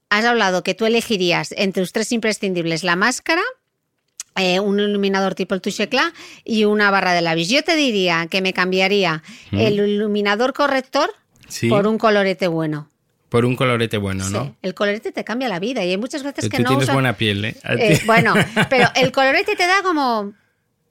Has 0.09 0.25
hablado 0.25 0.65
que 0.65 0.73
tú 0.73 0.87
elegirías 0.87 1.53
entre 1.59 1.83
tus 1.83 1.93
tres 1.93 2.11
imprescindibles 2.11 2.85
la 2.85 2.97
máscara, 2.97 3.43
eh, 4.37 4.61
un 4.61 4.81
iluminador 4.81 5.35
tipo 5.35 5.55
el 5.55 5.61
Touche 5.61 5.91
y 6.43 6.65
una 6.65 6.91
barra 6.91 7.13
de 7.13 7.21
labios. 7.21 7.51
Yo 7.51 7.63
te 7.63 7.77
diría 7.77 8.29
que 8.31 8.41
me 8.41 8.55
cambiaría 8.55 9.23
el 9.53 9.75
iluminador 9.75 10.55
corrector 10.55 11.11
por 11.69 11.87
un 11.87 11.99
colorete 11.99 12.47
bueno. 12.49 12.89
Por 13.29 13.45
un 13.45 13.57
colorete 13.57 13.97
bueno, 13.97 14.31
¿no? 14.31 14.57
El 14.63 14.75
colorete 14.75 15.11
te 15.11 15.25
cambia 15.25 15.49
la 15.49 15.59
vida 15.59 15.85
y 15.85 15.91
hay 15.91 15.97
muchas 15.97 16.23
veces 16.23 16.49
que 16.49 16.59
tú 16.59 16.63
no. 16.63 16.69
Tienes 16.69 16.93
buena 16.93 17.17
piel, 17.17 17.45
¿eh? 17.45 17.57
¿eh? 17.65 18.01
Bueno, 18.07 18.33
pero 18.71 18.89
el 18.95 19.11
colorete 19.13 19.57
te 19.57 19.67
da 19.67 19.83
como. 19.83 20.35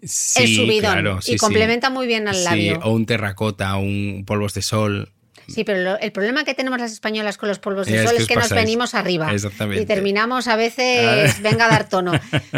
el 0.02 0.10
subidón 0.10 1.20
y 1.26 1.38
complementa 1.38 1.90
muy 1.90 2.06
bien 2.06 2.28
al 2.28 2.44
labio. 2.44 2.80
o 2.84 2.92
un 2.92 3.06
terracota, 3.06 3.78
un 3.78 4.26
polvos 4.28 4.54
de 4.56 4.62
sol. 4.62 5.14
Sí, 5.48 5.64
pero 5.64 5.98
el 6.00 6.12
problema 6.12 6.44
que 6.44 6.54
tenemos 6.54 6.80
las 6.80 6.92
españolas 6.92 7.38
con 7.38 7.48
los 7.48 7.60
polvos 7.60 7.88
de 7.88 8.06
sol 8.06 8.16
es 8.18 8.28
que, 8.28 8.36
nos 8.36 8.50
venimos 8.50 8.94
arriba. 8.94 9.32
Y 9.78 9.86
terminamos 9.86 10.50
a 10.50 10.58
veces, 10.58 11.42
venga 11.42 11.68
a 11.68 11.70
dar 11.70 11.88
tono. 11.88 12.12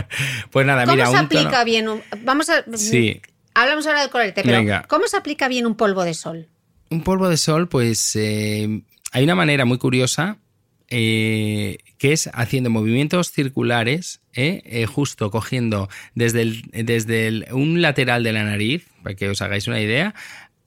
pues 0.50 0.66
nada, 0.66 0.86
mira. 0.88 1.06
¿Cómo 1.06 1.18
se 1.18 1.24
aplica 1.26 1.64
bien 1.64 1.90
un, 1.90 2.02
Vamos 2.24 2.50
a. 2.50 2.64
Sí. 2.76 3.22
Hablamos 3.54 3.86
ahora 3.86 4.02
del 4.02 4.10
colorete, 4.10 4.42
pero 4.44 4.82
¿cómo 4.88 5.08
se 5.08 5.16
aplica 5.16 5.48
bien 5.48 5.68
un 5.68 5.76
polvo 5.76 6.04
de 6.04 6.16
sol? 6.16 6.50
Un 6.90 7.02
polvo 7.02 7.30
de 7.30 7.38
sol, 7.38 7.68
pues 7.68 8.16
eh, 8.16 8.82
hay 9.12 9.24
una 9.24 9.36
manera 9.36 9.66
muy 9.66 9.78
curiosa 9.78 10.38
eh, 10.88 11.78
que 11.98 12.14
es 12.14 12.30
haciendo 12.34 12.70
movimientos 12.70 13.32
circulares, 13.32 14.22
eh, 14.34 14.86
justo 14.88 15.32
cogiendo 15.32 15.90
desde, 16.14 16.62
desde 16.72 17.54
un 17.54 17.82
lateral 17.82 18.24
de 18.24 18.34
la 18.34 18.44
nariz, 18.44 18.88
para 19.02 19.16
que 19.16 19.30
os 19.30 19.42
hagáis 19.42 19.68
una 19.68 19.82
idea, 19.82 20.14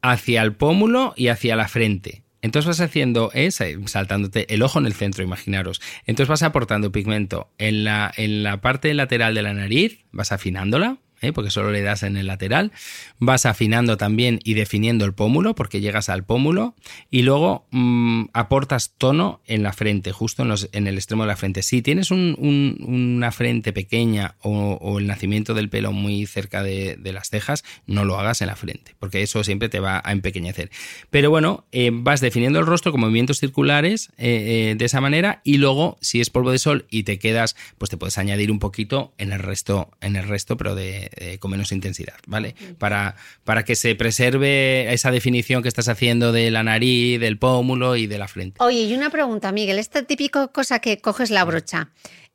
hacia 0.03 0.43
el 0.43 0.55
pómulo 0.55 1.15
y 1.17 1.29
hacia 1.29 1.57
la 1.57 1.69
frente. 1.69 2.23
Entonces 2.41 2.69
vas 2.69 2.81
haciendo 2.81 3.31
es 3.35 3.61
saltándote 3.87 4.53
el 4.55 4.63
ojo 4.63 4.79
en 4.79 4.87
el 4.87 4.95
centro, 4.95 5.25
imaginaros. 5.25 5.81
Entonces 6.07 6.29
vas 6.29 6.43
aportando 6.43 6.93
pigmento 6.93 7.51
en 7.59 7.85
la, 7.85 8.13
en 8.17 8.43
la 8.43 8.61
parte 8.61 8.95
lateral 8.95 9.35
de 9.35 9.43
la 9.43 9.55
nariz, 9.55 10.05
vas 10.13 10.31
afinándola, 10.31 10.99
¿eh? 11.21 11.33
porque 11.33 11.51
solo 11.51 11.71
le 11.71 11.83
das 11.83 12.03
en 12.03 12.17
el 12.17 12.27
lateral. 12.27 12.73
Vas 13.19 13.47
afinando 13.47 13.97
también 13.97 14.41
y 14.45 14.55
definiendo 14.55 15.05
el 15.05 15.13
pómulo, 15.13 15.55
porque 15.55 15.81
llegas 15.81 16.09
al 16.09 16.25
pómulo. 16.25 16.75
Y 17.11 17.23
luego 17.23 17.67
mm, 17.71 18.27
aportas 18.33 18.95
tono 18.99 19.41
en 19.47 19.63
la 19.63 19.73
frente, 19.73 20.13
justo 20.13 20.43
en, 20.43 20.49
los, 20.49 20.69
en, 20.73 20.87
el 20.87 20.97
extremo 20.97 21.25
de 21.25 21.29
la 21.29 21.37
frente. 21.37 21.63
Si 21.63 21.83
tienes 21.83 22.11
una 22.11 23.33
frente 23.33 23.73
pequeña 23.73 24.37
o, 24.43 24.99
el 24.99 25.07
nacimiento 25.07 25.55
del 25.55 25.69
pelo 25.69 25.93
muy 25.93 26.27
cerca 26.27 26.63
de, 26.63 26.99
las 27.13 27.31
cejas, 27.31 27.65
no 27.87 28.05
lo 28.05 28.19
hagas 28.19 28.43
en 28.43 28.49
la 28.49 28.57
frente, 28.57 28.95
porque 28.99 29.23
eso 29.23 29.43
siempre 29.43 29.69
te 29.69 29.81
va 29.81 30.03
a 30.05 30.13
empequeñecer. 30.13 30.71
Pero 31.11 31.31
bueno, 31.31 31.67
eh, 31.73 31.91
vas 31.93 32.21
definiendo 32.21 32.59
el 32.59 32.67
rostro 32.67 32.93
con 32.93 33.01
movimientos 33.01 33.39
circulares 33.39 34.11
eh, 34.19 34.75
de 34.77 34.85
esa 34.85 35.01
manera 35.01 35.41
y 35.43 35.57
luego, 35.57 35.97
si 36.01 36.21
es 36.21 36.31
polvo 36.31 36.51
de 36.51 36.59
sol 36.59 36.87
y 36.91 37.05
te 37.05 37.19
quedas, 37.19 37.57
pues 37.79 37.91
te 37.91 37.97
puedes 37.97 38.19
añadir 38.19 38.51
un 38.51 38.59
poquito 38.59 39.15
en 39.19 39.33
el 39.33 39.39
resto, 39.39 39.91
en 40.01 40.17
el 40.17 40.27
resto, 40.29 40.57
pero 40.57 40.75
de, 40.75 41.08
eh, 41.17 41.39
con 41.39 41.51
menos 41.51 41.73
intensidad, 41.73 42.17
¿vale? 42.27 42.55
Para, 42.79 43.17
para 43.45 43.65
que 43.65 43.77
se 43.77 43.95
preserve 43.95 44.93
esa 44.93 45.11
definición 45.11 45.63
que 45.63 45.69
estás 45.69 45.89
haciendo 45.89 46.33
de 46.33 46.51
la 46.51 46.63
nariz, 46.63 47.21
del 47.21 47.39
pómulo 47.39 47.97
y 47.97 48.07
de 48.07 48.19
la 48.19 48.29
frente. 48.29 48.57
Oye, 48.63 48.83
y 48.83 48.95
una 48.95 49.11
pregunta, 49.11 49.53
Miguel, 49.53 49.79
esta 49.79 50.03
típica 50.03 50.49
cosa 50.49 50.81
que 50.81 50.99
coges 50.99 51.31
la 51.31 51.45
brocha. 51.45 51.91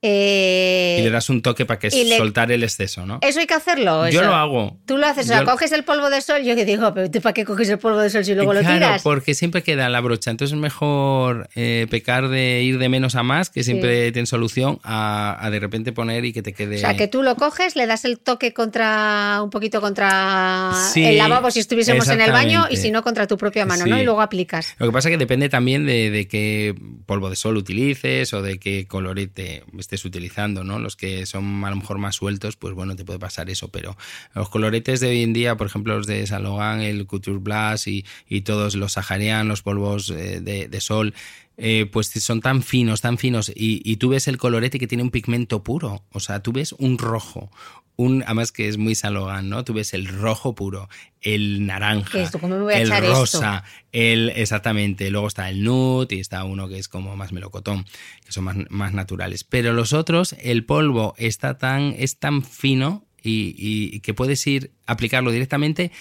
Eh, 0.06 0.98
y 1.00 1.02
le 1.02 1.10
das 1.10 1.30
un 1.30 1.42
toque 1.42 1.66
para 1.66 1.80
que 1.80 1.90
soltar 1.90 2.52
el 2.52 2.62
exceso, 2.62 3.06
¿no? 3.06 3.20
Eso 3.22 3.40
hay 3.40 3.48
que 3.48 3.54
hacerlo. 3.54 4.10
Yo 4.10 4.22
lo 4.22 4.36
hago. 4.36 4.78
Tú 4.86 4.98
lo 4.98 5.08
haces, 5.08 5.28
o 5.28 5.28
sea, 5.30 5.46
coges 5.46 5.72
el 5.72 5.86
polvo 5.86 6.10
de 6.10 6.20
sol. 6.20 6.44
Yo 6.44 6.56
que 6.56 6.66
digo, 6.66 6.94
pero 6.94 7.10
¿tú 7.10 7.22
para 7.22 7.34
qué 7.34 7.46
coges 7.46 7.70
el 7.70 7.80
polvo 7.80 8.00
de 8.00 8.10
sol 8.10 8.26
si 8.26 8.36
luego 8.36 8.54
lo 8.54 8.60
tiras? 8.60 9.02
porque 9.02 9.34
siempre 9.34 9.64
queda 9.64 9.88
la 9.88 10.02
brocha. 10.02 10.30
Entonces 10.30 10.56
es 10.56 10.60
mejor 10.60 11.48
eh, 11.56 11.88
pecar 11.90 12.28
de 12.28 12.64
ir 12.64 12.80
de 12.80 12.90
menos 12.90 13.16
a 13.16 13.24
más, 13.24 13.50
que 13.50 13.64
siempre 13.64 14.12
tiene 14.12 14.26
solución, 14.26 14.80
a, 14.84 15.48
de 15.50 15.60
repente 15.62 15.94
poner 15.94 16.26
y 16.26 16.34
que 16.34 16.42
te 16.42 16.52
quede. 16.52 16.76
O 16.76 16.80
sea, 16.80 16.98
que 16.98 17.08
tú 17.08 17.24
lo 17.24 17.38
coges, 17.38 17.78
le 17.78 17.88
das 17.88 18.04
el 18.04 18.20
toque 18.20 18.54
contra 18.54 19.40
un 19.42 19.52
poquito 19.52 19.80
contra 19.80 20.74
el 20.96 21.18
lavabo 21.18 21.50
si 21.50 21.62
estuviésemos 21.62 22.10
en 22.10 22.20
el 22.20 22.32
baño 22.32 22.66
y 22.70 22.76
si 22.76 22.92
no 22.92 23.04
contra 23.04 23.26
tu 23.26 23.38
propia 23.38 23.66
mano, 23.66 23.86
¿no? 23.86 23.98
Y 23.98 24.04
luego 24.04 24.22
aplicas. 24.22 24.76
Lo 24.80 24.88
que 24.88 24.92
pasa 24.92 25.08
es 25.08 25.14
que 25.14 25.18
depende 25.18 25.48
también 25.48 25.86
de, 25.86 26.12
de 26.12 26.28
qué 26.28 26.76
polvo 27.06 27.30
de 27.30 27.38
sol 27.38 27.56
utilices 27.56 28.34
o 28.34 28.42
de 28.42 28.60
qué 28.60 28.86
colorete 28.86 29.64
utilizando, 30.06 30.64
¿no? 30.64 30.80
Los 30.80 30.96
que 30.96 31.26
son 31.26 31.64
a 31.64 31.70
lo 31.70 31.76
mejor 31.78 31.98
más 31.98 32.16
sueltos, 32.16 32.56
pues 32.56 32.74
bueno, 32.74 32.96
te 32.96 33.06
puede 33.06 33.20
pasar 33.20 33.50
eso, 33.50 33.70
pero 33.70 33.96
los 34.34 34.50
coloretes 34.50 35.00
de 35.00 35.10
hoy 35.10 35.24
en 35.24 35.34
día, 35.34 35.56
por 35.56 35.68
ejemplo, 35.68 35.96
los 35.96 36.08
de 36.08 36.26
Salogan, 36.26 36.82
el 36.82 37.06
Couture 37.06 37.38
Blast 37.38 37.88
y, 37.88 38.04
todos 38.42 38.76
los 38.76 38.94
Saharian, 38.94 39.48
los 39.48 39.62
polvos 39.62 40.10
eh, 40.10 40.42
de, 40.42 40.82
sol, 40.82 41.14
eh, 41.58 41.88
pues 41.92 42.08
son 42.08 42.42
tan 42.42 42.64
finos, 42.64 43.02
tan 43.02 43.18
finos, 43.18 43.52
y, 43.56 43.96
tú 43.98 44.10
ves 44.10 44.28
el 44.28 44.38
colorete 44.38 44.80
que 44.80 44.88
tiene 44.88 45.04
un 45.04 45.12
pigmento 45.12 45.64
puro, 45.64 46.04
o 46.12 46.20
sea, 46.20 46.42
tú 46.42 46.52
ves 46.52 46.74
un 46.74 46.98
rojo, 46.98 47.52
un, 47.96 48.24
además 48.24 48.52
que 48.52 48.68
es 48.68 48.78
muy 48.78 48.96
Salogan, 48.96 49.50
¿no? 49.50 49.64
Tú 49.64 49.74
ves 49.74 49.94
el 49.94 50.08
rojo 50.08 50.56
puro, 50.56 50.90
el 51.22 51.66
naranja, 51.66 52.28
el 52.74 52.90
rosa, 52.90 53.64
el 53.92 54.30
exactamente. 54.36 55.12
Luego 55.12 55.28
está 55.28 55.50
el 55.50 55.64
nude 55.64 56.16
y 56.16 56.20
está 56.20 56.44
uno 56.44 56.68
que 56.68 56.80
es 56.80 56.88
como 56.88 57.16
más 57.16 57.32
melocotón, 57.32 57.86
que 58.26 58.32
son 58.32 58.46
más, 58.46 58.58
más 58.70 58.94
naturales. 58.94 59.44
Pero 59.44 59.74
los 59.74 59.94
otros, 59.94 60.36
el 60.42 60.66
polvo 60.66 61.14
está 61.18 61.60
tan, 61.60 61.94
es 61.96 62.18
tan 62.18 62.44
fino 62.44 63.06
y, 63.22 63.54
y, 63.58 64.00
que 64.00 64.14
puedes 64.14 64.46
ir 64.48 64.72
aplicarlo 64.88 65.32
directamente 65.32 65.92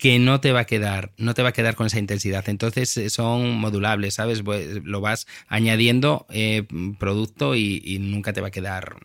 que 0.00 0.18
no 0.18 0.40
te 0.40 0.52
va 0.52 0.60
a 0.60 0.64
quedar, 0.64 1.12
no 1.18 1.34
te 1.34 1.42
va 1.42 1.50
a 1.50 1.52
quedar 1.52 1.74
con 1.74 1.86
esa 1.86 1.98
intensidad. 1.98 2.48
Entonces 2.48 2.96
eh, 2.96 3.10
son 3.10 3.58
modulables, 3.58 4.14
¿sabes? 4.14 4.42
Pues, 4.42 4.82
lo 4.82 5.02
vas 5.02 5.26
añadiendo 5.46 6.26
eh, 6.30 6.64
producto 6.98 7.54
y, 7.54 7.82
y, 7.84 7.98
nunca 7.98 8.32
te 8.32 8.40
va 8.40 8.48
a 8.48 8.50
quedar 8.50 8.96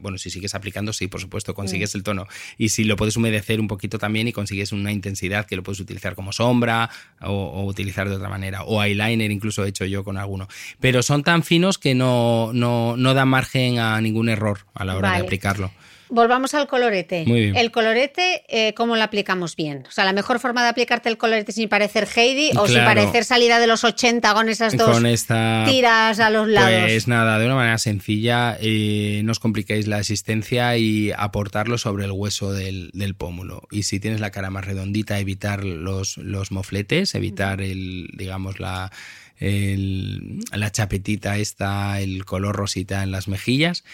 bueno, 0.00 0.18
si 0.18 0.30
sigues 0.30 0.54
aplicando, 0.54 0.92
sí, 0.92 1.08
por 1.08 1.20
supuesto, 1.20 1.54
consigues 1.54 1.94
mm. 1.94 1.98
el 1.98 2.02
tono. 2.02 2.26
Y 2.56 2.70
si 2.70 2.84
lo 2.84 2.96
puedes 2.96 3.16
humedecer 3.16 3.60
un 3.60 3.68
poquito 3.68 3.98
también 3.98 4.28
y 4.28 4.32
consigues 4.32 4.72
una 4.72 4.92
intensidad 4.92 5.46
que 5.46 5.56
lo 5.56 5.62
puedes 5.62 5.80
utilizar 5.80 6.14
como 6.14 6.32
sombra 6.32 6.90
o, 7.20 7.64
utilizar 7.64 8.08
de 8.08 8.16
otra 8.16 8.28
manera. 8.28 8.64
O 8.64 8.82
eyeliner, 8.82 9.30
incluso 9.30 9.64
he 9.64 9.68
hecho 9.68 9.84
yo 9.84 10.04
con 10.04 10.16
alguno. 10.18 10.48
Pero 10.80 11.02
son 11.02 11.22
tan 11.22 11.42
finos 11.42 11.78
que 11.78 11.94
no, 11.94 12.50
no, 12.52 12.96
no 12.96 13.14
dan 13.14 13.28
margen 13.28 13.78
a 13.78 14.00
ningún 14.00 14.28
error 14.28 14.66
a 14.74 14.84
la 14.84 14.96
hora 14.96 15.14
de 15.14 15.22
aplicarlo. 15.22 15.72
Volvamos 16.10 16.54
al 16.54 16.66
colorete. 16.66 17.24
Muy 17.26 17.40
bien. 17.42 17.56
El 17.56 17.70
colorete, 17.70 18.42
eh, 18.48 18.74
¿cómo 18.74 18.96
lo 18.96 19.02
aplicamos 19.02 19.56
bien? 19.56 19.84
O 19.88 19.90
sea, 19.90 20.04
la 20.04 20.12
mejor 20.12 20.38
forma 20.40 20.62
de 20.62 20.68
aplicarte 20.70 21.08
el 21.08 21.18
colorete 21.18 21.52
sin 21.52 21.68
parecer 21.68 22.08
Heidi 22.16 22.50
o 22.56 22.66
sin 22.66 22.78
parecer 22.84 23.24
salida 23.24 23.58
de 23.58 23.66
los 23.66 23.84
80 23.84 24.32
con 24.34 24.48
esas 24.48 24.76
dos 24.76 24.90
Con 24.90 25.06
esta 25.06 25.64
tiras 25.68 26.20
a 26.20 26.30
los 26.30 26.48
lados. 26.48 26.70
Pues 26.86 27.08
nada, 27.08 27.38
de 27.38 27.46
una 27.46 27.54
manera 27.56 27.78
sencilla, 27.78 28.56
eh, 28.60 29.20
no 29.24 29.32
os 29.32 29.38
compliquéis 29.40 29.86
la 29.86 29.98
existencia 30.00 30.76
y 30.76 31.12
aportarlo 31.16 31.78
sobre 31.78 32.04
el 32.06 32.12
hueso 32.12 32.52
del, 32.52 32.90
del 32.94 33.14
pómulo. 33.14 33.62
Y 33.70 33.82
si 33.84 34.00
tienes 34.00 34.20
la 34.20 34.30
cara 34.30 34.50
más 34.50 34.64
redondita, 34.66 35.18
evitar 35.18 35.64
los, 35.64 36.16
los 36.18 36.50
mofletes, 36.52 37.14
evitar 37.14 37.60
el, 37.60 38.08
digamos, 38.14 38.60
la, 38.60 38.90
el- 39.38 40.40
la 40.52 40.70
chapetita 40.72 41.38
esta, 41.38 42.00
el 42.00 42.24
color 42.24 42.56
rosita 42.56 43.02
en 43.02 43.10
las 43.10 43.28
mejillas 43.28 43.84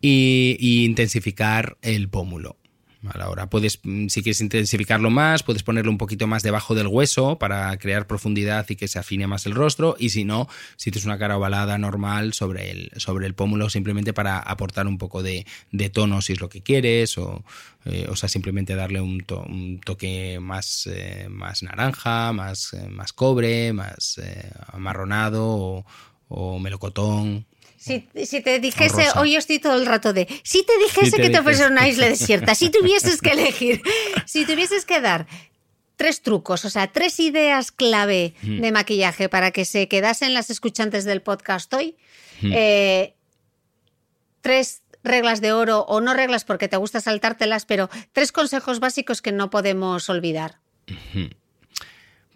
y, 0.00 0.56
y 0.58 0.84
intensificar 0.84 1.76
el 1.82 2.08
pómulo. 2.08 2.56
A 3.14 3.16
la 3.16 3.30
hora. 3.30 3.48
Puedes, 3.48 3.78
mm, 3.84 4.08
si 4.08 4.22
quieres 4.24 4.40
intensificarlo 4.40 5.08
más, 5.08 5.44
puedes 5.44 5.62
ponerlo 5.62 5.88
un 5.92 5.98
poquito 5.98 6.26
más 6.26 6.42
debajo 6.42 6.74
del 6.74 6.88
hueso 6.88 7.38
para 7.38 7.74
crear 7.78 8.08
profundidad 8.08 8.66
y 8.68 8.74
que 8.74 8.88
se 8.88 8.98
afine 8.98 9.28
más 9.28 9.46
el 9.46 9.54
rostro. 9.54 9.94
Y 10.00 10.08
si 10.08 10.24
no, 10.24 10.48
si 10.76 10.90
tienes 10.90 11.06
una 11.06 11.16
cara 11.16 11.36
ovalada 11.36 11.78
normal 11.78 12.32
sobre 12.32 12.72
el, 12.72 12.90
sobre 12.96 13.28
el 13.28 13.36
pómulo, 13.36 13.70
simplemente 13.70 14.12
para 14.12 14.40
aportar 14.40 14.88
un 14.88 14.98
poco 14.98 15.22
de, 15.22 15.46
tono 15.92 16.20
si 16.22 16.32
es 16.32 16.40
lo 16.40 16.48
que 16.48 16.60
quieres, 16.62 17.16
o, 17.18 17.44
eh, 17.84 18.08
o 18.10 18.16
sea, 18.16 18.28
simplemente 18.28 18.74
darle 18.74 19.00
un, 19.00 19.20
to- 19.20 19.46
un 19.48 19.78
toque 19.78 20.40
más, 20.40 20.88
eh, 20.92 21.28
más 21.30 21.62
naranja, 21.62 22.32
más, 22.32 22.72
eh, 22.74 22.88
más 22.88 23.12
cobre, 23.12 23.72
más 23.72 24.20
amarronado 24.72 25.84
o 26.28 26.58
melocotón. 26.58 27.46
Si, 27.88 28.26
si 28.26 28.40
te 28.42 28.60
dijese, 28.60 29.04
rosa. 29.06 29.20
hoy 29.20 29.34
estoy 29.36 29.58
todo 29.58 29.74
el 29.74 29.86
rato 29.86 30.12
de, 30.12 30.28
si 30.44 30.62
te 30.64 30.72
dijese 30.78 31.10
Si 31.10 31.16
te 31.16 31.22
que 31.22 31.30
te 31.30 31.42
fuese 31.42 31.58
dijese. 31.64 31.72
una 31.72 31.88
isla 31.88 32.06
desierta, 32.10 32.54
si 32.54 32.70
tuvieses 32.70 33.20
que 33.20 33.30
elegir, 33.30 33.82
si 34.26 34.44
tuvieses 34.46 34.84
que 34.84 35.00
dar 35.00 35.26
tres 35.96 36.22
trucos, 36.22 36.64
o 36.64 36.70
sea, 36.70 36.86
tres 36.92 37.18
ideas 37.18 37.72
clave 37.72 38.34
Mm. 38.42 38.60
de 38.60 38.70
maquillaje 38.72 39.28
para 39.28 39.50
que 39.50 39.64
se 39.64 39.88
quedasen 39.88 40.32
las 40.34 40.48
escuchantes 40.50 41.04
del 41.04 41.22
podcast 41.22 41.72
hoy, 41.74 41.96
eh, 42.42 43.14
tres 44.40 44.82
reglas 45.02 45.40
de 45.40 45.52
oro, 45.52 45.80
o 45.88 46.00
no 46.00 46.14
reglas 46.14 46.44
porque 46.44 46.68
te 46.68 46.76
gusta 46.76 47.00
saltártelas, 47.00 47.64
pero 47.66 47.88
tres 48.12 48.30
consejos 48.30 48.78
básicos 48.78 49.22
que 49.22 49.32
no 49.32 49.50
podemos 49.50 50.08
olvidar. 50.08 50.58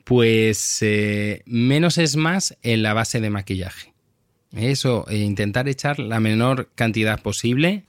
Pues 0.05 0.79
eh, 0.83 1.43
menos 1.47 1.99
es 1.99 2.17
más 2.17 2.57
en 2.63 2.83
la 2.83 2.95
base 2.95 3.21
de 3.21 3.31
maquillaje. 3.31 3.92
Eso, 4.55 5.07
e 5.09 5.19
intentar 5.19 5.69
echar 5.69 5.99
la 5.99 6.21
menor 6.21 6.69
cantidad 6.75 7.21
posible 7.23 7.85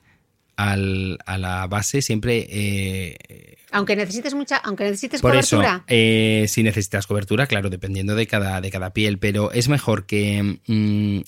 al- 0.56 1.18
a 1.26 1.38
la 1.38 1.68
base, 1.68 2.02
siempre 2.02 2.48
eh, 2.50 3.58
Aunque 3.72 3.96
necesites 3.96 4.34
mucha, 4.36 4.58
aunque 4.58 4.84
necesites 4.86 5.22
por 5.22 5.32
cobertura. 5.32 5.76
eso, 5.78 5.84
eh, 5.88 6.46
si 6.48 6.62
necesitas 6.64 7.08
cobertura, 7.08 7.48
claro, 7.48 7.70
dependiendo 7.70 8.14
de 8.16 8.28
cada, 8.28 8.62
de 8.62 8.70
cada 8.70 8.94
piel, 8.94 9.18
pero 9.18 9.52
es 9.52 9.68
mejor 9.68 10.06
que, 10.06 10.60
mm, 10.68 11.22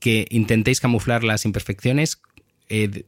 que 0.00 0.26
intentéis 0.30 0.80
camuflar 0.80 1.24
las 1.24 1.44
imperfecciones 1.44 2.20
eh, 2.70 2.88
de- 2.88 3.04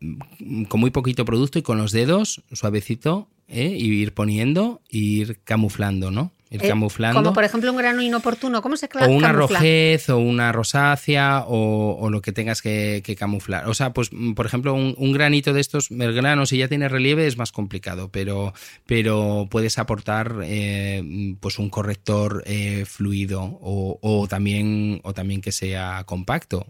con 0.69 0.79
muy 0.81 0.91
poquito 0.91 1.25
producto 1.25 1.59
y 1.59 1.63
con 1.63 1.79
los 1.79 1.91
dedos, 1.91 2.43
suavecito, 2.53 3.27
eh, 3.49 3.75
y 3.79 3.87
ir 4.03 4.13
poniendo, 4.13 4.83
ir 4.91 5.39
camuflando, 5.45 6.11
¿no? 6.11 6.33
Ir 6.57 6.65
Eh, 6.65 6.69
camuflando. 6.69 7.21
Como 7.23 7.33
por 7.33 7.45
ejemplo 7.45 7.71
un 7.71 7.77
grano 7.79 8.03
inoportuno. 8.03 8.61
¿Cómo 8.63 8.77
se 8.77 8.89
cla- 8.89 9.07
O 9.07 9.11
una 9.11 9.33
camufla? 9.33 9.59
rojez, 9.59 10.09
o 10.11 10.19
una 10.19 10.53
rosácea, 10.53 11.45
o, 11.47 11.97
o 12.01 12.11
lo 12.11 12.21
que 12.23 12.33
tengas 12.33 12.61
que, 12.63 13.03
que 13.05 13.17
camuflar. 13.17 13.69
O 13.69 13.75
sea, 13.75 13.93
pues, 13.93 14.11
mm, 14.13 14.35
por 14.35 14.47
ejemplo, 14.47 14.75
un, 14.75 14.95
un 14.99 15.13
granito 15.13 15.53
de 15.53 15.61
estos, 15.61 15.91
el 15.91 16.13
grano, 16.15 16.47
si 16.47 16.59
ya 16.59 16.69
tiene 16.69 16.89
relieve, 16.89 17.27
es 17.27 17.37
más 17.39 17.53
complicado, 17.53 18.11
pero, 18.11 18.53
pero 18.87 19.47
puedes 19.51 19.79
aportar 19.79 20.37
eh, 20.45 21.03
pues 21.41 21.59
un 21.59 21.71
corrector 21.71 22.43
eh, 22.47 22.85
fluido 22.87 23.43
o, 23.43 23.99
o 24.03 24.27
también, 24.29 25.01
o 25.05 25.13
también 25.15 25.41
que 25.41 25.53
sea 25.53 26.05
compacto, 26.05 26.67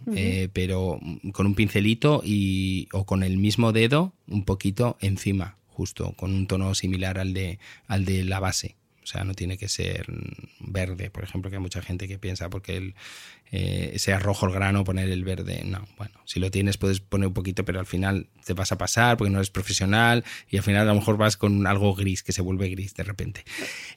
pero 0.52 0.98
mm, 1.00 1.30
con 1.30 1.46
un 1.46 1.54
pincelito 1.54 2.22
y, 2.24 2.88
o 2.92 3.04
con 3.06 3.22
el 3.22 3.36
mismo 3.38 3.72
dedo 3.72 4.12
un 4.28 4.44
poquito 4.44 4.96
encima, 5.00 5.56
justo, 5.68 6.12
con 6.16 6.32
un 6.34 6.46
tono 6.46 6.74
similar 6.74 7.18
al 7.18 7.32
de, 7.34 7.58
al 7.86 8.04
de 8.04 8.24
la 8.24 8.40
base. 8.40 8.76
O 9.06 9.08
sea, 9.08 9.22
no 9.22 9.34
tiene 9.34 9.56
que 9.56 9.68
ser 9.68 10.04
verde, 10.58 11.10
por 11.10 11.22
ejemplo, 11.22 11.48
que 11.48 11.58
hay 11.58 11.62
mucha 11.62 11.80
gente 11.80 12.08
que 12.08 12.18
piensa 12.18 12.50
porque 12.50 12.76
el, 12.76 12.96
eh, 13.52 13.94
sea 13.98 14.18
rojo 14.18 14.46
el 14.46 14.52
grano 14.52 14.84
poner 14.84 15.08
el 15.08 15.24
verde. 15.24 15.62
No, 15.64 15.86
bueno, 15.96 16.14
si 16.24 16.40
lo 16.40 16.50
tienes 16.50 16.78
puedes 16.78 17.00
poner 17.00 17.28
un 17.28 17.34
poquito, 17.34 17.64
pero 17.64 17.78
al 17.80 17.86
final 17.86 18.26
te 18.44 18.52
vas 18.52 18.72
a 18.72 18.78
pasar 18.78 19.16
porque 19.16 19.30
no 19.30 19.38
eres 19.38 19.50
profesional 19.50 20.24
y 20.50 20.56
al 20.56 20.62
final 20.62 20.82
a 20.82 20.92
lo 20.92 20.94
mejor 20.94 21.16
vas 21.16 21.36
con 21.36 21.66
algo 21.66 21.94
gris 21.94 22.22
que 22.22 22.32
se 22.32 22.42
vuelve 22.42 22.68
gris 22.68 22.94
de 22.94 23.04
repente. 23.04 23.44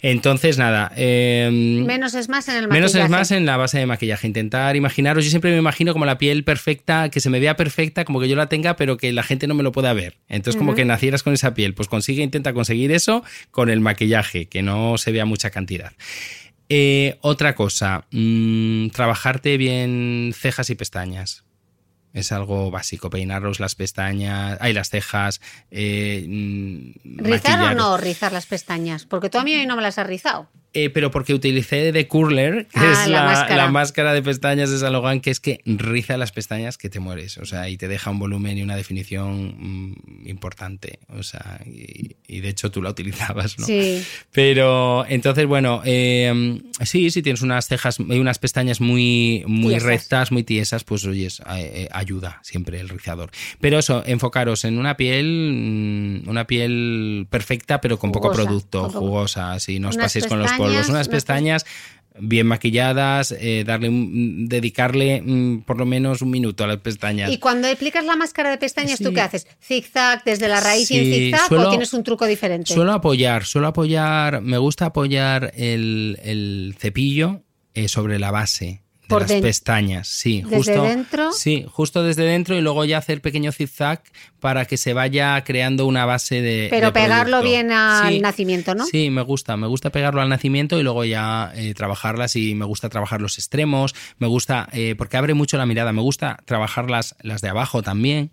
Entonces, 0.02 0.58
nada. 0.58 0.92
eh, 0.96 1.50
Menos 1.86 2.14
es 2.14 2.30
más 2.30 2.48
en 2.48 2.56
el 2.56 2.68
maquillaje. 2.68 2.80
Menos 2.80 2.96
es 2.96 3.10
más 3.10 3.32
en 3.32 3.46
la 3.46 3.58
base 3.58 3.80
de 3.80 3.86
maquillaje. 3.86 4.28
Intentar 4.28 4.76
imaginaros, 4.76 5.24
yo 5.24 5.30
siempre 5.30 5.52
me 5.52 5.58
imagino 5.58 5.94
como 5.94 6.06
la 6.06 6.18
piel 6.18 6.44
perfecta, 6.44 7.10
que 7.10 7.20
se 7.20 7.30
me 7.30 7.40
vea 7.40 7.56
perfecta, 7.56 8.06
como 8.06 8.20
que 8.20 8.30
yo 8.30 8.36
la 8.36 8.48
tenga, 8.50 8.76
pero 8.76 8.98
que 8.98 9.12
la 9.14 9.24
gente 9.24 9.48
no 9.48 9.56
me 9.56 9.64
lo 9.64 9.72
pueda 9.72 9.94
ver. 9.94 10.18
Entonces, 10.28 10.58
como 10.58 10.76
que 10.76 10.86
nacieras 10.86 11.24
con 11.24 11.34
esa 11.34 11.54
piel. 11.54 11.74
Pues 11.74 11.88
consigue, 11.88 12.24
intenta 12.24 12.54
conseguir 12.54 12.92
eso 12.92 13.24
con 13.52 13.70
el 13.70 13.80
maquillaje, 13.80 14.48
que 14.48 14.62
no 14.62 14.98
se 14.98 15.12
vea 15.12 15.26
mucha 15.26 15.50
cantidad. 15.50 15.92
Eh, 16.70 17.18
otra 17.22 17.56
cosa, 17.56 18.06
mm, 18.12 18.90
trabajarte 18.90 19.58
bien 19.58 20.34
cejas 20.38 20.70
y 20.70 20.76
pestañas. 20.76 21.44
Es 22.14 22.32
algo 22.32 22.72
básico, 22.72 23.10
peinaros 23.10 23.60
las 23.60 23.76
pestañas, 23.76 24.58
hay 24.62 24.74
las 24.74 24.90
cejas. 24.90 25.42
Eh, 25.72 26.26
mm, 26.28 27.18
¿Rizar 27.24 27.72
o 27.72 27.76
no 27.76 27.98
rizar 27.98 28.32
las 28.32 28.46
pestañas? 28.46 29.06
Porque 29.06 29.30
tú 29.30 29.40
a 29.40 29.44
mí 29.44 29.56
hoy 29.56 29.66
no 29.66 29.76
me 29.76 29.82
las 29.82 29.98
has 29.98 30.08
rizado. 30.08 30.48
Eh, 30.74 30.90
pero 30.92 31.10
porque 31.10 31.34
utilicé 31.34 31.92
de 31.92 32.08
Curler, 32.08 32.68
que 32.68 32.80
Ah, 32.80 32.92
es 33.04 33.10
la 33.10 33.22
la, 33.22 33.26
máscara. 33.26 33.56
la 33.56 33.72
máscara 33.72 34.14
de 34.14 34.22
pestañas 34.22 34.70
de 34.70 34.78
Salogan, 34.78 35.20
que 35.20 35.32
es 35.32 35.40
que 35.40 35.62
riza 35.66 36.16
las 36.18 36.32
pestañas 36.32 36.78
que 36.78 36.90
te 36.90 37.00
mueres, 37.00 37.40
o 37.40 37.46
sea, 37.46 37.70
y 37.70 37.78
te 37.78 37.88
deja 37.88 38.12
un 38.12 38.20
volumen 38.20 38.58
y 38.58 38.62
una 38.62 38.76
definición 38.76 39.56
mm, 39.58 40.28
importante, 40.28 41.00
o 41.10 41.24
sea, 41.24 41.60
y, 41.66 42.16
y 42.28 42.42
de 42.42 42.50
hecho 42.50 42.70
tú 42.70 42.84
la 42.84 42.92
utilizabas, 42.92 43.58
¿no? 43.58 43.66
Sí. 43.66 44.04
Pero 44.32 45.06
entonces, 45.10 45.48
bueno, 45.48 45.82
eh, 45.86 46.62
sí, 46.84 47.10
si 47.10 47.24
tienes 47.24 47.42
unas 47.42 47.68
cejas 47.68 47.98
y 48.00 48.20
unas 48.20 48.38
pestañas 48.38 48.80
muy, 48.80 49.44
muy 49.48 49.70
Tiesas. 49.74 49.84
rectas, 49.88 50.32
muy 50.32 50.44
tiesas, 50.44 50.84
pues 50.84 51.04
oyes, 51.06 51.42
eh, 51.58 51.90
ayuda 51.92 52.40
siempre 52.44 52.80
el 52.80 52.90
rizador. 52.90 53.32
Pero 53.60 53.80
eso, 53.80 54.04
enfocaros 54.06 54.66
en 54.66 54.78
una 54.78 54.98
piel, 54.98 56.22
mm, 56.26 56.30
una 56.30 56.46
piel 56.46 57.26
perfecta, 57.30 57.82
pero 57.82 57.98
con 57.98 58.12
poco 58.12 58.32
producto, 58.32 58.88
jugosa, 58.90 59.54
así 59.54 59.80
no 59.80 59.90
os 59.90 59.98
paséis 59.98 60.28
con 60.28 60.38
los 60.40 60.52
polvos. 60.60 60.90
Unas 60.90 61.08
pestañas 61.10 61.66
bien 62.22 62.48
maquilladas, 62.48 63.32
eh, 63.40 63.64
darle 63.66 63.88
un- 63.88 64.48
dedicarle 64.50 65.22
mm, 65.22 65.62
por 65.62 65.78
lo 65.78 65.86
menos 65.86 66.22
un 66.22 66.30
minuto 66.32 66.66
a 66.66 66.68
las 66.68 66.78
pestañas. 66.78 67.32
Y 67.32 67.38
cuando 67.38 67.70
aplicas 67.70 68.04
la 68.04 68.18
máscara 68.18 68.50
de 68.50 68.58
pestañas, 68.58 68.98
¿tú 69.00 69.10
Sí. 69.10 69.14
qué 69.14 69.22
haces? 69.22 69.48
¿Zigzag 69.64 70.24
desde 70.26 70.50
la 70.50 70.60
raíz 70.60 70.92
y 70.92 70.98
en 70.98 71.04
Sí, 71.06 71.14
zigzag 71.14 71.48
suelo- 71.48 71.68
o 71.68 71.70
tienes 71.70 71.94
un 71.94 72.04
truco 72.04 72.26
diferente? 72.26 72.74
Suelo 72.74 72.92
apoyar, 72.92 73.46
suelo 73.46 73.68
apoyar, 73.68 74.42
me 74.42 74.58
gusta 74.58 74.88
apoyar 74.88 75.54
el, 75.56 76.20
el 76.24 76.76
cepillo 76.78 77.42
eh, 77.74 77.88
sobre 77.88 78.20
la 78.20 78.32
base 78.32 78.82
Por 79.10 79.22
las 79.24 79.32
pestañas, 79.42 80.08
sí, 80.08 80.42
¿Desde 80.44 80.56
justo 80.58 80.84
dentro? 80.84 81.32
Sí, 81.34 81.66
justo 81.70 82.04
desde 82.04 82.24
dentro 82.24 82.56
y 82.56 82.62
luego 82.62 82.86
ya 82.86 82.98
hacer 83.00 83.22
pequeño 83.22 83.52
zigzag 83.52 84.02
para 84.40 84.66
que 84.66 84.78
se 84.78 84.94
vaya 84.94 85.44
creando 85.44 85.86
una 85.86 86.06
base 86.06 86.42
de 86.42 86.68
Pero 86.70 86.88
de 86.88 86.94
pegarlo 86.94 87.40
producto. 87.40 87.50
bien 87.50 87.72
al 87.72 88.14
Sí, 88.14 88.20
nacimiento, 88.20 88.76
¿no? 88.76 88.86
Sí, 88.86 89.10
me 89.10 89.22
gusta, 89.22 89.58
me 89.58 89.68
gusta 89.68 89.90
pegarlo 89.90 90.22
al 90.22 90.30
nacimiento 90.30 90.80
y 90.80 90.84
luego 90.84 91.04
ya 91.04 91.52
eh, 91.56 91.74
trabajarlas 91.74 92.36
y 92.36 92.56
me 92.56 92.66
gusta 92.66 92.88
trabajar 92.90 93.20
los 93.22 93.38
extremos, 93.38 93.94
me 94.18 94.28
gusta, 94.28 94.70
eh, 94.72 94.96
porque 94.98 95.18
abre 95.18 95.34
mucho 95.34 95.58
la 95.58 95.66
mirada, 95.66 95.92
me 95.92 96.02
gusta 96.02 96.38
trabajar 96.46 96.90
las, 96.90 97.16
las 97.22 97.42
de 97.42 97.50
abajo 97.50 97.82
también. 97.82 98.32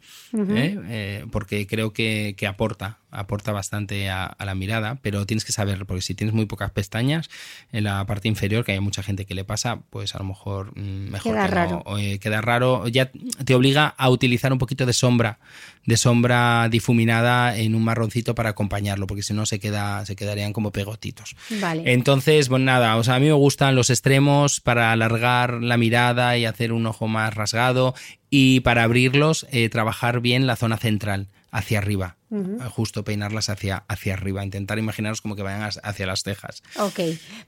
Eh, 0.49 1.25
porque 1.33 1.67
creo 1.67 1.93
que, 1.93 2.35
que 2.37 2.47
aporta, 2.47 2.99
aporta 3.19 3.53
bastante 3.53 4.11
a, 4.11 4.25
a 4.27 4.45
la 4.45 4.55
mirada, 4.55 4.99
pero 5.03 5.27
tienes 5.27 5.45
que 5.45 5.53
saber, 5.53 5.87
porque 5.87 6.03
si 6.03 6.15
tienes 6.15 6.35
muy 6.35 6.47
pocas 6.47 6.71
pestañas 6.71 7.29
en 7.73 7.85
la 7.85 8.05
parte 8.07 8.29
inferior, 8.29 8.65
que 8.65 8.73
hay 8.73 8.81
mucha 8.81 9.03
gente 9.03 9.25
que 9.25 9.35
le 9.35 9.45
pasa, 9.45 9.81
pues 9.91 10.15
a 10.15 10.19
lo 10.19 10.25
mejor 10.25 10.73
mm, 10.79 11.11
mejor 11.11 11.33
Queda 11.35 11.47
que 11.47 11.51
raro. 11.55 11.83
no, 11.87 11.99
eh, 11.99 12.19
queda 12.19 12.41
raro, 12.41 12.89
ya 12.89 13.11
te 13.45 13.55
obliga 13.55 13.87
a 13.97 14.11
utilizar 14.11 14.53
un 14.53 14.59
poquito 14.59 14.87
de 14.87 14.93
sombra, 14.93 15.39
de 15.85 15.97
sombra 15.97 16.69
difuminada 16.69 17.57
en 17.57 17.75
un 17.75 17.85
marroncito 17.85 18.35
para 18.35 18.51
acompañarlo, 18.51 19.07
porque 19.07 19.23
si 19.23 19.33
no 19.35 19.47
se 19.47 19.59
queda, 19.59 20.05
se 20.05 20.17
quedarían 20.17 20.53
como 20.53 20.71
pegotitos. 20.73 21.37
Vale. 21.61 21.93
Entonces, 21.93 22.49
bueno, 22.49 22.67
nada, 22.67 22.97
o 22.97 23.05
sea, 23.05 23.15
a 23.17 23.21
mí 23.21 23.27
me 23.27 23.33
gustan 23.33 23.75
los 23.75 23.91
extremos 23.91 24.61
para 24.61 24.93
alargar 24.93 25.55
la 25.63 25.77
mirada 25.77 26.37
y 26.37 26.45
hacer 26.45 26.73
un 26.73 26.87
ojo 26.87 27.09
más 27.09 27.35
rasgado 27.35 27.95
y 28.31 28.61
para 28.61 28.83
abrirlos, 28.83 29.47
eh, 29.51 29.69
trabajar 29.69 30.21
bien 30.21 30.47
la 30.47 30.57
zona 30.57 30.77
central, 30.77 31.29
hacia 31.57 31.79
arriba, 31.79 32.19
Eh, 32.31 32.69
justo 32.71 33.03
peinarlas 33.03 33.49
hacia, 33.49 33.85
hacia 33.89 34.13
arriba, 34.13 34.45
intentar 34.45 34.79
imaginaros 34.79 35.23
como 35.23 35.37
que 35.37 35.43
vayan 35.43 35.63
hacia 35.83 36.07
las 36.07 36.23
cejas. 36.23 36.63
Ok, 36.77 37.01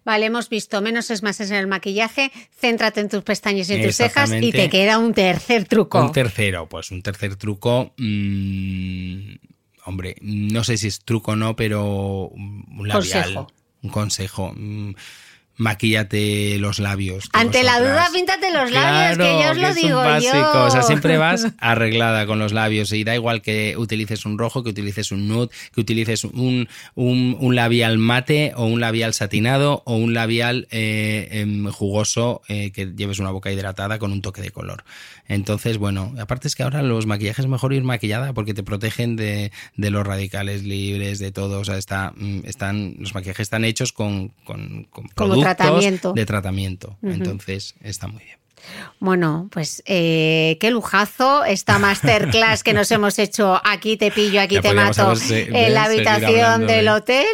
vale, 0.02 0.26
hemos 0.26 0.48
visto 0.48 0.80
menos 0.80 1.10
es 1.10 1.22
más 1.22 1.38
en 1.40 1.52
el 1.52 1.66
maquillaje, 1.66 2.32
céntrate 2.58 3.00
en 3.00 3.10
tus 3.10 3.22
pestañas 3.22 3.68
y 3.68 3.74
en 3.74 3.82
tus 3.82 3.96
cejas 3.96 4.32
y 4.40 4.50
te 4.50 4.70
queda 4.70 4.98
un 4.98 5.12
tercer 5.12 5.66
truco. 5.66 6.00
Un 6.00 6.12
tercero, 6.12 6.66
pues 6.68 6.90
un 6.90 7.02
tercer 7.02 7.36
truco. 7.36 7.92
mm, 7.98 9.34
hombre, 9.84 10.16
no 10.22 10.64
sé 10.64 10.78
si 10.78 10.86
es 10.86 11.00
truco 11.04 11.32
o 11.32 11.36
no, 11.36 11.54
pero 11.54 12.28
un 12.28 12.88
labial. 12.88 13.34
Consejo. 13.34 13.46
Un 13.82 13.90
consejo. 13.90 14.52
mm, 14.56 14.94
Maquíllate 15.58 16.58
los 16.58 16.78
labios. 16.78 17.28
Ante 17.32 17.62
la 17.62 17.78
duda, 17.80 18.08
píntate 18.12 18.52
los 18.52 18.70
labios, 18.70 19.18
que 19.18 19.42
yo 19.44 19.50
os 19.50 19.56
lo 19.58 19.68
es 19.68 19.76
un 19.76 19.82
digo 19.82 19.96
básico. 19.98 20.34
yo. 20.34 20.64
O 20.64 20.70
sea, 20.70 20.82
siempre 20.82 21.18
vas 21.18 21.46
arreglada 21.58 22.26
con 22.26 22.38
los 22.38 22.52
labios 22.52 22.92
y 22.92 23.04
da 23.04 23.14
igual 23.14 23.42
que 23.42 23.76
utilices 23.76 24.24
un 24.24 24.38
rojo, 24.38 24.62
que 24.64 24.70
utilices 24.70 25.12
un 25.12 25.28
nude, 25.28 25.50
que 25.74 25.80
utilices 25.80 26.24
un, 26.24 26.68
un- 26.94 27.36
un 27.38 27.54
labial 27.54 27.98
mate 27.98 28.52
o 28.56 28.66
un 28.66 28.80
labial 28.80 29.14
satinado 29.14 29.82
o 29.84 29.96
un 29.96 30.14
labial 30.14 30.66
eh, 30.70 31.28
em, 31.32 31.66
jugoso 31.70 32.40
eh, 32.48 32.70
que 32.72 32.86
lleves 32.96 33.18
una 33.18 33.30
boca 33.30 33.50
hidratada 33.52 33.98
con 33.98 34.12
un 34.12 34.22
toque 34.22 34.40
de 34.42 34.50
color. 34.50 34.84
Entonces, 35.30 35.76
bueno, 35.76 36.14
aparte 36.18 36.48
es 36.48 36.54
que 36.56 36.62
ahora 36.62 36.82
los 36.82 37.04
maquillajes 37.06 37.44
es 37.44 37.50
mejor 37.50 37.74
ir 37.74 37.82
maquillada 37.84 38.32
porque 38.32 38.54
te 38.54 38.62
protegen 38.62 39.14
de, 39.16 39.52
de 39.76 39.90
los 39.90 40.06
radicales 40.06 40.62
libres, 40.64 41.18
de 41.18 41.32
todo. 41.32 41.60
O 41.60 41.64
sea, 41.64 41.76
está, 41.76 42.14
mm, 42.16 42.40
están, 42.44 42.94
los 42.98 43.12
maquillajes 43.14 43.40
están 43.44 43.64
hechos 43.66 43.92
con, 43.92 44.28
con, 44.44 44.84
con 44.84 45.08
productos 45.08 45.47
tratamiento. 45.56 46.12
de 46.12 46.26
tratamiento. 46.26 46.98
Entonces, 47.02 47.74
está 47.80 48.08
muy 48.08 48.22
bien. 48.24 48.38
Bueno, 49.00 49.48
pues 49.52 49.82
eh, 49.86 50.56
qué 50.60 50.70
lujazo 50.70 51.44
esta 51.44 51.78
masterclass 51.78 52.62
que 52.62 52.72
nos 52.74 52.90
hemos 52.90 53.18
hecho 53.18 53.60
aquí 53.64 53.96
te 53.96 54.10
pillo, 54.10 54.40
aquí 54.40 54.56
Ya 54.56 54.62
te 54.62 54.74
mato 54.74 55.12
en 55.30 55.74
la 55.74 55.84
habitación 55.84 56.66
del 56.66 56.84
de- 56.86 56.90
hotel. 56.90 57.26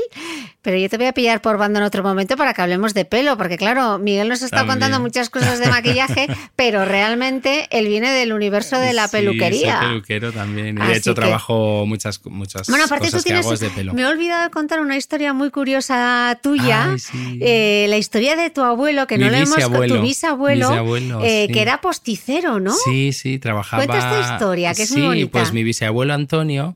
Pero 0.62 0.78
yo 0.78 0.88
te 0.88 0.96
voy 0.96 1.04
a 1.04 1.12
pillar 1.12 1.42
por 1.42 1.58
banda 1.58 1.78
en 1.78 1.84
otro 1.84 2.02
momento 2.02 2.38
para 2.38 2.54
que 2.54 2.62
hablemos 2.62 2.94
de 2.94 3.04
pelo, 3.04 3.36
porque 3.36 3.58
claro, 3.58 3.98
Miguel 3.98 4.30
nos 4.30 4.40
está 4.40 4.56
También. 4.58 4.78
contando 4.78 4.98
muchas 5.00 5.28
cosas 5.28 5.58
de 5.58 5.66
maquillaje, 5.66 6.26
pero 6.56 6.86
realmente 6.86 7.66
él 7.70 7.86
viene 7.86 8.10
del 8.10 8.32
universo 8.32 8.78
de 8.78 8.94
la 8.94 9.06
Sí, 9.08 9.18
peluquería. 9.18 9.78
soy 9.80 9.88
peluquero 9.88 10.32
también. 10.32 10.78
Y 10.78 10.80
Así 10.80 10.90
de 10.92 10.96
hecho, 10.96 11.14
que- 11.14 11.20
trabajo 11.20 11.84
muchas, 11.84 12.18
muchas 12.24 12.66
Bueno, 12.68 12.86
aparte 12.86 13.08
tú 13.08 13.10
cosas 13.10 13.24
que 13.24 13.28
tienes. 13.28 13.44
hago 13.44 13.52
es 13.52 13.60
de 13.60 13.68
pelo. 13.68 13.92
Me 13.92 14.00
he 14.00 14.06
olvidado 14.06 14.44
de 14.44 14.48
contar 14.50 14.80
una 14.80 14.96
historia 14.96 15.34
muy 15.34 15.50
curiosa 15.50 16.38
tuya. 16.42 16.92
Ay, 16.92 16.98
sí. 16.98 17.38
Eh, 17.42 17.84
la 17.90 17.98
historia 17.98 18.34
de 18.34 18.48
tu 18.48 18.62
abuelo, 18.62 19.06
que 19.06 19.18
Mi 19.18 19.24
no 19.24 19.30
le 19.32 19.36
hemos 19.40 19.50
tu 19.56 20.00
bisabuelo, 20.00 20.70
Bisabuelo, 20.70 21.13
eh, 21.22 21.44
sí. 21.46 21.52
que 21.52 21.62
era 21.62 21.80
posticero, 21.80 22.60
¿no? 22.60 22.72
Sí, 22.72 23.12
sí, 23.12 23.38
trabajaba. 23.38 23.84
Cuenta 23.84 23.98
esta 23.98 24.34
historia, 24.34 24.74
que 24.74 24.82
es 24.82 24.88
sí, 24.88 24.98
muy 24.98 25.06
bonita. 25.08 25.32
pues 25.32 25.52
mi 25.52 25.62
bisabuelo 25.62 26.14
Antonio. 26.14 26.74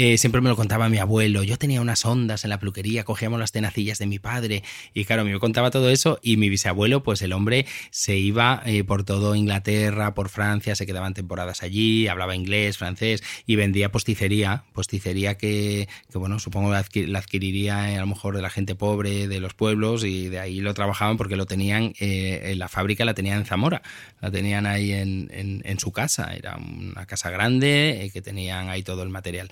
Eh, 0.00 0.16
siempre 0.16 0.40
me 0.40 0.48
lo 0.48 0.54
contaba 0.54 0.88
mi 0.88 0.98
abuelo. 0.98 1.42
Yo 1.42 1.58
tenía 1.58 1.80
unas 1.80 2.04
ondas 2.06 2.44
en 2.44 2.50
la 2.50 2.60
peluquería, 2.60 3.02
cogíamos 3.04 3.40
las 3.40 3.50
tenacillas 3.50 3.98
de 3.98 4.06
mi 4.06 4.20
padre. 4.20 4.62
Y 4.94 5.04
claro, 5.04 5.24
me 5.24 5.36
contaba 5.40 5.72
todo 5.72 5.90
eso. 5.90 6.20
Y 6.22 6.36
mi 6.36 6.48
bisabuelo, 6.48 7.02
pues 7.02 7.20
el 7.22 7.32
hombre 7.32 7.66
se 7.90 8.16
iba 8.16 8.62
eh, 8.64 8.84
por 8.84 9.02
todo 9.02 9.34
Inglaterra, 9.34 10.14
por 10.14 10.28
Francia, 10.28 10.76
se 10.76 10.86
quedaban 10.86 11.14
temporadas 11.14 11.64
allí, 11.64 12.06
hablaba 12.06 12.36
inglés, 12.36 12.78
francés 12.78 13.24
y 13.44 13.56
vendía 13.56 13.90
posticería. 13.90 14.62
Posticería 14.72 15.36
que, 15.36 15.88
bueno, 16.14 16.38
supongo 16.38 16.70
la, 16.70 16.84
la 16.94 17.18
adquiriría 17.18 17.90
eh, 17.92 17.96
a 17.96 18.00
lo 18.00 18.06
mejor 18.06 18.36
de 18.36 18.42
la 18.42 18.50
gente 18.50 18.76
pobre 18.76 19.26
de 19.26 19.40
los 19.40 19.54
pueblos 19.54 20.04
y 20.04 20.28
de 20.28 20.38
ahí 20.38 20.60
lo 20.60 20.74
trabajaban 20.74 21.16
porque 21.16 21.34
lo 21.34 21.46
tenían, 21.46 21.92
eh, 21.98 22.42
en 22.52 22.58
la 22.60 22.68
fábrica 22.68 23.04
la 23.04 23.14
tenían 23.14 23.38
en 23.40 23.46
Zamora, 23.46 23.82
la 24.20 24.30
tenían 24.30 24.66
ahí 24.66 24.92
en, 24.92 25.28
en- 25.32 25.62
en 25.64 25.80
su 25.80 25.90
casa, 25.92 26.34
era 26.34 26.56
una 26.56 27.04
casa 27.06 27.30
grande 27.30 28.10
que 28.12 28.22
tenían 28.22 28.68
ahí 28.68 28.82
todo 28.84 29.02
el 29.02 29.08
material. 29.08 29.50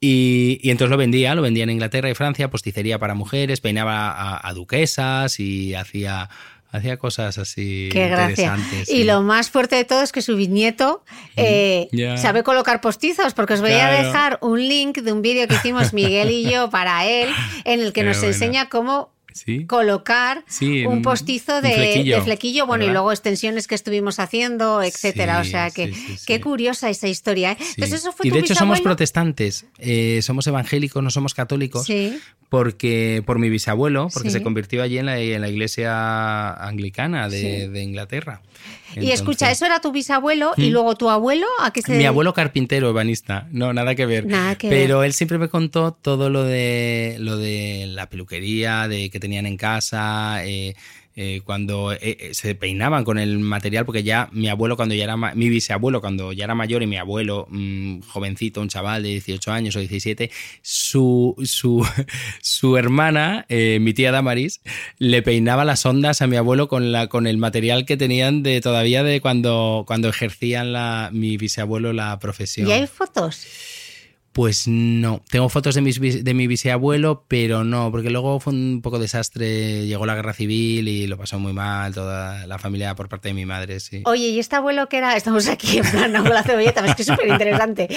Y, 0.00 0.58
y 0.62 0.70
entonces 0.70 0.90
lo 0.90 0.96
vendía, 0.96 1.34
lo 1.34 1.42
vendía 1.42 1.62
en 1.64 1.70
Inglaterra 1.70 2.10
y 2.10 2.14
Francia, 2.14 2.50
posticería 2.50 2.98
para 2.98 3.14
mujeres, 3.14 3.60
peinaba 3.60 4.10
a, 4.10 4.48
a 4.48 4.52
duquesas 4.52 5.38
y 5.38 5.74
hacía, 5.74 6.28
hacía 6.72 6.96
cosas 6.96 7.38
así 7.38 7.88
Qué 7.92 8.08
gracia. 8.08 8.46
interesantes. 8.56 8.88
Y 8.88 8.96
sí. 8.98 9.04
lo 9.04 9.22
más 9.22 9.50
fuerte 9.50 9.76
de 9.76 9.84
todo 9.84 10.02
es 10.02 10.10
que 10.10 10.20
su 10.22 10.34
bisnieto 10.34 11.04
eh, 11.36 11.88
sabe 12.16 12.42
colocar 12.42 12.80
postizos, 12.80 13.32
porque 13.34 13.54
os 13.54 13.60
voy 13.60 13.72
a 13.74 13.90
dejar 13.90 14.38
un 14.42 14.58
link 14.58 14.98
de 14.98 15.12
un 15.12 15.22
vídeo 15.22 15.46
que 15.46 15.54
hicimos 15.54 15.92
Miguel 15.92 16.30
y 16.30 16.50
yo 16.50 16.68
para 16.68 17.06
él, 17.06 17.28
en 17.64 17.78
el 17.80 17.92
que 17.92 18.00
Qué 18.00 18.06
nos 18.06 18.16
bueno. 18.16 18.32
enseña 18.32 18.68
cómo 18.68 19.11
Sí. 19.34 19.66
colocar 19.66 20.44
Sí, 20.46 20.84
un 20.86 21.02
postizo 21.02 21.56
un 21.56 21.62
de 21.62 21.72
flequillo, 21.72 22.16
de 22.16 22.22
flequillo, 22.22 22.66
bueno, 22.66 22.84
y 22.84 22.90
luego 22.90 23.10
extensiones 23.12 23.66
que 23.66 23.74
estuvimos 23.74 24.18
haciendo, 24.18 24.82
etcétera. 24.82 25.40
o 25.40 25.44
sea 25.44 25.70
que 25.70 25.92
qué 26.26 26.40
curiosa 26.40 26.90
esa 26.90 27.08
historia. 27.08 27.52
¿eh? 27.52 27.56
Sí. 27.58 27.72
Entonces, 27.76 28.00
eso 28.00 28.12
fue 28.12 28.28
y 28.28 28.30
de 28.30 28.38
hecho 28.40 28.54
somos 28.54 28.80
protestantes, 28.80 29.66
eh, 29.78 30.20
somos 30.22 30.46
evangélicos, 30.46 31.02
no 31.02 31.10
somos 31.10 31.34
católicos, 31.34 31.86
porque 32.48 33.22
por 33.24 33.38
mi 33.38 33.48
bisabuelo, 33.48 34.08
porque 34.12 34.30
se 34.30 34.42
convirtió 34.42 34.82
allí 34.82 34.98
en 34.98 35.06
la, 35.06 35.18
en 35.18 35.40
la 35.40 35.48
iglesia 35.48 36.52
anglicana 36.52 37.28
de 37.28 37.82
Inglaterra. 37.82 38.42
Y 38.96 39.10
escucha, 39.10 39.50
eso 39.50 39.66
era 39.66 39.80
tu 39.80 39.92
bisabuelo 39.92 40.52
y 40.56 40.70
luego 40.70 40.94
tu 40.96 41.10
abuelo, 41.10 41.46
¿a 41.60 41.72
qué 41.72 41.82
se 41.82 41.96
Mi 41.96 42.04
abuelo 42.04 42.34
carpintero, 42.34 42.90
ebanista, 42.90 43.48
no, 43.50 43.72
nada 43.72 43.94
que 43.94 44.06
ver. 44.06 44.26
Nada 44.26 44.56
que 44.56 44.68
Pero 44.68 45.04
él 45.04 45.12
siempre 45.12 45.38
me 45.38 45.48
contó 45.48 45.92
todo 45.92 46.30
lo 46.30 46.44
de 46.44 47.16
lo 47.18 47.36
de 47.36 47.86
la 47.88 48.08
peluquería, 48.08 48.88
de 48.88 49.10
que 49.10 49.20
tenían 49.20 49.46
en 49.46 49.56
casa, 49.56 50.44
eh, 50.44 50.74
eh, 51.14 51.42
cuando 51.44 51.92
eh, 51.92 51.98
eh, 52.00 52.34
se 52.34 52.54
peinaban 52.54 53.04
con 53.04 53.18
el 53.18 53.38
material, 53.38 53.84
porque 53.84 54.02
ya 54.02 54.28
mi 54.32 54.48
abuelo 54.48 54.76
cuando 54.76 54.94
ya 54.94 55.04
era 55.04 55.16
mi 55.16 55.48
bisabuelo 55.48 56.00
cuando 56.00 56.32
ya 56.32 56.44
era 56.44 56.54
mayor 56.54 56.82
y 56.82 56.86
mi 56.86 56.96
abuelo 56.96 57.46
mm, 57.50 58.00
jovencito, 58.08 58.60
un 58.60 58.68
chaval 58.68 59.02
de 59.02 59.10
18 59.10 59.52
años 59.52 59.76
o 59.76 59.80
17, 59.80 60.30
su 60.62 61.34
su, 61.44 61.86
su 62.42 62.76
hermana, 62.76 63.44
eh, 63.48 63.78
mi 63.80 63.92
tía 63.92 64.12
Damaris, 64.12 64.60
le 64.98 65.22
peinaba 65.22 65.64
las 65.64 65.84
ondas 65.84 66.22
a 66.22 66.26
mi 66.26 66.36
abuelo 66.36 66.68
con 66.68 66.92
la 66.92 67.08
con 67.08 67.26
el 67.26 67.36
material 67.36 67.84
que 67.84 67.96
tenían 67.96 68.42
de 68.42 68.60
todavía 68.60 69.02
de 69.02 69.20
cuando 69.20 69.84
cuando 69.86 70.08
ejercían 70.08 70.72
la 70.72 71.10
mi 71.12 71.36
bisabuelo 71.36 71.92
la 71.92 72.18
profesión. 72.18 72.68
¿Y 72.68 72.72
hay 72.72 72.86
fotos? 72.86 73.46
Pues 74.32 74.66
no, 74.66 75.22
tengo 75.30 75.48
fotos 75.50 75.74
de, 75.74 75.82
mis, 75.82 76.00
de 76.00 76.34
mi 76.34 76.46
bisabuelo, 76.46 77.24
pero 77.28 77.64
no, 77.64 77.90
porque 77.90 78.08
luego 78.08 78.40
fue 78.40 78.54
un 78.54 78.80
poco 78.82 78.98
desastre, 78.98 79.86
llegó 79.86 80.06
la 80.06 80.14
guerra 80.14 80.32
civil 80.32 80.88
y 80.88 81.06
lo 81.06 81.18
pasó 81.18 81.38
muy 81.38 81.52
mal 81.52 81.92
toda 81.94 82.46
la 82.46 82.58
familia 82.58 82.94
por 82.94 83.08
parte 83.10 83.28
de 83.28 83.34
mi 83.34 83.44
madre, 83.44 83.78
sí. 83.80 84.02
Oye, 84.06 84.28
¿y 84.28 84.38
este 84.38 84.56
abuelo 84.56 84.88
que 84.88 84.96
era? 84.98 85.16
Estamos 85.16 85.48
aquí 85.48 85.78
en 85.78 85.84
plan 85.90 86.12
con 86.22 86.30
la 86.32 86.42
cebolleta, 86.42 86.84
es 86.86 86.94
que 86.94 87.02
es 87.02 87.08
súper 87.08 87.28
interesante. 87.28 87.88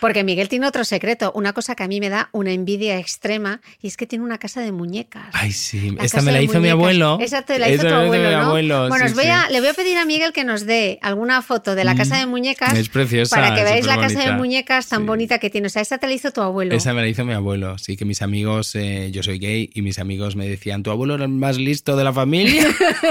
porque 0.00 0.24
Miguel 0.24 0.48
tiene 0.48 0.66
otro 0.66 0.84
secreto, 0.84 1.32
una 1.34 1.52
cosa 1.52 1.74
que 1.74 1.82
a 1.82 1.88
mí 1.88 2.00
me 2.00 2.08
da 2.08 2.30
una 2.32 2.52
envidia 2.52 2.98
extrema, 2.98 3.60
y 3.82 3.88
es 3.88 3.96
que 3.96 4.06
tiene 4.06 4.24
una 4.24 4.38
casa 4.38 4.60
de 4.62 4.72
muñecas. 4.72 5.26
Ay, 5.32 5.52
sí, 5.52 5.90
La 5.90 6.04
esta 6.04 6.22
me 6.22 6.32
la 6.32 6.40
hizo 6.40 6.58
mi 6.60 6.68
abuelo. 6.70 7.18
Exacto, 7.20 7.56
la 7.58 7.68
hizo 7.68 7.82
Esta 7.82 7.88
tu 7.88 7.94
abuelo, 8.06 8.28
mi 8.30 8.34
¿no? 8.34 8.40
abuelo, 8.46 8.88
bueno, 8.88 9.04
sí, 9.04 9.10
os 9.10 9.14
voy 9.14 9.24
sí. 9.24 9.30
a, 9.30 9.50
le 9.50 9.60
voy 9.60 9.68
a 9.68 9.74
pedir 9.74 9.98
a 9.98 10.04
Miguel 10.04 10.32
que 10.32 10.44
nos 10.44 10.64
dé 10.64 10.98
alguna 11.02 11.42
foto 11.42 11.74
de 11.74 11.84
la 11.84 11.94
casa 11.94 12.16
de 12.16 12.26
muñecas. 12.26 12.72
Es 12.72 12.88
preciosa, 12.88 13.36
Para 13.36 13.54
que 13.54 13.62
veáis 13.62 13.84
la 13.86 14.00
casa 14.00 14.20
de 14.24 14.32
muñecas 14.32 14.88
tan 14.88 15.00
Sí. 15.00 15.04
bonita 15.06 15.17
que 15.26 15.50
tiene. 15.50 15.66
O 15.66 15.70
sea, 15.70 15.82
esa 15.82 15.98
te 15.98 16.06
la 16.06 16.12
hizo 16.12 16.30
tu 16.30 16.40
abuelo. 16.40 16.74
Esa 16.74 16.94
me 16.94 17.00
la 17.00 17.08
hizo 17.08 17.24
mi 17.24 17.32
abuelo, 17.32 17.76
sí, 17.78 17.96
que 17.96 18.04
mis 18.04 18.22
amigos, 18.22 18.74
eh, 18.74 19.10
yo 19.12 19.22
soy 19.22 19.38
gay 19.38 19.70
y 19.74 19.82
mis 19.82 19.98
amigos 19.98 20.36
me 20.36 20.48
decían, 20.48 20.82
tu 20.82 20.90
abuelo 20.90 21.14
era 21.14 21.24
el 21.24 21.30
más 21.30 21.58
listo 21.58 21.96
de 21.96 22.04
la 22.04 22.12
familia, 22.12 22.66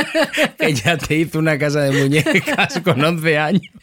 que 0.58 0.74
ya 0.74 0.98
te 0.98 1.16
hizo 1.16 1.40
una 1.40 1.58
casa 1.58 1.82
de 1.82 1.92
muñecas 1.92 2.80
con 2.82 3.04
11 3.04 3.38
años. 3.38 3.74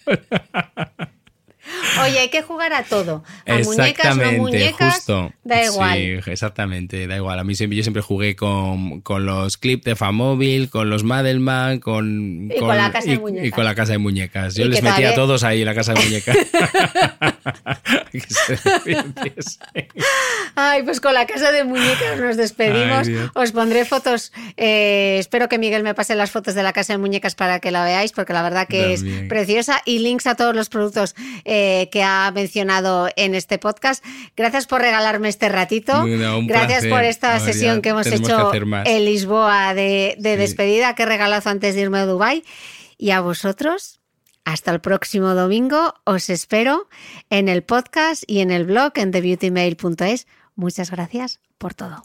Oye, 2.03 2.19
hay 2.19 2.29
que 2.29 2.43
jugar 2.43 2.73
a 2.73 2.83
todo. 2.85 3.23
A 3.47 3.55
muñecas, 3.59 4.17
no 4.17 4.33
muñecas, 4.33 4.95
justo. 4.97 5.33
da 5.45 5.65
igual. 5.65 5.99
Sí, 5.99 6.31
exactamente, 6.31 7.07
da 7.07 7.17
igual. 7.17 7.39
A 7.39 7.45
mí 7.45 7.55
siempre, 7.55 7.77
yo 7.77 7.83
siempre 7.83 8.03
jugué 8.03 8.37
con, 8.37 9.01
con 9.01 9.27
los 9.27 9.57
clips 9.57 9.85
de 9.85 9.97
Famóvil, 9.97 10.71
con 10.71 10.91
los 10.91 11.05
Madelman, 11.05 11.79
con, 11.81 12.51
Y 12.55 12.59
con 12.59 12.77
la 12.77 12.91
casa 12.91 13.09
de 13.09 13.15
y- 13.15 13.19
muñecas. 13.19 13.47
y 13.49 13.51
con 13.51 13.65
la 13.65 13.75
casa 13.75 13.93
de 13.93 13.99
muñecas. 13.99 14.55
Yo 14.55 14.65
Y 14.65 14.69
les 14.69 14.83
metía 14.83 14.91
todavía- 14.97 15.11
a 15.11 15.15
todos 15.15 15.45
ahí 15.45 15.61
en 15.61 15.67
la 15.67 15.75
casa 15.75 15.95
de 15.95 16.01
muñecas. 16.05 16.37
Que 18.13 18.21
se 18.21 18.55
divirtiesen. 18.85 19.63
Ay, 20.55 20.83
pues 20.85 21.01
con 21.01 21.15
la 21.15 21.27
casa 21.27 21.51
de 21.51 21.65
muñecas 21.65 22.19
nos 22.21 22.37
despedimos. 22.37 23.09
Ay. 23.09 23.29
Os 23.35 23.53
pondré 23.53 23.85
fotos. 23.85 24.33
eh, 24.57 25.17
espero 25.19 25.49
que 25.49 25.59
Miguel 25.59 25.83
me 25.83 25.95
pase 25.95 26.15
las 26.15 26.31
fotos 26.31 26.55
de 26.55 26.63
la 26.63 26.73
casa 26.73 26.93
de 26.93 26.99
muñecas 26.99 27.35
para 27.35 27.59
que 27.59 27.71
la 27.73 27.85
veáis, 27.85 28.13
porque 28.13 28.33
la 28.33 28.43
verdad 28.43 28.69
que 28.69 28.95
También. 28.97 29.23
es 29.25 29.29
preciosa. 29.29 29.83
Y 29.85 29.99
links 29.99 30.27
a 30.29 30.37
todos 30.37 30.55
los 30.55 30.69
productos 30.69 31.15
eh, 31.45 31.64
que 31.93 32.03
ha 32.03 32.31
mencionado 32.35 33.09
en 33.17 33.35
este 33.35 33.59
podcast. 33.59 34.05
Gracias 34.37 34.67
por 34.67 34.81
regalarme 34.81 35.29
este 35.29 35.49
ratito. 35.49 36.05
Gracias 36.05 36.67
placer. 36.83 36.91
por 36.91 37.05
esta 37.05 37.33
Ahora 37.35 37.45
sesión 37.45 37.83
que 37.83 37.91
hemos 37.91 38.07
hecho 38.07 38.51
que 38.51 38.59
en 38.59 39.05
Lisboa 39.05 39.75
de, 39.75 40.15
de 40.19 40.33
Sí. 40.33 40.37
despedida. 40.39 40.95
Qué 40.95 41.05
regalazo 41.07 41.51
antes 41.51 41.75
de 41.75 41.83
irme 41.83 41.99
a 41.99 42.07
Dubai 42.07 42.43
Y 42.99 43.11
a 43.11 43.21
vosotros. 43.21 44.01
Hasta 44.45 44.71
el 44.73 44.81
próximo 44.81 45.35
domingo. 45.35 45.95
Os 46.05 46.29
espero 46.31 46.89
en 47.31 47.49
el 47.49 47.63
podcast 47.63 48.25
y 48.27 48.41
en 48.41 48.51
el 48.51 48.65
blog 48.65 48.93
en 48.97 49.11
thebeautymail.es. 49.11 50.27
Muchas 50.55 50.91
gracias 50.91 51.41
por 51.59 51.75
todo. 51.75 52.05